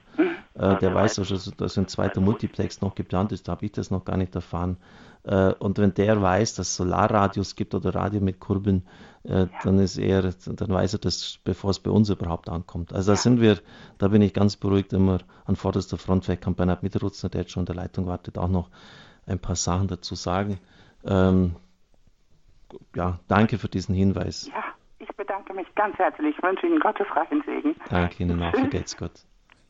[0.54, 3.72] äh, der weiß auch schon, dass ein zweiter Multiplex noch geplant ist, da habe ich
[3.72, 4.76] das noch gar nicht erfahren.
[5.24, 8.82] Äh, und wenn der weiß, dass es Solarradios gibt oder Radio mit Kurbeln,
[9.24, 12.92] äh, dann ist er, dann weiß er das, bevor es bei uns überhaupt ankommt.
[12.92, 13.58] Also da sind wir,
[13.98, 16.26] da bin ich ganz beruhigt immer an vorderster Front.
[16.26, 18.68] Vielleicht kann Bernhard Mitterutzner, der jetzt schon in der Leitung wartet, auch noch
[19.26, 20.58] ein paar Sachen dazu sagen.
[21.04, 21.56] Ähm,
[22.94, 24.48] ja, danke für diesen Hinweis.
[24.48, 24.64] Ja,
[24.98, 26.34] ich bedanke mich ganz herzlich.
[26.36, 27.76] Ich wünsche Ihnen Gottes reichen Segen.
[27.88, 29.12] Danke Ihnen auch, vergelt's Gott.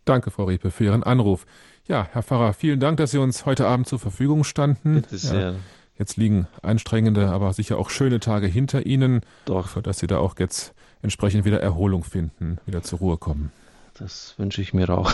[0.04, 1.46] Danke, Frau Riepe, für Ihren Anruf.
[1.86, 4.94] Ja, Herr Pfarrer, vielen Dank, dass Sie uns heute Abend zur Verfügung standen.
[4.96, 5.52] Bitte sehr.
[5.52, 5.54] Ja,
[5.98, 9.22] jetzt liegen anstrengende, aber sicher auch schöne Tage hinter Ihnen.
[9.44, 9.68] Doch.
[9.68, 13.52] Sodass Sie da auch jetzt entsprechend wieder Erholung finden, wieder zur Ruhe kommen.
[13.94, 15.12] Das wünsche ich mir auch,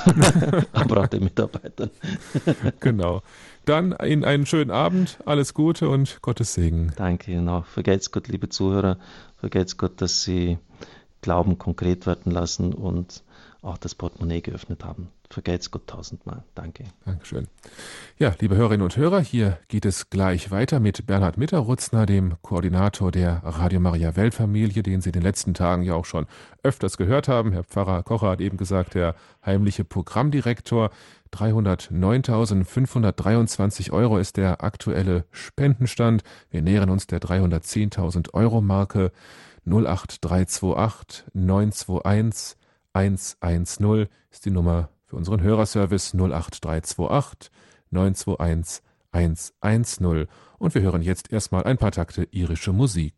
[0.72, 1.90] aber auch den Mitarbeitern.
[2.80, 3.22] genau.
[3.66, 6.92] Dann Ihnen einen schönen Abend, alles Gute und Gottes Segen.
[6.96, 7.66] Danke Ihnen auch.
[7.66, 8.98] Vergelt's Gott, liebe Zuhörer.
[9.36, 10.58] Vergelt's Gott, dass Sie
[11.20, 13.22] Glauben konkret werden lassen und
[13.60, 15.08] auch das Portemonnaie geöffnet haben.
[15.32, 16.42] Vergelt's Gott tausendmal.
[16.56, 16.82] Danke.
[17.04, 17.46] Dankeschön.
[18.18, 23.12] Ja, liebe Hörerinnen und Hörer, hier geht es gleich weiter mit Bernhard Mitterrutzner, dem Koordinator
[23.12, 26.26] der Radio Maria Weltfamilie, den Sie in den letzten Tagen ja auch schon
[26.64, 27.52] öfters gehört haben.
[27.52, 29.14] Herr Pfarrer Kocher hat eben gesagt, der
[29.46, 30.90] heimliche Programmdirektor.
[31.32, 36.24] 309.523 Euro ist der aktuelle Spendenstand.
[36.50, 39.12] Wir nähern uns der 310.000 Euro Marke.
[39.64, 42.56] 08328 921
[42.92, 47.50] 110 ist die Nummer für unseren Hörerservice 08328
[47.90, 50.28] 921 110.
[50.58, 53.14] Und wir hören jetzt erstmal ein paar Takte irische Musik.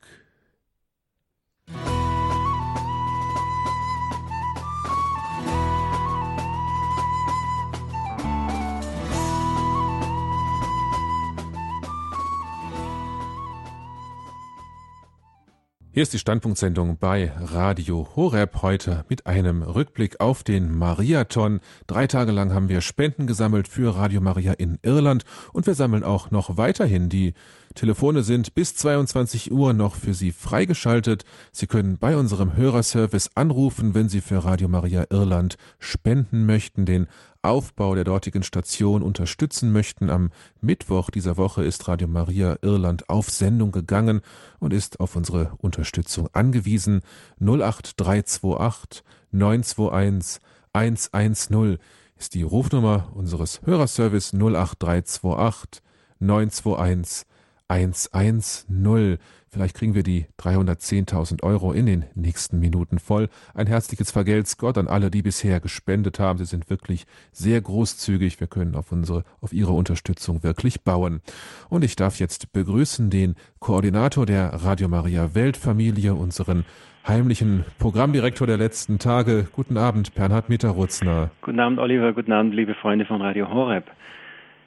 [15.94, 21.60] Hier ist die Standpunktsendung bei Radio Horeb heute mit einem Rückblick auf den Mariathon.
[21.86, 26.02] Drei Tage lang haben wir Spenden gesammelt für Radio Maria in Irland und wir sammeln
[26.02, 27.10] auch noch weiterhin.
[27.10, 27.34] Die
[27.74, 31.26] Telefone sind bis 22 Uhr noch für Sie freigeschaltet.
[31.52, 36.86] Sie können bei unserem Hörerservice anrufen, wenn Sie für Radio Maria Irland spenden möchten.
[36.86, 37.06] Den
[37.42, 40.10] Aufbau der dortigen Station unterstützen möchten.
[40.10, 40.30] Am
[40.60, 44.20] Mittwoch dieser Woche ist Radio Maria Irland auf Sendung gegangen
[44.60, 47.02] und ist auf unsere Unterstützung angewiesen.
[47.40, 50.40] 08328 921
[50.72, 51.78] 110
[52.16, 55.82] ist die Rufnummer unseres Hörerservice 08328
[56.20, 57.26] 921
[57.66, 59.18] 110.
[59.52, 63.28] Vielleicht kriegen wir die 310.000 Euro in den nächsten Minuten voll.
[63.52, 66.38] Ein herzliches Vergelt's Gott an alle, die bisher gespendet haben.
[66.38, 68.40] Sie sind wirklich sehr großzügig.
[68.40, 71.20] Wir können auf unsere, auf Ihre Unterstützung wirklich bauen.
[71.68, 76.64] Und ich darf jetzt begrüßen den Koordinator der Radio Maria Weltfamilie, unseren
[77.06, 79.48] heimlichen Programmdirektor der letzten Tage.
[79.52, 81.30] Guten Abend, Bernhard Mitterrutzner.
[81.42, 82.14] Guten Abend, Oliver.
[82.14, 83.84] Guten Abend, liebe Freunde von Radio Horeb.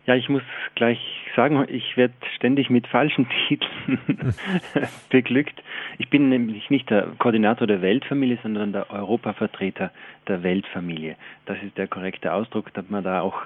[0.05, 0.43] Ja, ich muss
[0.75, 0.99] gleich
[1.35, 4.33] sagen, ich werde ständig mit falschen Titeln
[5.09, 5.61] beglückt.
[5.97, 9.91] Ich bin nämlich nicht der Koordinator der Weltfamilie, sondern der Europavertreter
[10.27, 11.15] der Weltfamilie.
[11.45, 13.41] Das ist der korrekte Ausdruck, dass man da auch,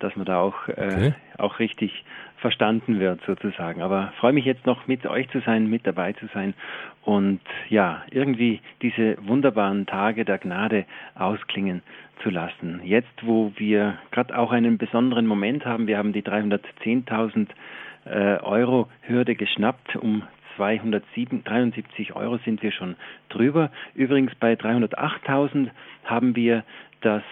[0.00, 1.14] dass man da auch, äh, okay.
[1.38, 2.04] auch richtig
[2.40, 3.82] verstanden wird sozusagen.
[3.82, 6.54] Aber freue mich jetzt noch mit euch zu sein, mit dabei zu sein
[7.02, 10.84] und ja, irgendwie diese wunderbaren Tage der Gnade
[11.14, 11.82] ausklingen
[12.22, 12.80] zu lassen.
[12.84, 17.48] Jetzt, wo wir gerade auch einen besonderen Moment haben, wir haben die 310.000
[18.04, 20.22] äh, Euro Hürde geschnappt, um
[20.56, 22.96] 273 Euro sind wir schon
[23.30, 23.70] drüber.
[23.94, 25.68] Übrigens bei 308.000
[26.04, 26.64] haben wir
[27.00, 27.22] das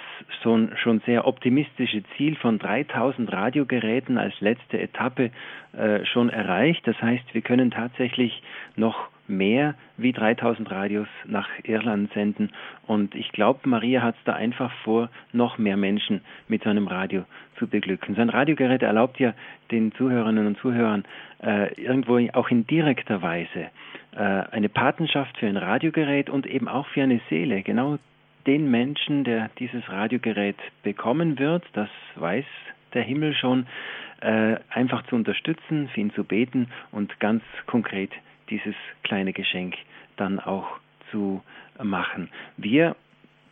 [0.43, 5.31] schon, schon sehr optimistische Ziel von 3000 Radiogeräten als letzte Etappe
[5.73, 6.87] äh, schon erreicht.
[6.87, 8.43] Das heißt, wir können tatsächlich
[8.77, 12.51] noch mehr wie 3000 Radios nach Irland senden.
[12.87, 17.25] Und ich glaube, Maria hat es da einfach vor, noch mehr Menschen mit seinem Radio
[17.59, 18.15] zu beglücken.
[18.15, 19.35] Sein Radiogerät erlaubt ja
[19.71, 21.05] den Zuhörerinnen und Zuhörern
[21.43, 23.69] äh, irgendwo auch in direkter Weise
[24.17, 27.63] äh, eine Patenschaft für ein Radiogerät und eben auch für eine Seele.
[27.63, 27.99] Genau
[28.47, 32.45] den Menschen, der dieses Radiogerät bekommen wird, das weiß
[32.95, 33.67] der Himmel schon,
[34.21, 38.11] äh, einfach zu unterstützen, für ihn zu beten und ganz konkret
[38.51, 39.77] dieses kleine Geschenk
[40.17, 40.67] dann auch
[41.11, 41.43] zu
[41.83, 42.31] machen.
[42.57, 42.97] Wir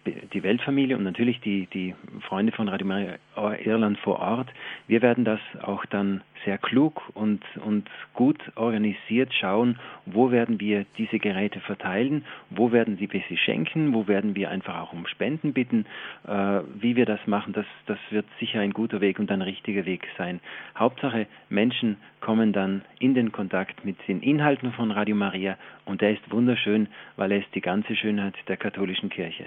[0.06, 1.94] die Weltfamilie und natürlich die, die
[2.28, 3.18] Freunde von Radio Maria
[3.64, 4.48] Irland vor Ort,
[4.86, 10.86] wir werden das auch dann sehr klug und, und gut organisiert schauen, wo werden wir
[10.96, 15.52] diese Geräte verteilen, wo werden wir sie schenken, wo werden wir einfach auch um Spenden
[15.52, 15.86] bitten.
[16.26, 19.84] Äh, wie wir das machen, das, das wird sicher ein guter Weg und ein richtiger
[19.86, 20.40] Weg sein.
[20.76, 26.12] Hauptsache, Menschen kommen dann in den Kontakt mit den Inhalten von Radio Maria und der
[26.12, 29.44] ist wunderschön, weil er ist die ganze Schönheit der katholischen Kirche.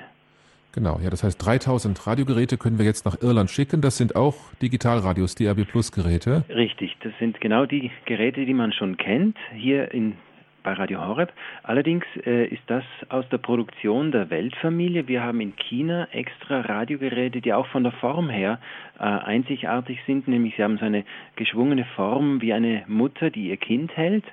[0.71, 3.81] Genau, ja, das heißt 3000 Radiogeräte können wir jetzt nach Irland schicken.
[3.81, 6.43] Das sind auch Digitalradios, DAB Plus Geräte.
[6.49, 10.15] Richtig, das sind genau die Geräte, die man schon kennt hier in
[10.61, 11.31] bei Radio Horeb.
[11.63, 15.07] Allerdings äh, ist das aus der Produktion der Weltfamilie.
[15.07, 18.59] Wir haben in China extra Radiogeräte, die auch von der Form her
[18.99, 21.05] äh, einzigartig sind, nämlich sie haben so eine
[21.37, 24.25] geschwungene Form wie eine Mutter, die ihr Kind hält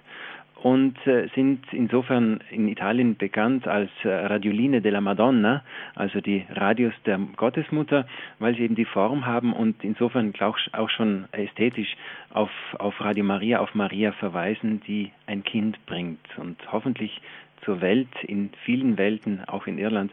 [0.56, 5.62] und äh, sind insofern in Italien bekannt als äh, Radioline della Madonna,
[5.94, 8.06] also die Radios der Gottesmutter,
[8.38, 11.96] weil sie eben die Form haben und insofern auch schon ästhetisch
[12.30, 17.20] auf, auf Radio Maria, auf Maria verweisen, die ein Kind bringt und hoffentlich
[17.64, 20.12] zur Welt, in vielen Welten, auch in Irland,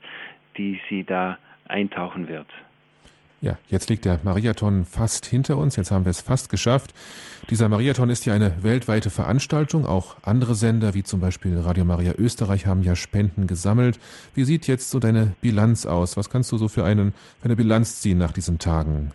[0.58, 1.38] die sie da
[1.68, 2.48] eintauchen wird.
[3.44, 5.76] Ja, jetzt liegt der Mariathon fast hinter uns.
[5.76, 6.94] Jetzt haben wir es fast geschafft.
[7.50, 9.86] Dieser Mariathon ist ja eine weltweite Veranstaltung.
[9.86, 14.00] Auch andere Sender, wie zum Beispiel Radio Maria Österreich, haben ja Spenden gesammelt.
[14.34, 16.16] Wie sieht jetzt so deine Bilanz aus?
[16.16, 19.12] Was kannst du so für, einen, für eine Bilanz ziehen nach diesen Tagen?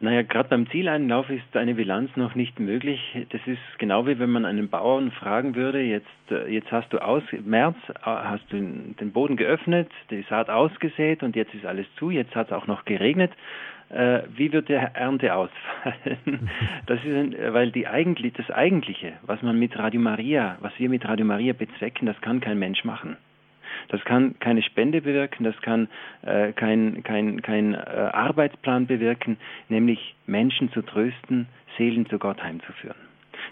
[0.00, 3.00] Naja, gerade beim Zieleinlauf ist eine Bilanz noch nicht möglich.
[3.30, 6.98] Das ist genau wie wenn man einen Bauern fragen würde, jetzt, äh, jetzt hast du
[6.98, 11.86] aus, März äh, hast du den Boden geöffnet, die Saat ausgesät und jetzt ist alles
[11.96, 13.32] zu, jetzt hat es auch noch geregnet.
[13.90, 16.50] Äh, wie wird der Ernte ausfallen?
[16.86, 21.06] Das ist, weil die eigentlich, das Eigentliche, was man mit Radio Maria, was wir mit
[21.06, 23.16] Radio Maria bezwecken, das kann kein Mensch machen.
[23.88, 25.88] Das kann keine Spende bewirken, das kann
[26.22, 29.36] äh, kein, kein, kein äh, Arbeitsplan bewirken,
[29.68, 32.96] nämlich Menschen zu trösten, Seelen zu Gott heimzuführen.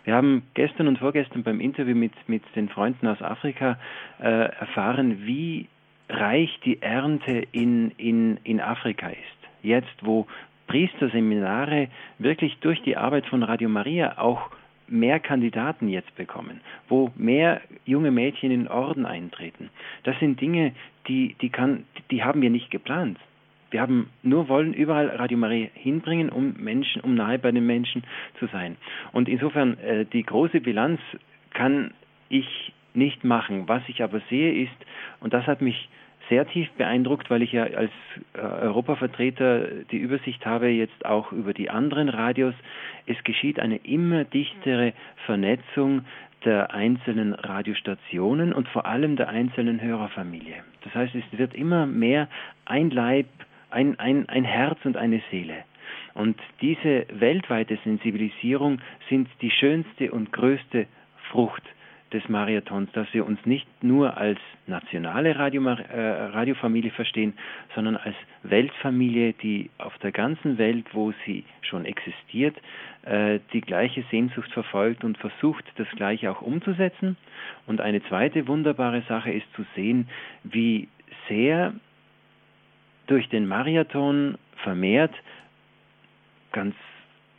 [0.04, 3.78] Wir haben gestern und vorgestern beim Interview mit, mit den Freunden aus Afrika
[4.20, 5.68] äh, erfahren, wie
[6.08, 9.18] reich die Ernte in, in, in Afrika ist.
[9.62, 10.26] Jetzt, wo
[10.66, 14.50] Priesterseminare wirklich durch die Arbeit von Radio Maria auch
[14.92, 19.70] mehr Kandidaten jetzt bekommen, wo mehr junge Mädchen in den Orden eintreten.
[20.04, 20.72] Das sind Dinge,
[21.08, 23.18] die, die, kann, die haben wir nicht geplant.
[23.70, 28.04] Wir haben nur wollen überall Radio Maria hinbringen, um Menschen, um nahe bei den Menschen
[28.38, 28.76] zu sein.
[29.12, 31.00] Und insofern äh, die große Bilanz
[31.54, 31.92] kann
[32.28, 33.68] ich nicht machen.
[33.68, 34.76] Was ich aber sehe ist,
[35.20, 35.88] und das hat mich
[36.28, 37.90] sehr tief beeindruckt, weil ich ja als
[38.34, 42.54] äh, Europavertreter die Übersicht habe jetzt auch über die anderen Radios.
[43.06, 44.92] Es geschieht eine immer dichtere
[45.26, 46.04] Vernetzung
[46.44, 50.56] der einzelnen Radiostationen und vor allem der einzelnen Hörerfamilie.
[50.82, 52.28] Das heißt, es wird immer mehr
[52.64, 53.26] ein Leib,
[53.70, 55.64] ein, ein, ein Herz und eine Seele.
[56.14, 60.86] Und diese weltweite Sensibilisierung sind die schönste und größte
[61.30, 61.62] Frucht
[62.12, 67.34] des Marathons, dass wir uns nicht nur als nationale Radio, äh, Radiofamilie verstehen,
[67.74, 72.56] sondern als Weltfamilie, die auf der ganzen Welt, wo sie schon existiert,
[73.02, 77.16] äh, die gleiche Sehnsucht verfolgt und versucht, das Gleiche auch umzusetzen.
[77.66, 80.08] Und eine zweite wunderbare Sache ist zu sehen,
[80.44, 80.88] wie
[81.28, 81.72] sehr
[83.06, 85.14] durch den Marathon vermehrt
[86.52, 86.74] ganz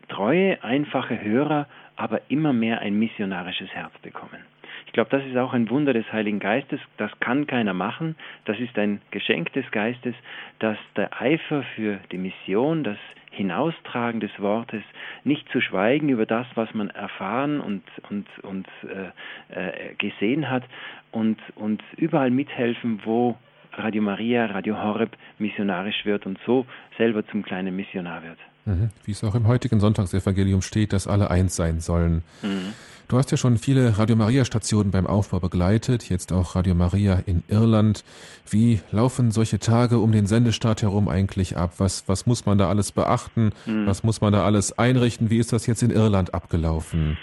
[0.09, 4.52] treue, einfache Hörer aber immer mehr ein missionarisches Herz bekommen.
[4.93, 6.79] Ich glaube, das ist auch ein Wunder des Heiligen Geistes.
[6.97, 8.15] Das kann keiner machen.
[8.45, 10.13] Das ist ein Geschenk des Geistes,
[10.59, 12.99] dass der Eifer für die Mission, das
[13.31, 14.83] Hinaustragen des Wortes,
[15.23, 17.81] nicht zu schweigen über das, was man erfahren und,
[18.11, 20.63] und, und äh, äh, gesehen hat
[21.09, 23.35] und, und überall mithelfen, wo
[23.71, 26.67] Radio Maria, Radio Horeb missionarisch wird und so
[26.99, 28.37] selber zum kleinen Missionar wird.
[28.65, 28.89] Mhm.
[29.03, 32.23] Wie es auch im heutigen Sonntagsevangelium steht, dass alle eins sein sollen.
[32.41, 32.73] Mhm.
[33.09, 37.21] Du hast ja schon viele Radio Maria Stationen beim Aufbau begleitet, jetzt auch Radio Maria
[37.25, 38.03] in Irland.
[38.49, 41.73] Wie laufen solche Tage um den Sendestart herum eigentlich ab?
[41.79, 43.51] Was, was muss man da alles beachten?
[43.65, 43.85] Mhm.
[43.85, 45.29] Was muss man da alles einrichten?
[45.29, 47.17] Wie ist das jetzt in Irland abgelaufen?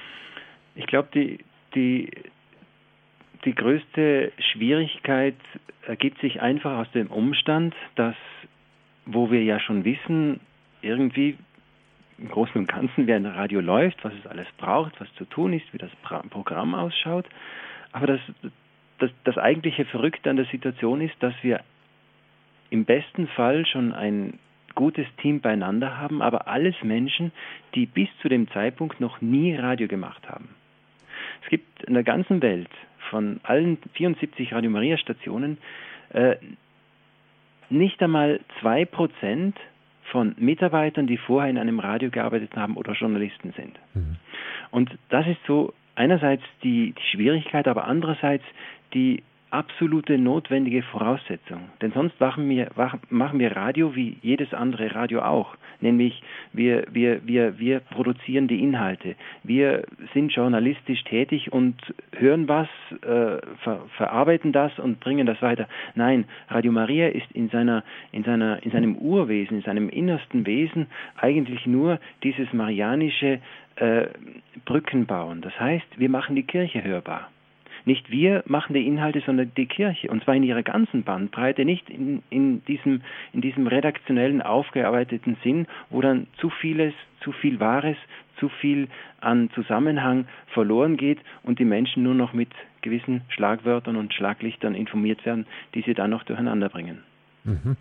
[0.74, 1.38] Ich glaube, die,
[1.74, 2.10] die,
[3.44, 5.36] die größte Schwierigkeit
[5.86, 8.14] ergibt sich einfach aus dem Umstand, dass,
[9.06, 10.40] wo wir ja schon wissen,
[10.82, 11.36] irgendwie
[12.18, 15.52] im Großen und Ganzen, wie ein Radio läuft, was es alles braucht, was zu tun
[15.52, 15.90] ist, wie das
[16.30, 17.26] Programm ausschaut.
[17.92, 18.20] Aber das,
[18.98, 21.60] das, das eigentliche Verrückte an der Situation ist, dass wir
[22.68, 24.38] im besten Fall schon ein
[24.74, 27.32] gutes Team beieinander haben, aber alles Menschen,
[27.74, 30.50] die bis zu dem Zeitpunkt noch nie Radio gemacht haben.
[31.42, 32.70] Es gibt in der ganzen Welt
[33.10, 35.58] von allen 74 Radio Maria Stationen
[36.10, 36.36] äh,
[37.68, 39.56] nicht einmal zwei Prozent
[40.10, 43.78] von Mitarbeitern, die vorher in einem Radio gearbeitet haben oder Journalisten sind.
[43.94, 44.16] Mhm.
[44.70, 48.44] Und das ist so einerseits die, die Schwierigkeit, aber andererseits
[48.94, 51.70] die absolute notwendige Voraussetzung.
[51.80, 52.68] Denn sonst machen wir,
[53.08, 55.56] machen wir Radio wie jedes andere Radio auch.
[55.80, 56.22] Nämlich
[56.52, 59.16] wir, wir, wir, wir produzieren die Inhalte.
[59.42, 59.84] Wir
[60.14, 61.76] sind journalistisch tätig und
[62.16, 62.68] hören was,
[63.02, 65.68] äh, ver, verarbeiten das und bringen das weiter.
[65.94, 67.82] Nein, Radio Maria ist in, seiner,
[68.12, 70.86] in, seiner, in seinem Urwesen, in seinem innersten Wesen
[71.16, 73.40] eigentlich nur dieses marianische
[73.76, 74.06] äh,
[74.64, 75.40] Brückenbauen.
[75.40, 77.30] Das heißt, wir machen die Kirche hörbar.
[77.84, 80.10] Nicht wir machen die Inhalte, sondern die Kirche.
[80.10, 83.02] Und zwar in ihrer ganzen Bandbreite, nicht in, in, diesem,
[83.32, 87.96] in diesem redaktionellen, aufgearbeiteten Sinn, wo dann zu vieles, zu viel Wahres,
[88.38, 88.88] zu viel
[89.20, 92.48] an Zusammenhang verloren geht und die Menschen nur noch mit
[92.82, 97.02] gewissen Schlagwörtern und Schlaglichtern informiert werden, die sie dann noch durcheinander bringen.
[97.44, 97.76] Mhm.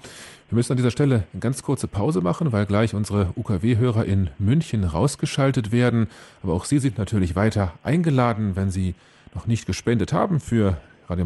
[0.49, 4.29] Wir müssen an dieser Stelle eine ganz kurze Pause machen, weil gleich unsere UKW-Hörer in
[4.39, 6.07] München rausgeschaltet werden.
[6.43, 8.95] Aber auch Sie sind natürlich weiter eingeladen, wenn Sie
[9.33, 10.77] noch nicht gespendet haben für
[11.07, 11.25] Radio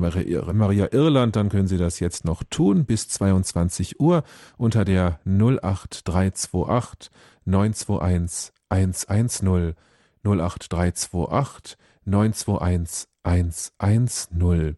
[0.54, 4.24] Maria Irland, dann können Sie das jetzt noch tun bis 22 Uhr
[4.58, 7.12] unter der 08328
[7.46, 9.76] 921 110
[10.24, 14.78] 08328 921 110.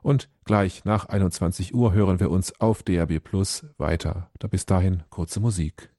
[0.01, 4.31] Und gleich nach 21 Uhr hören wir uns auf DRB Plus weiter.
[4.39, 5.91] Da bis dahin kurze Musik.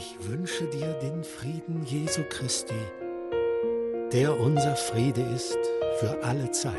[0.00, 2.72] Ich wünsche dir den Frieden Jesu Christi,
[4.10, 5.58] der unser Friede ist
[5.98, 6.72] für alle Zeit.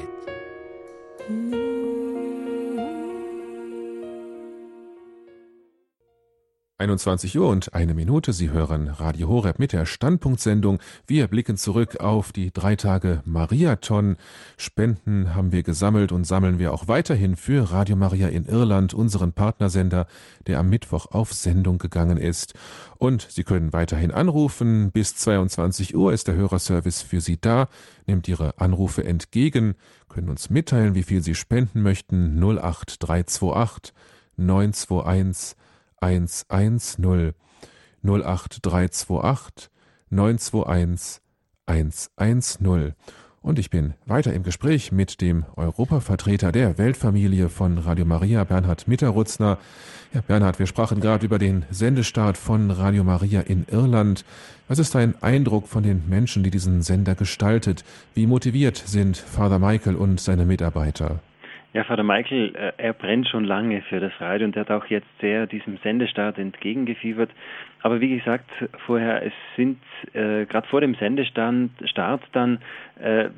[6.81, 8.33] 21 Uhr und eine Minute.
[8.33, 10.79] Sie hören Radio Horeb mit der Standpunktsendung.
[11.05, 14.17] Wir blicken zurück auf die drei Tage Mariathon.
[14.57, 19.31] Spenden haben wir gesammelt und sammeln wir auch weiterhin für Radio Maria in Irland, unseren
[19.31, 20.07] Partnersender,
[20.47, 22.55] der am Mittwoch auf Sendung gegangen ist.
[22.97, 24.89] Und Sie können weiterhin anrufen.
[24.91, 27.67] Bis 22 Uhr ist der Hörerservice für Sie da,
[28.07, 29.75] nimmt Ihre Anrufe entgegen,
[30.09, 32.41] können uns mitteilen, wie viel Sie spenden möchten.
[32.41, 33.93] 08328
[34.37, 35.61] 921
[36.01, 37.33] 110
[38.03, 39.69] 08328
[40.09, 41.21] 921
[42.17, 42.93] 110.
[43.43, 48.87] Und ich bin weiter im Gespräch mit dem Europavertreter der Weltfamilie von Radio Maria, Bernhard
[48.87, 49.57] Mitterrutzner.
[50.13, 54.25] Ja, Bernhard, wir sprachen gerade über den Sendestart von Radio Maria in Irland.
[54.67, 57.83] Was ist dein Eindruck von den Menschen, die diesen Sender gestaltet?
[58.13, 61.19] Wie motiviert sind Father Michael und seine Mitarbeiter?
[61.73, 64.85] Ja, Vater Michael, äh, er brennt schon lange für das Radio und er hat auch
[64.87, 67.31] jetzt sehr diesem Sendestart entgegengefiebert.
[67.83, 68.49] Aber wie gesagt
[68.85, 69.79] vorher, es sind
[70.13, 72.59] äh, gerade vor dem Sendestart dann
[72.99, 73.29] äh,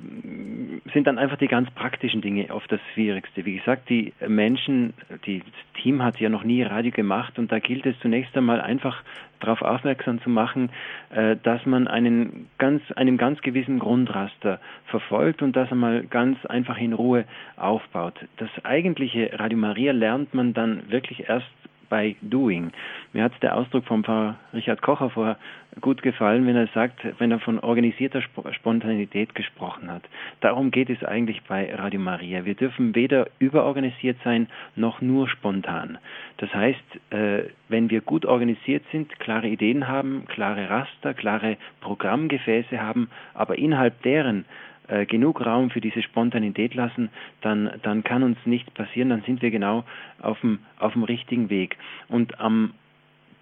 [0.94, 3.46] sind dann einfach die ganz praktischen Dinge oft das Schwierigste.
[3.46, 4.94] Wie gesagt, die Menschen,
[5.26, 8.60] die, das Team hat ja noch nie Radio gemacht und da gilt es zunächst einmal
[8.60, 9.02] einfach
[9.40, 10.70] darauf aufmerksam zu machen,
[11.12, 16.78] äh, dass man einen ganz, einem ganz gewissen Grundraster verfolgt und das einmal ganz einfach
[16.78, 17.26] in Ruhe
[17.56, 18.16] aufbaut.
[18.38, 21.48] Das eigentliche Radio Maria lernt man dann wirklich erst
[21.94, 22.72] by doing.
[23.14, 25.38] Mir hat der Ausdruck vom Pfarrer Richard Kocher vorher
[25.80, 28.22] gut gefallen, wenn er sagt, wenn er von organisierter
[28.52, 30.02] Spontanität gesprochen hat.
[30.42, 32.46] Darum geht es eigentlich bei Radio Maria.
[32.46, 36.00] Wir dürfen weder überorganisiert sein noch nur spontan.
[36.38, 42.82] Das heißt, äh, wenn wir gut organisiert sind, klare Ideen haben, klare Raster, klare Programmgefäße
[42.82, 44.46] haben, aber innerhalb deren
[44.88, 47.10] äh, genug Raum für diese Spontanität lassen,
[47.42, 49.84] dann, dann kann uns nichts passieren, dann sind wir genau
[50.22, 51.78] auf dem, auf dem richtigen Weg.
[52.08, 52.74] Und am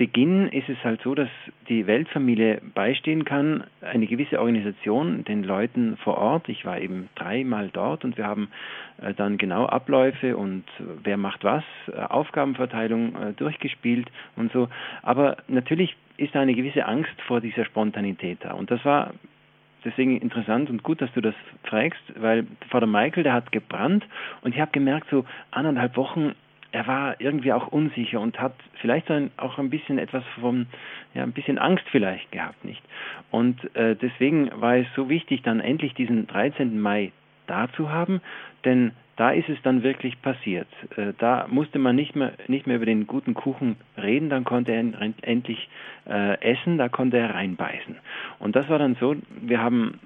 [0.01, 1.29] Beginn ist es halt so, dass
[1.69, 6.49] die Weltfamilie beistehen kann, eine gewisse Organisation den Leuten vor Ort.
[6.49, 8.47] Ich war eben dreimal dort und wir haben
[8.99, 10.63] äh, dann genau Abläufe und
[11.03, 14.69] wer macht was, äh, Aufgabenverteilung äh, durchgespielt und so.
[15.03, 18.53] Aber natürlich ist da eine gewisse Angst vor dieser Spontanität da.
[18.53, 19.13] Und das war
[19.85, 24.05] deswegen interessant und gut, dass du das fragst, weil Vater Michael, der hat gebrannt
[24.41, 26.33] und ich habe gemerkt, so anderthalb Wochen,
[26.71, 30.67] er war irgendwie auch unsicher und hat vielleicht auch ein bisschen etwas von,
[31.13, 32.81] ja, ein bisschen Angst vielleicht gehabt, nicht?
[33.29, 36.79] Und äh, deswegen war es so wichtig, dann endlich diesen 13.
[36.79, 37.11] Mai
[37.47, 38.21] da zu haben,
[38.63, 40.67] denn da ist es dann wirklich passiert.
[40.97, 44.71] Äh, da musste man nicht mehr, nicht mehr über den guten Kuchen reden, dann konnte
[44.71, 44.83] er
[45.21, 45.69] endlich
[46.09, 47.97] äh, essen, da konnte er reinbeißen.
[48.39, 49.99] Und das war dann so, wir haben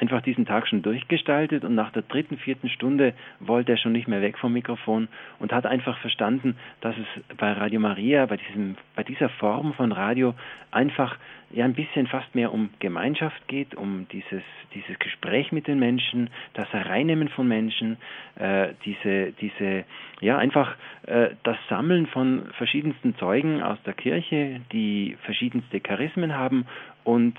[0.00, 4.08] einfach diesen Tag schon durchgestaltet und nach der dritten, vierten Stunde wollte er schon nicht
[4.08, 8.76] mehr weg vom Mikrofon und hat einfach verstanden, dass es bei Radio Maria, bei, diesem,
[8.96, 10.34] bei dieser Form von Radio
[10.70, 11.16] einfach
[11.50, 14.42] ja ein bisschen fast mehr um Gemeinschaft geht, um dieses,
[14.74, 17.96] dieses Gespräch mit den Menschen, das Hereinnehmen von Menschen,
[18.36, 19.84] äh, diese, diese,
[20.20, 20.74] ja einfach
[21.06, 26.66] äh, das Sammeln von verschiedensten Zeugen aus der Kirche, die verschiedenste Charismen haben
[27.04, 27.36] und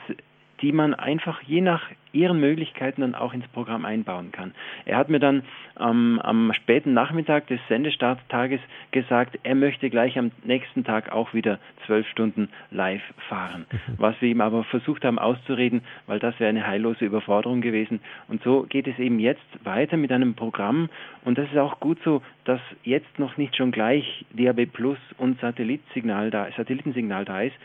[0.62, 1.84] die man einfach je nach
[2.16, 4.54] ihren Möglichkeiten dann auch ins Programm einbauen kann.
[4.86, 5.44] Er hat mir dann
[5.80, 11.60] ähm, am späten Nachmittag des Sendestarttages gesagt, er möchte gleich am nächsten Tag auch wieder
[11.86, 13.66] zwölf Stunden live fahren.
[13.70, 13.94] Mhm.
[13.98, 18.00] Was wir ihm aber versucht haben auszureden, weil das wäre eine heillose Überforderung gewesen.
[18.30, 20.90] Und so geht es eben jetzt weiter mit einem Programm.
[21.26, 25.40] Und das ist auch gut so, dass jetzt noch nicht schon gleich DAB Plus und
[25.42, 27.56] Satellitensignal da, Satellitensignal da ist.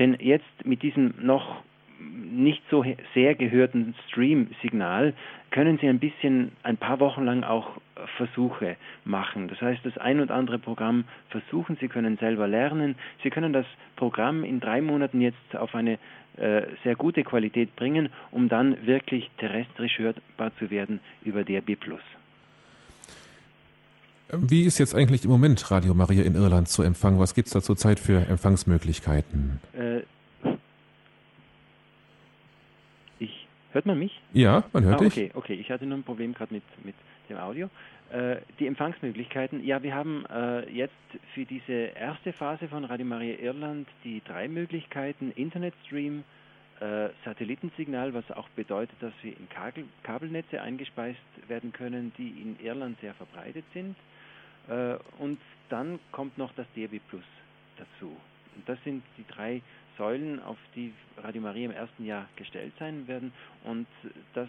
[0.00, 1.62] Denn jetzt mit diesem noch
[2.00, 2.84] nicht so
[3.14, 5.14] sehr gehörten Stream-Signal
[5.50, 7.70] können Sie ein bisschen, ein paar Wochen lang auch
[8.16, 9.48] Versuche machen.
[9.48, 12.94] Das heißt, das ein und andere Programm versuchen, Sie können selber lernen.
[13.22, 15.98] Sie können das Programm in drei Monaten jetzt auf eine
[16.36, 21.76] äh, sehr gute Qualität bringen, um dann wirklich terrestrisch hörbar zu werden über DRB+.
[24.32, 27.18] Wie ist jetzt eigentlich im Moment Radio Maria in Irland zu empfangen?
[27.18, 29.58] Was gibt es da zurzeit für Empfangsmöglichkeiten?
[29.72, 30.02] Äh,
[33.72, 34.20] Hört man mich?
[34.32, 35.12] Ja, man hört ah, dich.
[35.12, 35.54] Okay, okay.
[35.54, 36.94] Ich hatte nur ein Problem gerade mit, mit
[37.28, 37.70] dem Audio.
[38.10, 39.64] Äh, die Empfangsmöglichkeiten.
[39.64, 40.94] Ja, wir haben äh, jetzt
[41.34, 46.24] für diese erste Phase von Radio Maria Irland die drei Möglichkeiten: Internetstream,
[46.80, 52.56] äh, Satellitensignal, was auch bedeutet, dass wir in Kabel Kabelnetze eingespeist werden können, die in
[52.64, 53.94] Irland sehr verbreitet sind.
[54.68, 57.24] Äh, und dann kommt noch das DRB Plus
[57.76, 58.16] dazu.
[58.56, 59.62] Und das sind die drei
[60.00, 63.32] Säulen, auf die Radio Maria im ersten Jahr gestellt sein werden.
[63.64, 63.86] Und
[64.32, 64.48] dass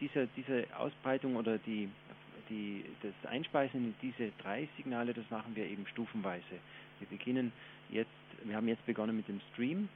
[0.00, 1.88] diese, diese Ausbreitung oder die,
[2.48, 6.54] die, das Einspeisen in diese drei Signale, das machen wir eben stufenweise.
[7.00, 7.50] Wir beginnen
[7.90, 8.10] jetzt,
[8.44, 9.88] wir haben jetzt begonnen mit dem Stream.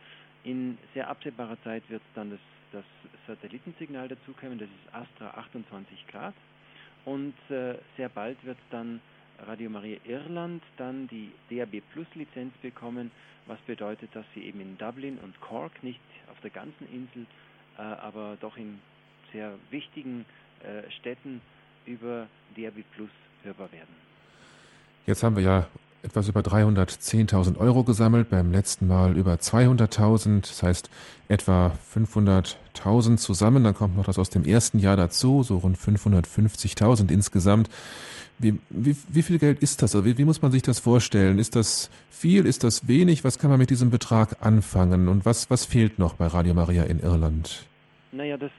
[0.43, 2.41] In sehr absehbarer Zeit wird dann das,
[2.73, 2.85] das
[3.29, 6.35] Satellitensignal dazukommen, das ist Astra 28 Grad.
[7.05, 9.01] Und äh, sehr bald wird dann
[9.47, 13.11] Radio Maria Irland dann die DAB Plus Lizenz bekommen,
[13.47, 17.27] was bedeutet, dass sie eben in Dublin und Cork, nicht auf der ganzen Insel,
[17.79, 18.79] äh, aber doch in
[19.33, 20.25] sehr wichtigen
[20.63, 21.41] äh, Städten
[21.85, 22.27] über
[22.57, 23.11] DAB Plus
[23.45, 23.95] hörbar werden.
[25.07, 25.67] Jetzt haben wir ja
[26.03, 30.91] etwas über 310.000 Euro gesammelt, beim letzten Mal über 200.000, das heißt
[31.29, 37.11] etwa 500.000 zusammen, dann kommt noch das aus dem ersten Jahr dazu, so rund 550.000
[37.11, 37.69] insgesamt.
[38.39, 39.95] Wie, wie, wie viel Geld ist das?
[39.95, 41.39] Also wie, wie muss man sich das vorstellen?
[41.39, 42.45] Ist das viel?
[42.45, 43.25] Ist das wenig?
[43.25, 45.09] Was kann man mit diesem Betrag anfangen?
[45.09, 47.67] Und was, was fehlt noch bei Radio Maria in Irland?
[48.13, 48.51] Naja, das,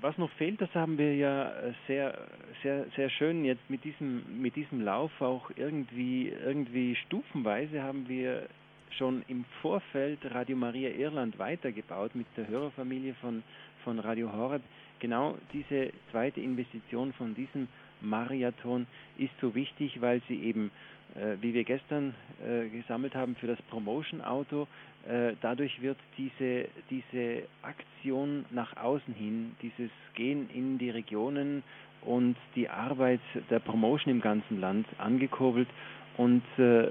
[0.00, 1.52] was noch fehlt, das haben wir ja
[1.86, 2.16] sehr,
[2.62, 8.48] sehr, sehr schön jetzt mit diesem, mit diesem Lauf auch irgendwie, irgendwie stufenweise haben wir
[8.96, 13.42] schon im Vorfeld Radio Maria Irland weitergebaut mit der Hörerfamilie von,
[13.84, 14.62] von Radio Horeb.
[14.98, 17.68] Genau diese zweite Investition von diesem
[18.00, 18.86] Marathon
[19.18, 20.70] ist so wichtig, weil sie eben,
[21.14, 24.66] äh, wie wir gestern äh, gesammelt haben für das Promotion-Auto,
[25.08, 31.62] äh, dadurch wird diese, diese Aktion nach außen hin, dieses Gehen in die Regionen
[32.02, 33.20] und die Arbeit
[33.50, 35.68] der Promotion im ganzen Land angekurbelt.
[36.16, 36.88] Und äh,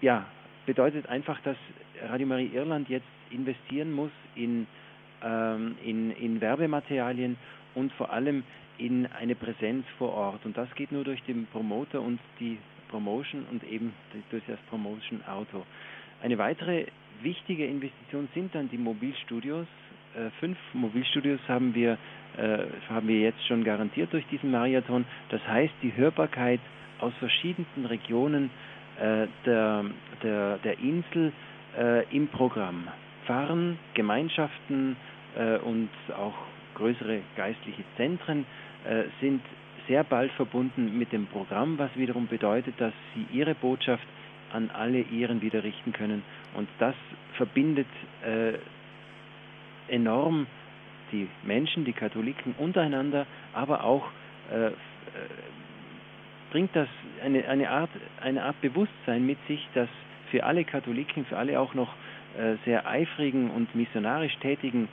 [0.00, 0.26] ja,
[0.66, 1.56] bedeutet einfach, dass
[2.08, 4.66] Radio Marie Irland jetzt investieren muss in,
[5.22, 7.36] ähm, in, in Werbematerialien
[7.74, 8.44] und vor allem
[8.78, 10.44] in eine Präsenz vor Ort.
[10.44, 12.58] Und das geht nur durch den Promoter und die
[12.88, 13.92] Promotion und eben
[14.30, 15.64] durch das Promotion Auto.
[16.22, 16.86] Eine weitere
[17.22, 19.66] wichtige Investition sind dann die Mobilstudios.
[20.14, 21.96] Äh, fünf Mobilstudios haben wir,
[22.36, 22.58] äh,
[22.88, 25.04] haben wir jetzt schon garantiert durch diesen Marathon.
[25.30, 26.60] Das heißt, die Hörbarkeit
[27.00, 28.50] aus verschiedensten Regionen
[29.00, 29.84] äh, der,
[30.22, 31.32] der, der Insel
[31.78, 32.88] äh, im Programm.
[33.26, 34.96] Pfarren, Gemeinschaften
[35.36, 36.34] äh, und auch
[36.74, 38.46] größere geistliche Zentren
[38.84, 39.42] äh, sind
[39.88, 44.06] sehr bald verbunden mit dem Programm, was wiederum bedeutet, dass sie ihre Botschaft
[44.52, 46.22] an alle Iren wieder richten können.
[46.54, 46.94] Und das
[47.36, 47.86] verbindet
[48.24, 48.52] äh,
[49.92, 50.46] enorm
[51.10, 54.08] die Menschen, die Katholiken untereinander, aber auch
[54.50, 54.72] äh, äh,
[56.50, 56.88] bringt das
[57.24, 59.88] eine, eine, Art, eine Art Bewusstsein mit sich, dass
[60.30, 61.94] für alle Katholiken, für alle auch noch
[62.38, 64.88] äh, sehr eifrigen und missionarisch tätigen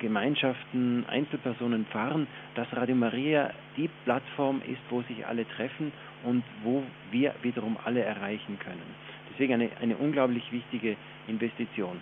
[0.00, 5.92] Gemeinschaften, Einzelpersonen fahren, dass Radio Maria die Plattform ist, wo sich alle treffen
[6.24, 8.82] und wo wir wiederum alle erreichen können.
[9.30, 10.96] Deswegen eine, eine unglaublich wichtige
[11.28, 12.00] Investition.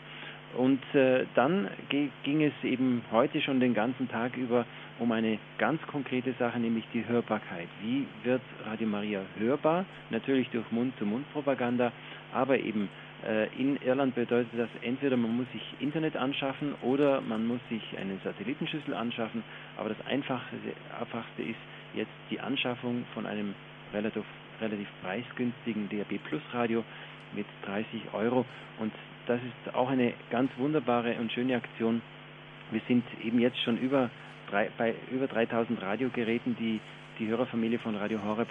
[0.57, 4.65] Und äh, dann ging es eben heute schon den ganzen Tag über
[4.99, 7.69] um eine ganz konkrete Sache, nämlich die Hörbarkeit.
[7.83, 9.85] Wie wird Radio Maria hörbar?
[10.09, 11.93] Natürlich durch Mund-zu-Mund-Propaganda,
[12.33, 13.06] aber eben äh,
[13.59, 18.21] in Irland bedeutet das entweder man muss sich Internet anschaffen oder man muss sich einen
[18.23, 19.43] Satellitenschüssel anschaffen.
[19.77, 20.57] Aber das Einfachste,
[20.99, 21.59] Einfachste ist
[21.95, 23.55] jetzt die Anschaffung von einem
[23.93, 24.25] relativ,
[24.61, 26.85] relativ preisgünstigen DAB Plus Radio
[27.35, 28.45] mit 30 Euro.
[28.79, 28.93] Und
[29.27, 32.03] das ist auch eine ganz wunderbare und schöne Aktion.
[32.71, 34.11] Wir sind eben jetzt schon über
[34.51, 36.81] drei, bei über 3000 Radiogeräten, die
[37.19, 38.49] die Hörerfamilie von Radio Horeb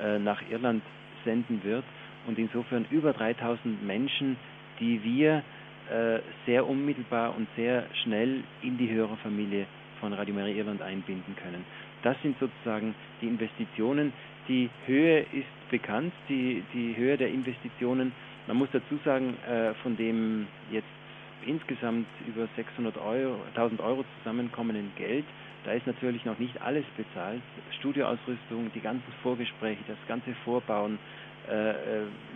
[0.00, 0.82] äh, nach Irland
[1.24, 1.84] senden wird
[2.26, 4.36] und insofern über 3000 Menschen,
[4.80, 5.42] die wir
[5.90, 9.66] äh, sehr unmittelbar und sehr schnell in die Hörerfamilie
[10.00, 11.64] von Radio Maria Irland einbinden können.
[12.02, 14.12] Das sind sozusagen die Investitionen.
[14.48, 18.12] Die Höhe ist bekannt, die, die Höhe der Investitionen.
[18.46, 20.86] Man muss dazu sagen, äh, von dem jetzt
[21.46, 25.24] insgesamt über 600 Euro, 1000 Euro zusammenkommen in Geld,
[25.64, 27.40] da ist natürlich noch nicht alles bezahlt.
[27.78, 30.98] Studioausrüstung, die ganzen Vorgespräche, das ganze Vorbauen,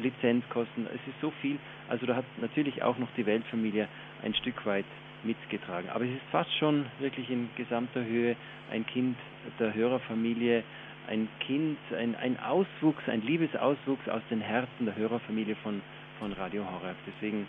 [0.01, 1.59] Lizenzkosten, es ist so viel.
[1.89, 3.89] Also da hat natürlich auch noch die Weltfamilie
[4.23, 4.85] ein Stück weit
[5.25, 5.89] mitgetragen.
[5.91, 8.37] Aber es ist fast schon wirklich in gesamter Höhe
[8.71, 9.17] ein Kind
[9.59, 10.63] der Hörerfamilie,
[11.09, 15.83] ein Kind, ein, ein Auswuchs, ein Liebesauswuchs aus den Herzen der Hörerfamilie von,
[16.19, 16.97] von Radio Horeb.
[17.07, 17.47] Deswegen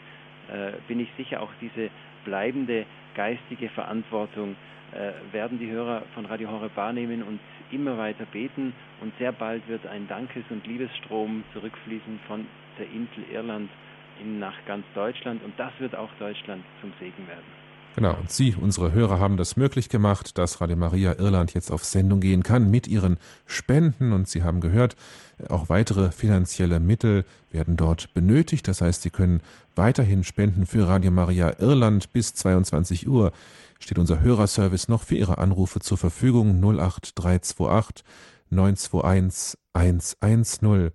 [0.51, 1.89] äh, bin ich sicher, auch diese
[2.23, 4.55] bleibende geistige Verantwortung
[4.93, 7.39] äh, werden die Hörer von Radio Horeb wahrnehmen und
[7.71, 12.45] immer weiter beten und sehr bald wird ein Dankes- und Liebesstrom zurückfließen von
[12.77, 13.69] der Insel Irland
[14.19, 17.70] in, nach ganz Deutschland und das wird auch Deutschland zum Segen werden.
[17.95, 21.83] Genau, und Sie, unsere Hörer, haben das möglich gemacht, dass Radio Maria Irland jetzt auf
[21.83, 24.13] Sendung gehen kann mit Ihren Spenden.
[24.13, 24.95] Und Sie haben gehört,
[25.49, 28.67] auch weitere finanzielle Mittel werden dort benötigt.
[28.67, 29.41] Das heißt, Sie können
[29.75, 33.33] weiterhin spenden für Radio Maria Irland bis 22 Uhr
[33.83, 38.05] steht unser Hörerservice noch für Ihre Anrufe zur Verfügung 08328
[38.49, 40.91] 921 110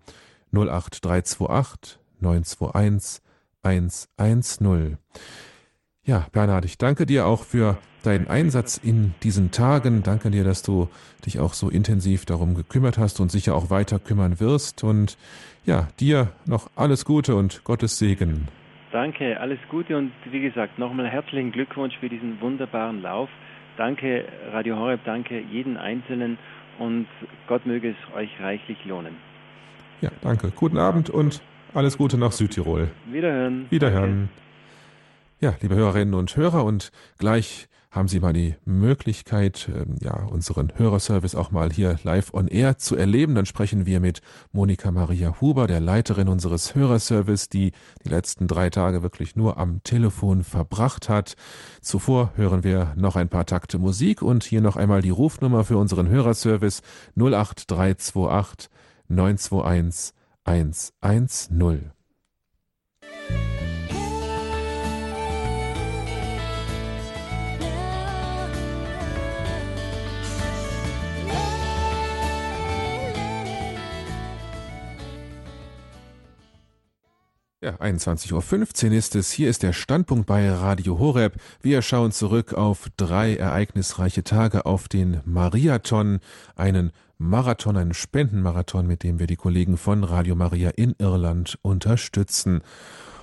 [0.53, 3.23] 08328 921
[3.63, 4.99] 110.
[6.07, 10.05] Ja, Bernhard, ich danke dir auch für deinen Einsatz in diesen Tagen.
[10.05, 10.89] Danke dir, dass du
[11.27, 14.85] dich auch so intensiv darum gekümmert hast und sicher auch weiter kümmern wirst.
[14.85, 15.19] Und
[15.65, 18.47] ja, dir noch alles Gute und Gottes Segen.
[18.93, 23.29] Danke, alles Gute und wie gesagt, nochmal herzlichen Glückwunsch für diesen wunderbaren Lauf.
[23.77, 26.39] Danke Radio Horeb, danke jeden Einzelnen
[26.79, 27.09] und
[27.49, 29.17] Gott möge es euch reichlich lohnen.
[30.01, 30.53] Ja, danke.
[30.55, 31.43] Guten Abend und
[31.75, 32.89] alles Gute nach Südtirol.
[33.11, 33.67] Wiederhören.
[33.71, 34.29] Wiederhören.
[35.39, 40.73] Ja, liebe Hörerinnen und Hörer, und gleich haben Sie mal die Möglichkeit, ähm, ja, unseren
[40.77, 43.35] Hörerservice auch mal hier live on air zu erleben.
[43.35, 44.23] Dann sprechen wir mit
[44.53, 47.73] Monika Maria Huber, der Leiterin unseres Hörerservice, die
[48.03, 51.35] die letzten drei Tage wirklich nur am Telefon verbracht hat.
[51.83, 55.77] Zuvor hören wir noch ein paar Takte Musik und hier noch einmal die Rufnummer für
[55.77, 56.81] unseren Hörerservice
[57.15, 58.71] 08328
[59.09, 60.15] 921
[60.45, 61.93] 110.
[77.67, 79.33] Ja, 21.15 Uhr ist es.
[79.33, 81.35] Hier ist der Standpunkt bei Radio Horeb.
[81.61, 86.21] Wir schauen zurück auf drei ereignisreiche Tage auf den Mariathon,
[86.55, 92.61] einen Marathon, einen Spendenmarathon, mit dem wir die Kollegen von Radio Maria in Irland unterstützen.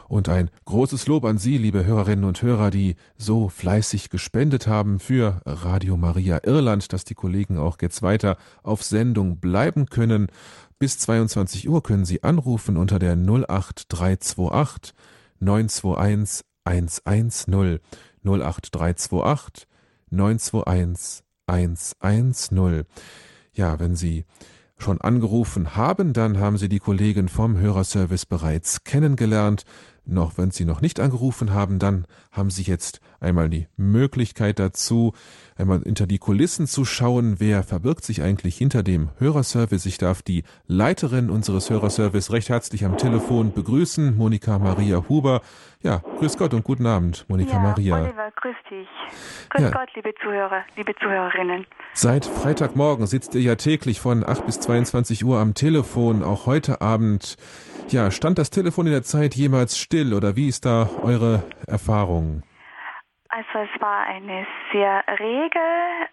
[0.10, 5.00] Und ein großes Lob an Sie, liebe Hörerinnen und Hörer, die so fleißig gespendet haben
[5.00, 10.28] für Radio Maria Irland, dass die Kollegen auch jetzt weiter auf Sendung bleiben können.
[10.84, 14.94] Bis 22 Uhr können Sie anrufen unter der 08328
[15.40, 17.80] 921 110
[18.26, 19.66] 08328
[20.10, 22.84] 921 110.
[23.54, 24.26] Ja, wenn Sie
[24.78, 29.64] schon angerufen haben, dann haben Sie die Kollegen vom Hörerservice bereits kennengelernt.
[30.06, 35.14] Noch wenn Sie noch nicht angerufen haben, dann haben Sie jetzt einmal die Möglichkeit dazu,
[35.56, 39.86] einmal hinter die Kulissen zu schauen, wer verbirgt sich eigentlich hinter dem Hörerservice.
[39.86, 45.42] Ich darf die Leiterin unseres Hörerservice recht herzlich am Telefon begrüßen, Monika Maria Huber.
[45.82, 48.04] Ja, grüß Gott und guten Abend, Monika ja, Maria.
[48.04, 48.88] Oliver, grüß dich.
[49.52, 49.70] Grüß Ja.
[49.70, 51.66] Gott, liebe Zuhörer, liebe Zuhörerinnen.
[51.94, 56.82] Seit Freitagmorgen sitzt ihr ja täglich von 8 bis 22 Uhr am Telefon, auch heute
[56.82, 57.38] Abend.
[57.90, 62.42] Ja, stand das Telefon in der Zeit jemals still oder wie ist da eure Erfahrung?
[63.36, 65.60] Also es war eine sehr rege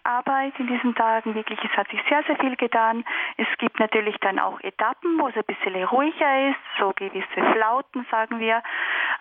[0.03, 3.05] Arbeit in diesen Tagen, wirklich, es hat sich sehr, sehr viel getan.
[3.37, 8.07] Es gibt natürlich dann auch Etappen, wo es ein bisschen ruhiger ist, so gewisse Flauten,
[8.09, 8.63] sagen wir.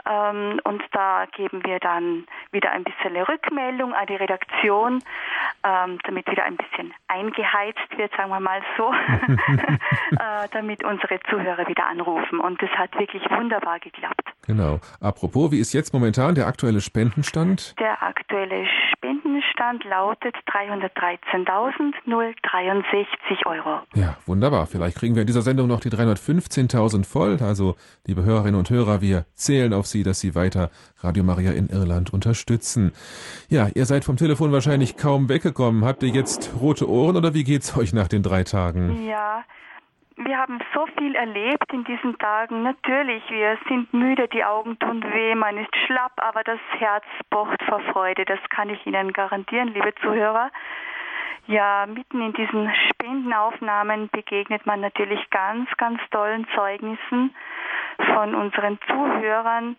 [0.09, 5.05] Ähm, und da geben wir dann wieder ein bisschen Rückmeldung an die Redaktion,
[5.63, 8.95] ähm, damit wieder ein bisschen eingeheizt wird, sagen wir mal so,
[10.13, 12.41] äh, damit unsere Zuhörer wieder anrufen.
[12.41, 14.31] Und das hat wirklich wunderbar geklappt.
[14.47, 14.81] Genau.
[15.01, 17.79] Apropos, wie ist jetzt momentan der aktuelle Spendenstand?
[17.79, 23.81] Der aktuelle Spendenstand lautet 313.063 Euro.
[23.95, 24.67] Ja, wunderbar.
[24.67, 27.39] Vielleicht kriegen wir in dieser Sendung noch die 315.000 voll.
[27.41, 27.77] Also,
[28.07, 30.71] liebe Hörerinnen und Hörer, wir zählen auf Sie, dass Sie weiter
[31.01, 32.93] Radio Maria in Irland unterstützen.
[33.49, 35.85] Ja, ihr seid vom Telefon wahrscheinlich kaum weggekommen.
[35.85, 39.07] Habt ihr jetzt rote Ohren oder wie geht's euch nach den drei Tagen?
[39.07, 39.45] Ja,
[40.25, 42.63] wir haben so viel erlebt in diesen Tagen.
[42.63, 47.63] Natürlich, wir sind müde, die Augen tun weh, man ist schlapp, aber das Herz pocht
[47.65, 48.25] vor Freude.
[48.25, 50.51] Das kann ich Ihnen garantieren, liebe Zuhörer.
[51.47, 57.35] Ja, mitten in diesen Spendenaufnahmen begegnet man natürlich ganz, ganz tollen Zeugnissen
[58.15, 59.77] von unseren Zuhörern.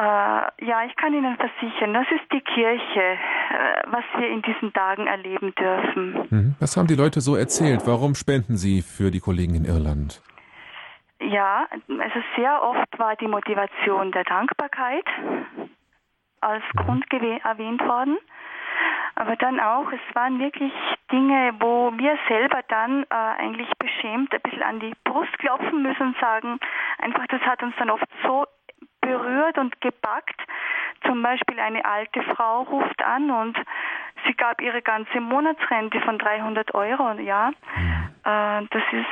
[0.00, 4.72] Äh, ja, ich kann Ihnen versichern, das ist die Kirche, äh, was wir in diesen
[4.72, 6.26] Tagen erleben dürfen.
[6.30, 6.54] Mhm.
[6.58, 7.82] Was haben die Leute so erzählt?
[7.86, 10.22] Warum spenden sie für die Kollegen in Irland?
[11.20, 15.04] Ja, also sehr oft war die Motivation der Dankbarkeit
[16.40, 18.16] als Grund gewe- erwähnt worden.
[19.16, 20.72] Aber dann auch, es waren wirklich
[21.12, 23.06] Dinge, wo wir selber dann äh,
[23.38, 26.58] eigentlich beschämt ein bisschen an die Brust klopfen müssen und sagen,
[27.00, 28.46] einfach das hat uns dann oft so
[29.10, 30.40] berührt und gepackt.
[31.06, 33.56] Zum Beispiel eine alte Frau ruft an und
[34.26, 37.48] sie gab ihre ganze Monatsrente von 300 Euro, ja.
[38.24, 39.06] Äh, das ist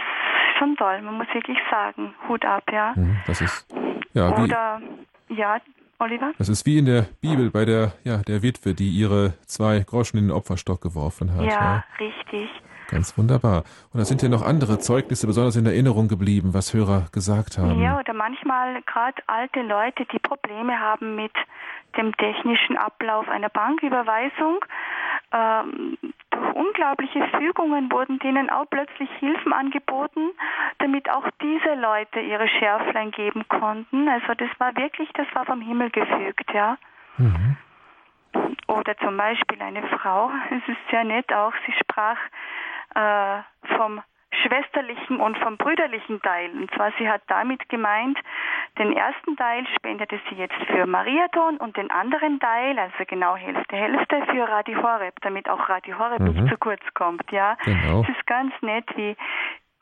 [0.59, 2.93] schon toll, man muss wirklich sagen, Hut ab, ja.
[2.97, 3.67] Mhm, Das ist,
[4.13, 4.81] ja, wie, Oder,
[5.29, 5.59] ja,
[5.99, 6.33] Oliver?
[6.39, 10.19] das ist wie in der Bibel bei der, ja, der Witwe, die ihre zwei Groschen
[10.19, 11.45] in den Opferstock geworfen hat.
[11.45, 12.51] Ja, richtig.
[12.89, 13.65] Ganz wunderbar.
[13.93, 17.83] Und da sind ja noch andere Zeugnisse besonders in Erinnerung geblieben, was Hörer gesagt haben.
[17.83, 21.33] Ja, oder manchmal gerade alte Leute, die Probleme haben mit
[21.99, 24.65] dem technischen Ablauf einer Banküberweisung.
[25.33, 25.99] Ähm,
[26.31, 30.31] durch unglaubliche Fügungen wurden denen auch plötzlich Hilfen angeboten,
[30.79, 34.09] damit auch diese Leute ihre Schärflein geben konnten.
[34.09, 36.79] Also das war wirklich, das war vom Himmel gefügt, ja.
[37.19, 37.57] Mhm.
[38.69, 42.19] Oder zum Beispiel eine Frau, es ist sehr nett auch, sie sprach
[42.95, 43.39] äh,
[43.77, 44.03] vom
[44.43, 46.51] schwesterlichen und vom brüderlichen Teil.
[46.51, 48.19] Und zwar, sie hat damit gemeint,
[48.79, 53.77] den ersten Teil spendete sie jetzt für Mariathon und den anderen Teil, also genau Hälfte,
[53.77, 56.29] Hälfte für Radio Horeb, damit auch Radio Horeb mhm.
[56.29, 57.31] nicht zu kurz kommt.
[57.33, 58.03] Ja, genau.
[58.03, 59.17] es ist ganz nett, wie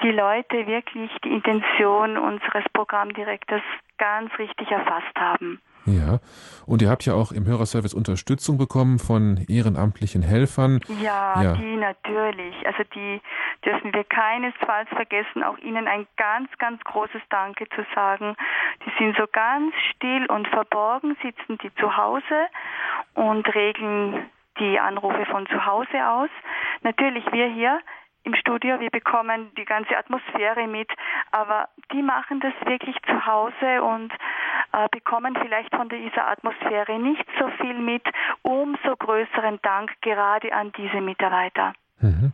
[0.02, 3.62] die Leute wirklich die Intention unseres Programmdirektors
[3.98, 5.60] ganz richtig erfasst haben.
[5.86, 6.18] Ja,
[6.66, 10.80] und ihr habt ja auch im Hörerservice Unterstützung bekommen von ehrenamtlichen Helfern.
[11.00, 12.54] Ja, ja, die natürlich.
[12.66, 13.20] Also die
[13.64, 18.36] dürfen wir keinesfalls vergessen, auch ihnen ein ganz, ganz großes Danke zu sagen.
[18.84, 22.48] Die sind so ganz still und verborgen, sitzen die zu Hause
[23.14, 26.30] und regeln die Anrufe von zu Hause aus.
[26.82, 27.80] Natürlich wir hier
[28.26, 30.88] im Studio, wir bekommen die ganze Atmosphäre mit,
[31.30, 34.12] aber die machen das wirklich zu Hause und
[34.72, 38.02] äh, bekommen vielleicht von dieser Atmosphäre nicht so viel mit.
[38.42, 41.72] Umso größeren Dank gerade an diese Mitarbeiter.
[42.00, 42.32] Mhm.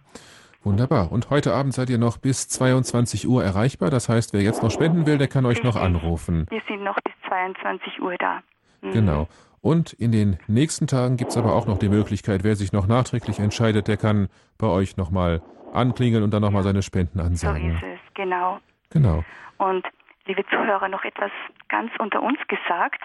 [0.64, 1.12] Wunderbar.
[1.12, 3.90] Und heute Abend seid ihr noch bis 22 Uhr erreichbar.
[3.90, 6.46] Das heißt, wer jetzt noch spenden will, der kann euch noch anrufen.
[6.48, 8.42] Wir sind noch bis 22 Uhr da.
[8.80, 8.92] Mhm.
[8.92, 9.28] Genau.
[9.60, 12.86] Und in den nächsten Tagen gibt es aber auch noch die Möglichkeit, wer sich noch
[12.86, 17.78] nachträglich entscheidet, der kann bei euch nochmal anklingeln und dann nochmal seine Spenden ansagen.
[17.80, 18.60] So ist es, genau.
[18.90, 19.24] Genau.
[19.58, 19.86] Und
[20.26, 21.30] liebe Zuhörer, noch etwas
[21.68, 23.00] ganz unter uns gesagt.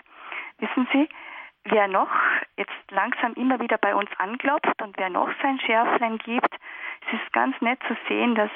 [0.59, 1.07] Wissen Sie,
[1.65, 2.09] wer noch
[2.57, 6.53] jetzt langsam immer wieder bei uns anklopft und wer noch sein Schärflein gibt,
[7.07, 8.51] es ist ganz nett zu sehen, dass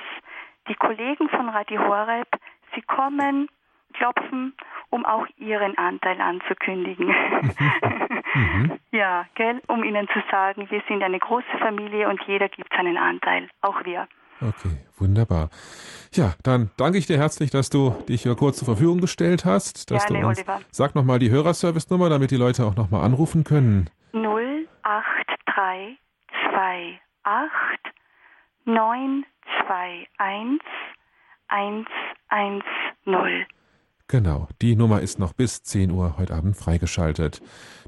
[0.68, 2.28] die Kollegen von Radio Horeb,
[2.76, 3.50] sie kommen,
[3.94, 4.54] klopfen,
[4.90, 7.08] um auch ihren Anteil anzukündigen.
[8.34, 8.80] mhm.
[8.92, 12.98] Ja, gell, um ihnen zu sagen, wir sind eine große Familie und jeder gibt seinen
[12.98, 14.08] Anteil, auch wir.
[14.42, 15.50] Okay, wunderbar.
[16.14, 19.92] Ja, dann danke ich dir herzlich, dass du dich hier kurz zur Verfügung gestellt hast.
[19.92, 20.60] Dass Gerne, du uns, Oliver.
[20.72, 23.92] Sag nochmal die Hörerservice-Nummer, damit die Leute auch nochmal anrufen können.
[24.14, 27.00] 08328
[28.66, 30.08] 921
[31.48, 33.46] 110.
[34.12, 37.42] Genau, die Nummer ist noch bis 10 Uhr heute Abend freigeschaltet.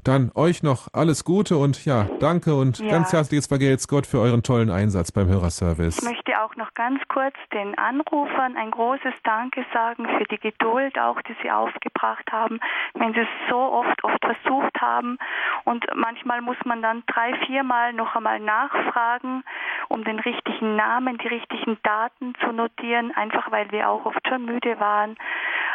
[0.04, 2.90] Dann euch noch alles Gute und ja, danke und ja.
[2.90, 5.96] ganz herzliches Vergelt's Gott für euren tollen Einsatz beim Hörerservice.
[5.96, 10.98] Ich möchte auch noch ganz kurz den Anrufern ein großes Danke sagen für die Geduld
[10.98, 12.60] auch, die sie aufgebracht haben,
[12.92, 15.16] wenn sie es so oft, oft versucht haben
[15.64, 19.42] und manchmal muss man dann drei, viermal noch einmal nachfragen,
[19.88, 24.44] um den richtigen Namen, die richtigen Daten zu notieren, einfach weil wir auch oft schon
[24.44, 25.16] müde waren.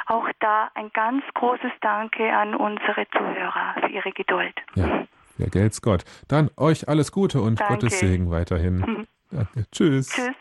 [0.06, 4.54] Auch da ein ganz großes Danke an unsere Zuhörer für ihre Geduld.
[4.76, 6.04] Ja, vergelt's Gott.
[6.28, 7.74] Dann euch alles Gute und Danke.
[7.74, 9.08] Gottes Segen weiterhin.
[9.32, 9.66] Danke.
[9.72, 10.10] Tschüss.
[10.10, 10.36] Tschüss.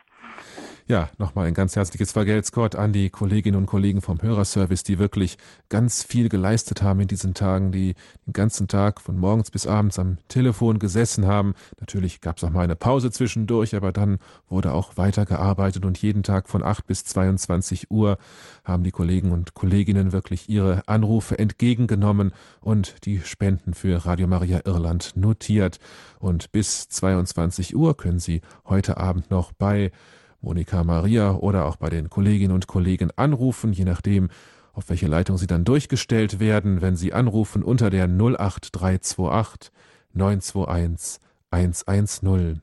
[0.90, 4.98] Ja, nochmal ein ganz herzliches Vergelt's Gott an die Kolleginnen und Kollegen vom Hörerservice, die
[4.98, 5.36] wirklich
[5.68, 7.94] ganz viel geleistet haben in diesen Tagen, die
[8.26, 11.52] den ganzen Tag von morgens bis abends am Telefon gesessen haben.
[11.78, 16.22] Natürlich gab es auch mal eine Pause zwischendurch, aber dann wurde auch weitergearbeitet und jeden
[16.22, 18.16] Tag von 8 bis 22 Uhr
[18.64, 22.32] haben die Kollegen und Kolleginnen wirklich ihre Anrufe entgegengenommen
[22.62, 25.80] und die Spenden für Radio Maria Irland notiert.
[26.18, 29.92] Und bis 22 Uhr können Sie heute Abend noch bei
[30.40, 34.28] Monika Maria oder auch bei den Kolleginnen und Kollegen anrufen, je nachdem,
[34.72, 39.72] auf welche Leitung Sie dann durchgestellt werden, wenn Sie anrufen unter der 08328
[40.12, 41.20] 921
[41.50, 42.62] 110.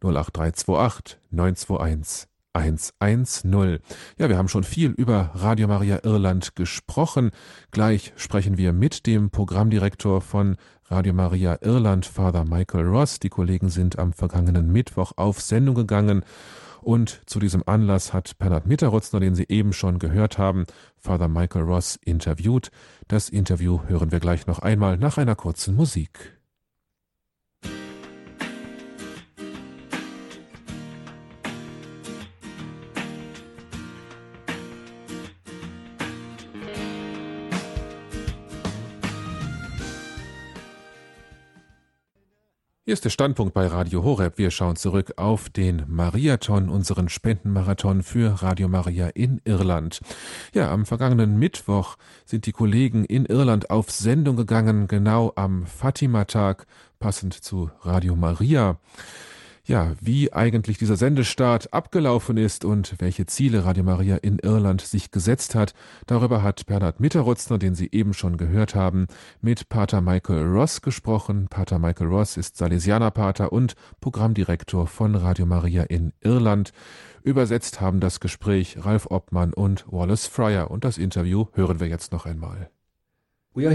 [0.00, 3.78] 08328 921 110.
[4.18, 7.30] Ja, wir haben schon viel über Radio Maria Irland gesprochen.
[7.70, 10.56] Gleich sprechen wir mit dem Programmdirektor von
[10.92, 13.18] Radio Maria Irland, Father Michael Ross.
[13.18, 16.22] Die Kollegen sind am vergangenen Mittwoch auf Sendung gegangen.
[16.82, 20.66] Und zu diesem Anlass hat Bernhard Mitterotzner, den Sie eben schon gehört haben,
[20.98, 22.70] Father Michael Ross interviewt.
[23.08, 26.41] Das Interview hören wir gleich noch einmal nach einer kurzen Musik.
[42.84, 44.38] Hier ist der Standpunkt bei Radio Horeb.
[44.38, 50.00] Wir schauen zurück auf den Mariathon, unseren Spendenmarathon für Radio Maria in Irland.
[50.52, 56.66] Ja, am vergangenen Mittwoch sind die Kollegen in Irland auf Sendung gegangen, genau am Fatima-Tag,
[56.98, 58.80] passend zu Radio Maria.
[59.64, 65.12] Ja, wie eigentlich dieser Sendestart abgelaufen ist und welche Ziele Radio Maria in Irland sich
[65.12, 65.72] gesetzt hat,
[66.08, 69.06] darüber hat Bernhard Mitterrutzner, den Sie eben schon gehört haben,
[69.40, 71.46] mit Pater Michael Ross gesprochen.
[71.48, 76.72] Pater Michael Ross ist Salesianerpater und Programmdirektor von Radio Maria in Irland.
[77.22, 82.10] Übersetzt haben das Gespräch Ralf Obmann und Wallace Fryer und das Interview hören wir jetzt
[82.10, 82.68] noch einmal.
[83.54, 83.70] Wir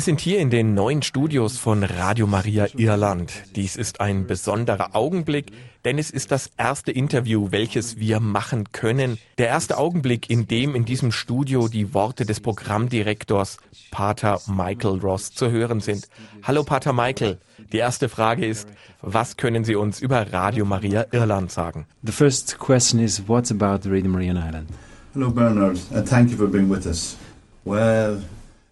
[0.00, 3.30] sind hier in den neuen Studios von Radio Maria Irland.
[3.54, 5.52] Dies ist ein besonderer Augenblick,
[5.84, 9.18] denn es ist das erste Interview, welches wir machen können.
[9.36, 13.58] Der erste Augenblick, in dem in diesem Studio die Worte des Programmdirektors
[13.90, 16.08] Pater Michael Ross zu hören sind.
[16.42, 17.36] Hallo Pater Michael.
[17.70, 18.66] Die erste Frage ist,
[19.02, 21.84] was können Sie uns über Radio Maria Irland sagen?
[22.02, 24.70] The first question is, what about Radio Maria Ireland?
[25.12, 27.18] Hello Bernard, and thank you for being with us.
[27.66, 28.22] Well,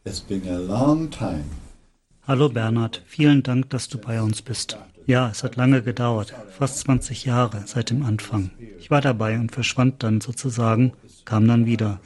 [0.04, 1.46] it's been a long time.
[2.28, 4.78] Hallo Bernhard, vielen Dank, dass du bei uns bist.
[5.04, 8.52] Ja, es hat lange gedauert, fast 20 Jahre seit dem Anfang.
[8.78, 10.92] Ich war dabei und verschwand dann sozusagen,
[11.24, 11.98] kam dann wieder.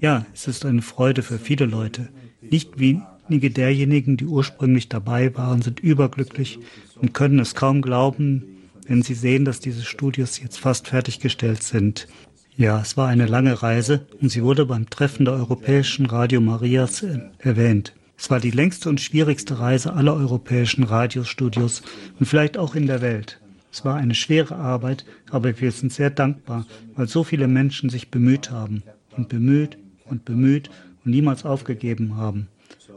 [0.00, 2.08] Ja, es ist eine Freude für viele Leute.
[2.40, 6.60] Nicht wenige derjenigen, die ursprünglich dabei waren, sind überglücklich
[6.96, 12.08] und können es kaum glauben, wenn sie sehen, dass diese Studios jetzt fast fertiggestellt sind.
[12.62, 17.04] Ja, es war eine lange Reise und sie wurde beim Treffen der Europäischen Radio Marias
[17.38, 17.92] erwähnt.
[18.16, 21.82] Es war die längste und schwierigste Reise aller europäischen Radiostudios
[22.20, 23.40] und vielleicht auch in der Welt.
[23.72, 26.64] Es war eine schwere Arbeit, aber wir sind sehr dankbar,
[26.94, 28.84] weil so viele Menschen sich bemüht haben
[29.16, 30.70] und bemüht und bemüht
[31.04, 32.46] und niemals aufgegeben haben.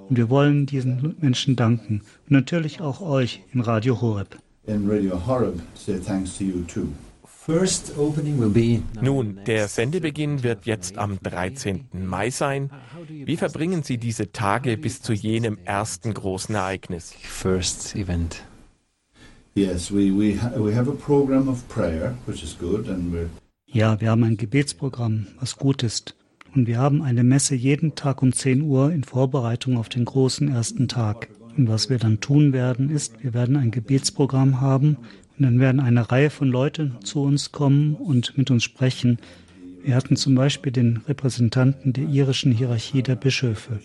[0.08, 4.38] Und wir wollen diesen Menschen danken und natürlich auch euch in Radio Horeb.
[4.68, 6.90] In Radio Horeb, say thanks to you too.
[9.02, 11.86] Nun, der Sendebeginn wird jetzt am 13.
[11.94, 12.72] Mai sein.
[13.08, 17.14] Wie verbringen Sie diese Tage bis zu jenem ersten großen Ereignis?
[17.22, 18.44] First event.
[19.54, 23.30] Yes, we, we, we have a program of prayer, which is good, and we're
[23.68, 26.16] ja, wir haben ein Gebetsprogramm, was gut ist.
[26.56, 30.48] Und wir haben eine Messe jeden Tag um 10 Uhr in Vorbereitung auf den großen
[30.48, 31.28] ersten Tag.
[31.58, 34.98] Und was wir dann tun werden, ist, wir werden ein Gebetsprogramm haben
[35.38, 39.20] und dann werden eine Reihe von Leuten zu uns kommen und mit uns sprechen.
[39.84, 43.80] Wir hatten zum Beispiel den Repräsentanten der irischen Hierarchie der Bischöfe.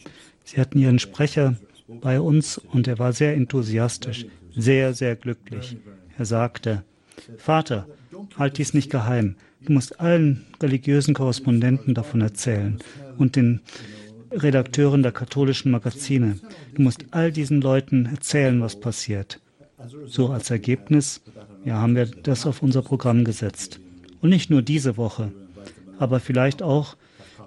[0.45, 1.57] Sie hatten ihren Sprecher
[2.01, 5.77] bei uns und er war sehr enthusiastisch, sehr, sehr glücklich.
[6.17, 6.85] Er sagte,
[7.37, 7.87] Vater,
[8.39, 9.37] halt dies nicht geheim.
[9.63, 12.79] Du musst allen religiösen Korrespondenten davon erzählen
[13.19, 13.61] und den
[14.31, 16.39] Redakteuren der katholischen Magazine.
[16.75, 19.41] Du musst all diesen Leuten erzählen, was passiert.
[20.07, 21.23] So als Ergebnis
[21.65, 23.81] ja, haben wir das auf unser Programm gesetzt.
[24.21, 25.33] Und nicht nur diese Woche,
[25.99, 26.97] aber vielleicht auch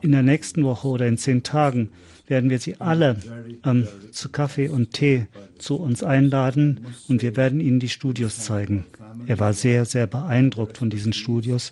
[0.01, 1.89] in der nächsten Woche oder in zehn Tagen
[2.27, 3.17] werden wir Sie alle
[3.65, 5.27] ähm, zu Kaffee und Tee
[5.57, 8.85] zu uns einladen und wir werden Ihnen die Studios zeigen.
[9.27, 11.71] Er war sehr, sehr beeindruckt von diesen Studios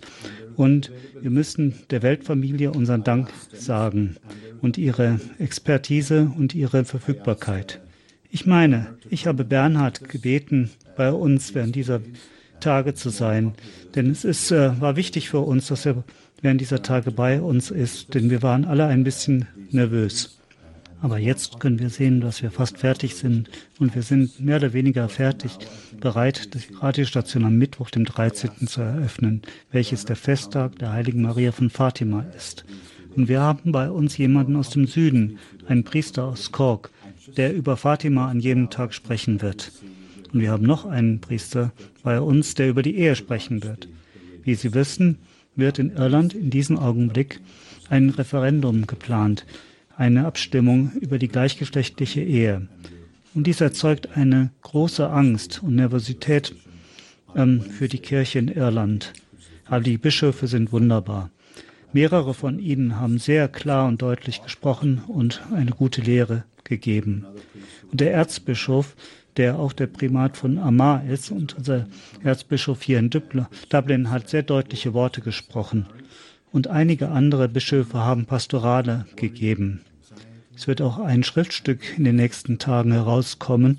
[0.56, 0.90] und
[1.20, 4.16] wir müssen der Weltfamilie unseren Dank sagen
[4.62, 7.81] und ihre Expertise und ihre Verfügbarkeit.
[8.34, 12.00] Ich meine, ich habe Bernhard gebeten, bei uns während dieser
[12.60, 13.52] Tage zu sein,
[13.94, 16.02] denn es ist, äh, war wichtig für uns, dass er
[16.40, 20.38] während dieser Tage bei uns ist, denn wir waren alle ein bisschen nervös.
[21.02, 24.72] Aber jetzt können wir sehen, dass wir fast fertig sind und wir sind mehr oder
[24.72, 25.58] weniger fertig,
[26.00, 28.66] bereit, die Radiostation am Mittwoch, dem 13.
[28.66, 29.42] zu eröffnen,
[29.72, 32.64] welches der Festtag der heiligen Maria von Fatima ist.
[33.14, 35.38] Und wir haben bei uns jemanden aus dem Süden,
[35.68, 36.90] einen Priester aus Cork,
[37.36, 39.72] der über Fatima an jedem Tag sprechen wird.
[40.32, 41.72] Und wir haben noch einen Priester
[42.02, 43.88] bei uns, der über die Ehe sprechen wird.
[44.42, 45.18] Wie Sie wissen,
[45.54, 47.40] wird in Irland in diesem Augenblick
[47.90, 49.44] ein Referendum geplant,
[49.96, 52.68] eine Abstimmung über die gleichgeschlechtliche Ehe.
[53.34, 56.54] Und dies erzeugt eine große Angst und Nervosität
[57.36, 59.12] ähm, für die Kirche in Irland.
[59.66, 61.30] Aber die Bischöfe sind wunderbar.
[61.92, 67.26] Mehrere von ihnen haben sehr klar und deutlich gesprochen und eine gute Lehre gegeben.
[67.90, 68.96] Und der Erzbischof,
[69.36, 71.86] der auch der Primat von Amar ist und unser
[72.24, 75.86] Erzbischof hier in Dublin hat sehr deutliche Worte gesprochen.
[76.50, 79.80] Und einige andere Bischöfe haben Pastorale gegeben.
[80.54, 83.78] Es wird auch ein Schriftstück in den nächsten Tagen herauskommen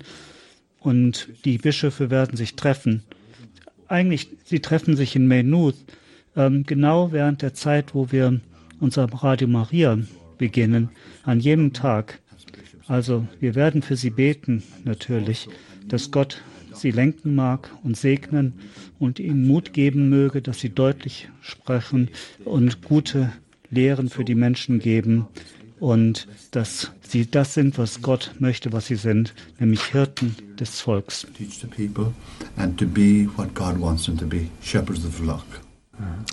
[0.80, 3.02] und die Bischöfe werden sich treffen.
[3.88, 5.76] Eigentlich, sie treffen sich in Maynooth,
[6.36, 8.40] ähm, genau während der Zeit, wo wir
[8.80, 9.98] unser Radio Maria
[10.38, 10.90] beginnen,
[11.22, 12.20] an jedem Tag.
[12.86, 15.48] Also wir werden für sie beten, natürlich,
[15.88, 16.42] dass Gott
[16.72, 18.54] sie lenken mag und segnen
[18.98, 22.10] und ihnen Mut geben möge, dass sie deutlich sprechen
[22.44, 23.32] und gute
[23.70, 25.26] Lehren für die Menschen geben,
[25.80, 31.26] und dass sie das sind, was Gott möchte, was sie sind, nämlich Hirten des Volks.
[31.36, 32.12] Teach the people
[32.56, 35.44] and to be what God wants them to be, shepherds of the flock.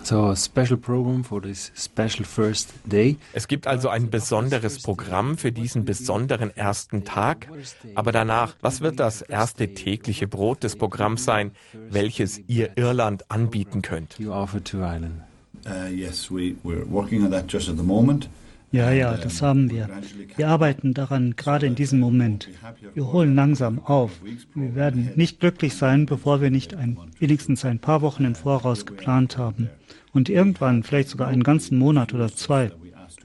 [0.04, 3.18] So a special program for this special first day.
[3.34, 7.48] Es gibt also ein besonderes Programm für diesen besonderen ersten Tag.
[7.96, 13.82] Aber danach, was wird das erste tägliche Brot des Programms sein, welches ihr Irland anbieten
[13.82, 14.18] könnt?
[14.18, 15.22] You offer to Ireland.
[15.66, 18.28] Uh, yes, we, we're working on that just at the moment.
[18.72, 19.90] Ja, ja, das haben wir.
[20.38, 22.48] Wir arbeiten daran gerade in diesem Moment.
[22.94, 24.22] Wir holen langsam auf.
[24.56, 28.86] Wir werden nicht glücklich sein, bevor wir nicht ein, wenigstens ein paar Wochen im Voraus
[28.86, 29.70] geplant haben.
[30.14, 32.72] Und irgendwann, vielleicht sogar einen ganzen Monat oder zwei.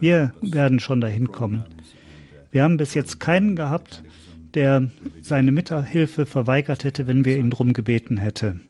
[0.00, 1.64] Wir werden schon dahin kommen.
[2.50, 4.02] Wir haben bis jetzt keinen gehabt,
[4.54, 4.90] der
[5.20, 8.62] seine Mithilfe verweigert hätte, wenn wir ihn drum gebeten hätten.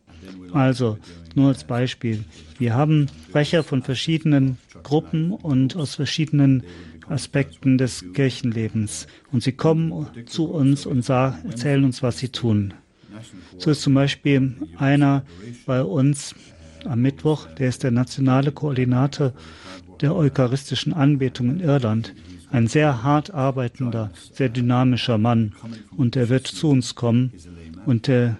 [0.52, 0.98] Also,
[1.34, 2.24] nur als Beispiel.
[2.58, 6.62] Wir haben Sprecher von verschiedenen Gruppen und aus verschiedenen
[7.08, 9.08] Aspekten des Kirchenlebens.
[9.32, 12.72] Und sie kommen zu uns und erzählen uns, was sie tun.
[13.58, 15.24] So ist zum Beispiel einer
[15.66, 16.36] bei uns
[16.84, 19.32] am Mittwoch, der ist der nationale Koordinator
[20.00, 22.14] der eucharistischen Anbetung in Irland.
[22.52, 25.52] Ein sehr hart arbeitender, sehr dynamischer Mann.
[25.96, 27.32] Und er wird zu uns kommen
[27.86, 28.36] und er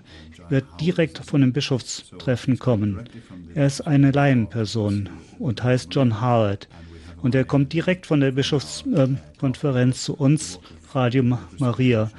[0.48, 3.08] wird direkt von dem Bischofstreffen kommen.
[3.54, 5.08] Er ist eine Laienperson
[5.38, 6.68] und heißt John Howard.
[7.22, 10.60] Und er kommt direkt von der Bischofskonferenz zu uns,
[10.92, 12.10] Radio Maria.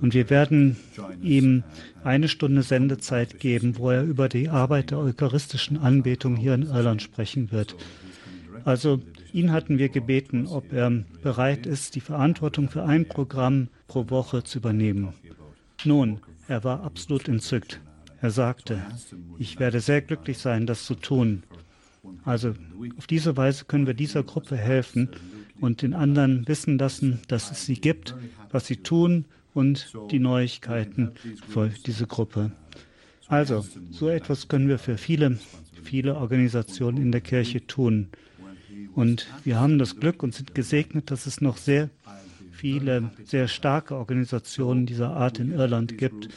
[0.00, 0.76] Und wir werden
[1.22, 1.62] ihm
[2.04, 7.02] eine Stunde Sendezeit geben, wo er über die Arbeit der eucharistischen Anbetung hier in Irland
[7.02, 7.76] sprechen wird.
[8.64, 9.00] Also
[9.32, 10.90] ihn hatten wir gebeten, ob er
[11.22, 15.14] bereit ist, die Verantwortung für ein Programm pro Woche zu übernehmen.
[15.84, 17.80] Nun, er war absolut entzückt.
[18.20, 18.82] Er sagte,
[19.38, 21.42] ich werde sehr glücklich sein, das zu tun.
[22.24, 22.54] Also
[22.96, 25.10] auf diese Weise können wir dieser Gruppe helfen
[25.60, 28.14] und den anderen wissen lassen, dass es sie gibt,
[28.50, 31.12] was sie tun und die Neuigkeiten
[31.48, 32.52] für diese Gruppe.
[33.28, 35.38] Also, so etwas können wir für viele,
[35.82, 38.08] viele Organisationen in der Kirche tun.
[38.94, 41.90] Und wir haben das Glück und sind gesegnet, dass es noch sehr
[42.56, 46.28] viele, sehr starke Organisationen dieser Art in Irland gibt.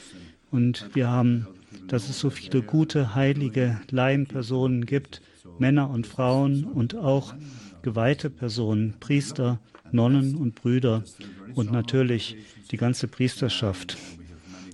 [0.52, 1.48] Und wir haben,
[1.88, 5.22] dass es so viele gute, heilige Laienpersonen gibt,
[5.60, 7.34] Männer und Frauen und auch
[7.82, 9.60] geweihte Personen, Priester,
[9.92, 11.04] Nonnen und Brüder
[11.56, 12.36] und natürlich
[12.72, 13.98] die ganze Priesterschaft.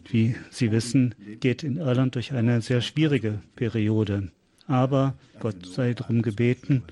[0.10, 4.32] Wie Sie wissen, geht in Irland durch eine sehr schwierige Periode.
[4.68, 6.84] Aber Gott sei darum gebeten,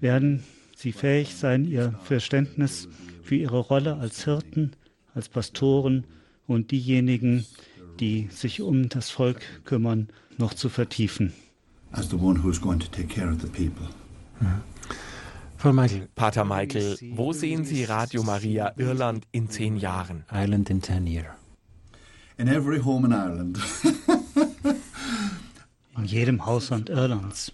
[0.00, 0.42] werden
[0.76, 2.88] Sie fähig sein, Ihr Verständnis
[3.22, 4.72] für Ihre Rolle als Hirten,
[5.14, 6.04] als Pastoren
[6.46, 7.46] und diejenigen,
[8.00, 10.08] die sich um das Volk kümmern,
[10.38, 11.32] noch zu vertiefen
[11.92, 13.86] as the one who's going to take care of the people.
[15.56, 16.08] Frau Michael.
[16.16, 20.24] Pater Michael, wo sehen Sie Radio Maria Irland in zehn Jahren?
[20.28, 21.30] Ireland in ten years.
[22.36, 23.60] In every home in Ireland.
[25.96, 27.52] in jedem Hausland Irlands.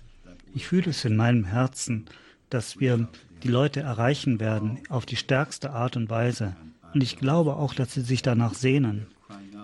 [0.55, 2.07] Ich fühle es in meinem Herzen,
[2.49, 3.09] dass wir
[3.43, 6.57] die Leute erreichen werden auf die stärkste Art und Weise.
[6.95, 9.07] Und ich glaube auch, dass sie sich danach sehnen.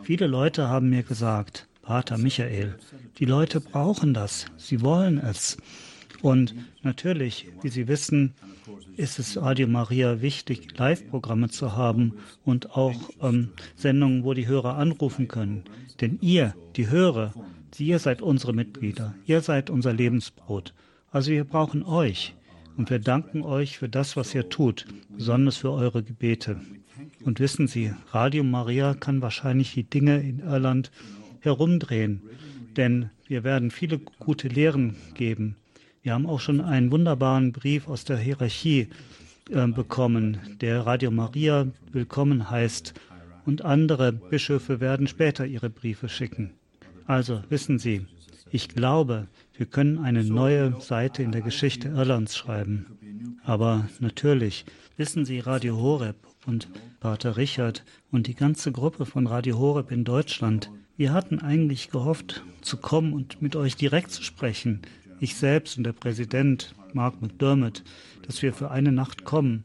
[0.02, 2.78] Viele Leute haben mir gesagt, Pater Michael.
[3.18, 4.46] Die Leute brauchen das.
[4.56, 5.56] Sie wollen es.
[6.22, 8.32] Und natürlich, wie Sie wissen,
[8.96, 12.14] ist es Radio Maria wichtig, Live-Programme zu haben
[12.44, 15.64] und auch ähm, Sendungen, wo die Hörer anrufen können.
[16.00, 17.34] Denn ihr, die Hörer,
[17.76, 19.14] ihr seid unsere Mitglieder.
[19.26, 20.72] Ihr seid unser Lebensbrot.
[21.10, 22.34] Also wir brauchen euch.
[22.76, 26.60] Und wir danken euch für das, was ihr tut, besonders für eure Gebete.
[27.24, 30.90] Und wissen Sie, Radio Maria kann wahrscheinlich die Dinge in Irland
[31.40, 32.22] herumdrehen,
[32.76, 35.56] denn wir werden viele gute Lehren geben.
[36.02, 38.88] Wir haben auch schon einen wunderbaren Brief aus der Hierarchie
[39.50, 42.94] äh, bekommen, der Radio Maria willkommen heißt.
[43.46, 46.54] Und andere Bischöfe werden später ihre Briefe schicken.
[47.06, 48.06] Also wissen Sie,
[48.50, 53.38] ich glaube, wir können eine neue Seite in der Geschichte Irlands schreiben.
[53.44, 54.64] Aber natürlich,
[54.96, 56.16] wissen Sie, Radio Horeb
[56.46, 56.68] und
[57.00, 62.44] Pater Richard und die ganze Gruppe von Radio Horeb in Deutschland, wir hatten eigentlich gehofft,
[62.62, 64.82] zu kommen und mit euch direkt zu sprechen.
[65.20, 67.82] Ich selbst und der Präsident, Mark McDermott,
[68.26, 69.64] dass wir für eine Nacht kommen.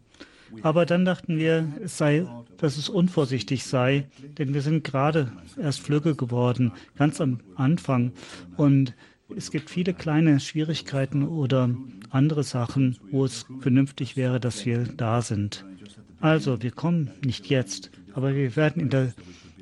[0.63, 2.25] Aber dann dachten wir, es sei,
[2.57, 4.07] dass es unvorsichtig sei,
[4.37, 8.13] denn wir sind gerade erst Flügge geworden, ganz am Anfang.
[8.57, 8.95] Und
[9.35, 11.69] es gibt viele kleine Schwierigkeiten oder
[12.09, 15.65] andere Sachen, wo es vernünftig wäre, dass wir da sind.
[16.19, 19.13] Also, wir kommen nicht jetzt, aber wir werden in der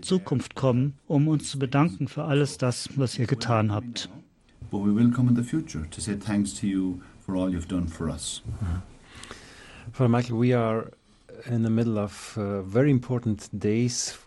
[0.02, 4.10] Zukunft kommen, um uns zu bedanken für alles das, was ihr getan habt.
[4.70, 7.68] But we will come in the future to say thanks to you for all you've
[7.68, 8.42] done for us.
[9.94, 10.92] Frau Michael, we are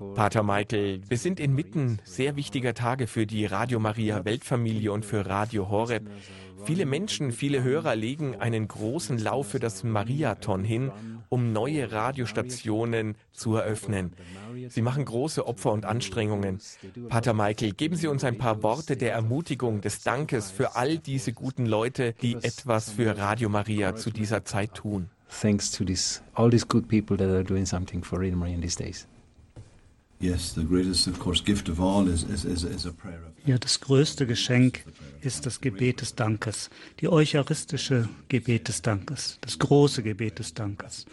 [0.01, 5.05] uh, Pater Michael, wir sind inmitten sehr wichtiger Tage für die Radio Maria Weltfamilie und
[5.05, 6.09] für Radio Horeb.
[6.65, 10.93] Viele Menschen, viele Hörer legen einen großen Lauf für das Mariathon hin,
[11.29, 14.13] um neue Radiostationen zu eröffnen.
[14.69, 16.61] Sie machen große Opfer und Anstrengungen.
[17.09, 21.33] Pater Michael, geben Sie uns ein paar Worte der Ermutigung, des Dankes für all diese
[21.33, 25.09] guten Leute, die etwas für Radio Maria zu dieser Zeit tun.
[25.31, 28.61] Thanks to this, all these good people that are doing something for Radio Maria in
[28.61, 29.07] these days.
[30.19, 33.31] Yes, the greatest, of course, gift of all is, is, is, is a prayer of
[33.47, 34.85] ja, das größte Geschenk
[35.23, 36.69] ist das Gebet des Dankes,
[37.01, 41.07] die eucharistische Gebet des Dankes, das große Gebet des Dankes.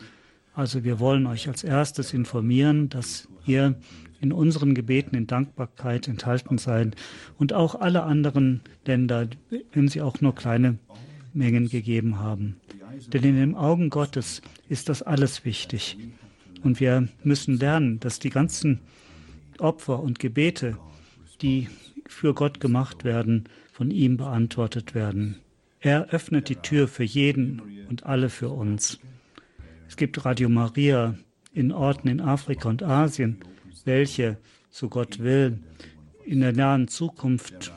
[0.54, 3.76] Also wir wollen euch als erstes informieren, dass ihr
[4.20, 6.96] in unseren Gebeten in Dankbarkeit enthalten seid
[7.38, 9.30] und auch alle anderen Länder,
[9.72, 10.80] wenn sie auch nur kleine
[11.34, 12.58] Mengen gegeben haben.
[13.08, 15.98] Denn in den Augen Gottes ist das alles wichtig.
[16.64, 18.80] Und wir müssen lernen, dass die ganzen
[19.60, 20.78] Opfer und Gebete,
[21.42, 21.68] die
[22.08, 25.38] für Gott gemacht werden, von ihm beantwortet werden.
[25.80, 29.00] Er öffnet die Tür für jeden und alle für uns.
[29.88, 31.16] Es gibt Radio Maria
[31.54, 33.38] in Orten in Afrika und Asien,
[33.86, 34.38] welche,
[34.70, 35.60] so Gott will,
[36.26, 37.72] in der nahen Zukunft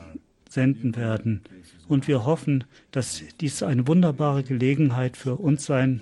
[0.48, 1.42] senden werden.
[1.90, 2.62] Und wir hoffen,
[2.92, 6.00] dass dies eine wunderbare Gelegenheit für uns sein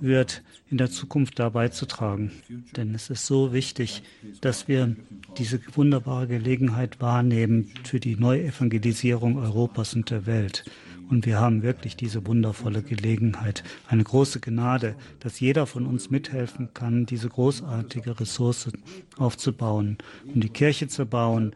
[0.00, 0.42] wird,
[0.72, 2.32] in der Zukunft da beizutragen.
[2.76, 4.02] Denn es ist so wichtig,
[4.40, 4.96] dass wir
[5.38, 10.64] diese wunderbare Gelegenheit wahrnehmen für die Neuevangelisierung Europas und der Welt.
[11.08, 16.74] Und wir haben wirklich diese wundervolle Gelegenheit, eine große Gnade, dass jeder von uns mithelfen
[16.74, 18.68] kann, diese großartige Ressource
[19.16, 19.96] aufzubauen,
[20.34, 21.54] um die Kirche zu bauen,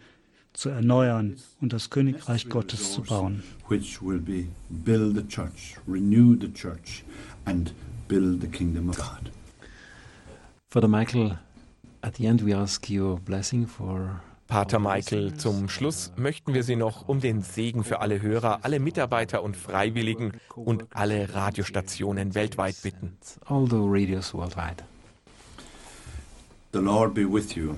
[0.59, 3.45] zu erneuern und das Königreich Gottes zu bauen.
[3.69, 7.05] Which will be build the church, renew the church
[7.45, 7.73] and
[8.09, 9.31] build the kingdom of God.
[10.69, 11.39] Father Michael,
[12.03, 16.75] at the end we ask your blessing for Pater Michael, zum Schluss möchten wir Sie
[16.75, 22.83] noch um den Segen für alle Hörer, alle Mitarbeiter und Freiwilligen und alle Radiostationen weltweit
[22.83, 23.17] bitten.
[23.47, 24.83] All the radios worldwide.
[26.73, 27.77] The Lord be with you.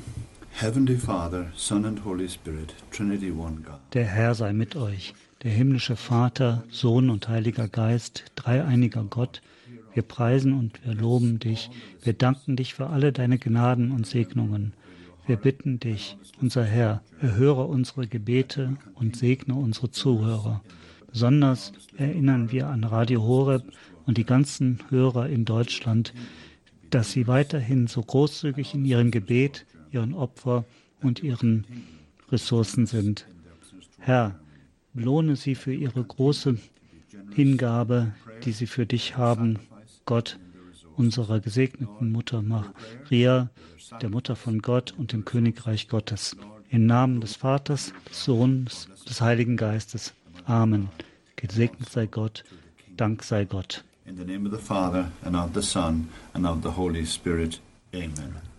[0.50, 3.80] Heavenly Father, Son and Holy Spirit, Trinity One God.
[3.94, 9.40] Der Herr sei mit euch, der himmlische Vater, Sohn und Heiliger Geist, dreieiniger Gott,
[9.92, 11.70] wir preisen und wir loben dich.
[12.02, 14.72] Wir danken dich für alle deine Gnaden und Segnungen.
[15.26, 20.62] Wir bitten dich, unser Herr, erhöre unsere Gebete und segne unsere Zuhörer.
[21.10, 23.64] Besonders erinnern wir an Radio Horeb
[24.06, 26.14] und die ganzen Hörer in Deutschland,
[26.90, 30.64] dass sie weiterhin so großzügig in ihrem Gebet, ihren Opfer
[31.02, 31.66] und ihren
[32.30, 33.26] Ressourcen sind.
[33.98, 34.38] Herr,
[34.92, 36.58] belohne sie für ihre große
[37.34, 38.12] Hingabe,
[38.44, 39.58] die sie für dich haben
[40.04, 40.38] Gott,
[40.96, 43.50] unserer gesegneten Mutter Maria,
[44.02, 46.36] der Mutter von Gott und dem Königreich Gottes.
[46.70, 50.14] Im Namen des Vaters, des Sohnes, des Heiligen Geistes.
[50.44, 50.88] Amen.
[51.36, 52.44] Gesegnet sei Gott.
[52.96, 53.84] Dank sei Gott.
[54.04, 57.60] In the name of the Father and of the Son and of the Holy Spirit.
[57.94, 58.49] Amen.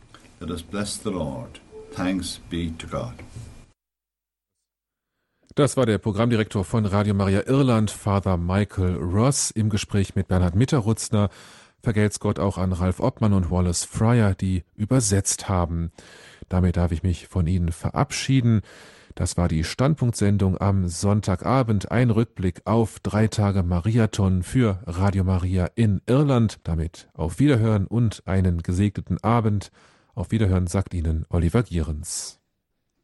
[0.41, 1.61] Let us bless the Lord.
[1.91, 3.13] Thanks be to God.
[5.53, 10.55] Das war der Programmdirektor von Radio Maria Irland, Father Michael Ross, im Gespräch mit Bernhard
[10.55, 11.29] Mitterrutzner.
[11.83, 15.91] Vergelt's Gott auch an Ralf Oppmann und Wallace Fryer, die übersetzt haben.
[16.49, 18.61] Damit darf ich mich von Ihnen verabschieden.
[19.13, 21.91] Das war die Standpunktsendung am Sonntagabend.
[21.91, 26.61] Ein Rückblick auf drei Tage Mariathon für Radio Maria in Irland.
[26.63, 29.71] Damit auf Wiederhören und einen gesegneten Abend.
[30.13, 32.40] Auf Wiederhören sagt Ihnen Oliver Gierens.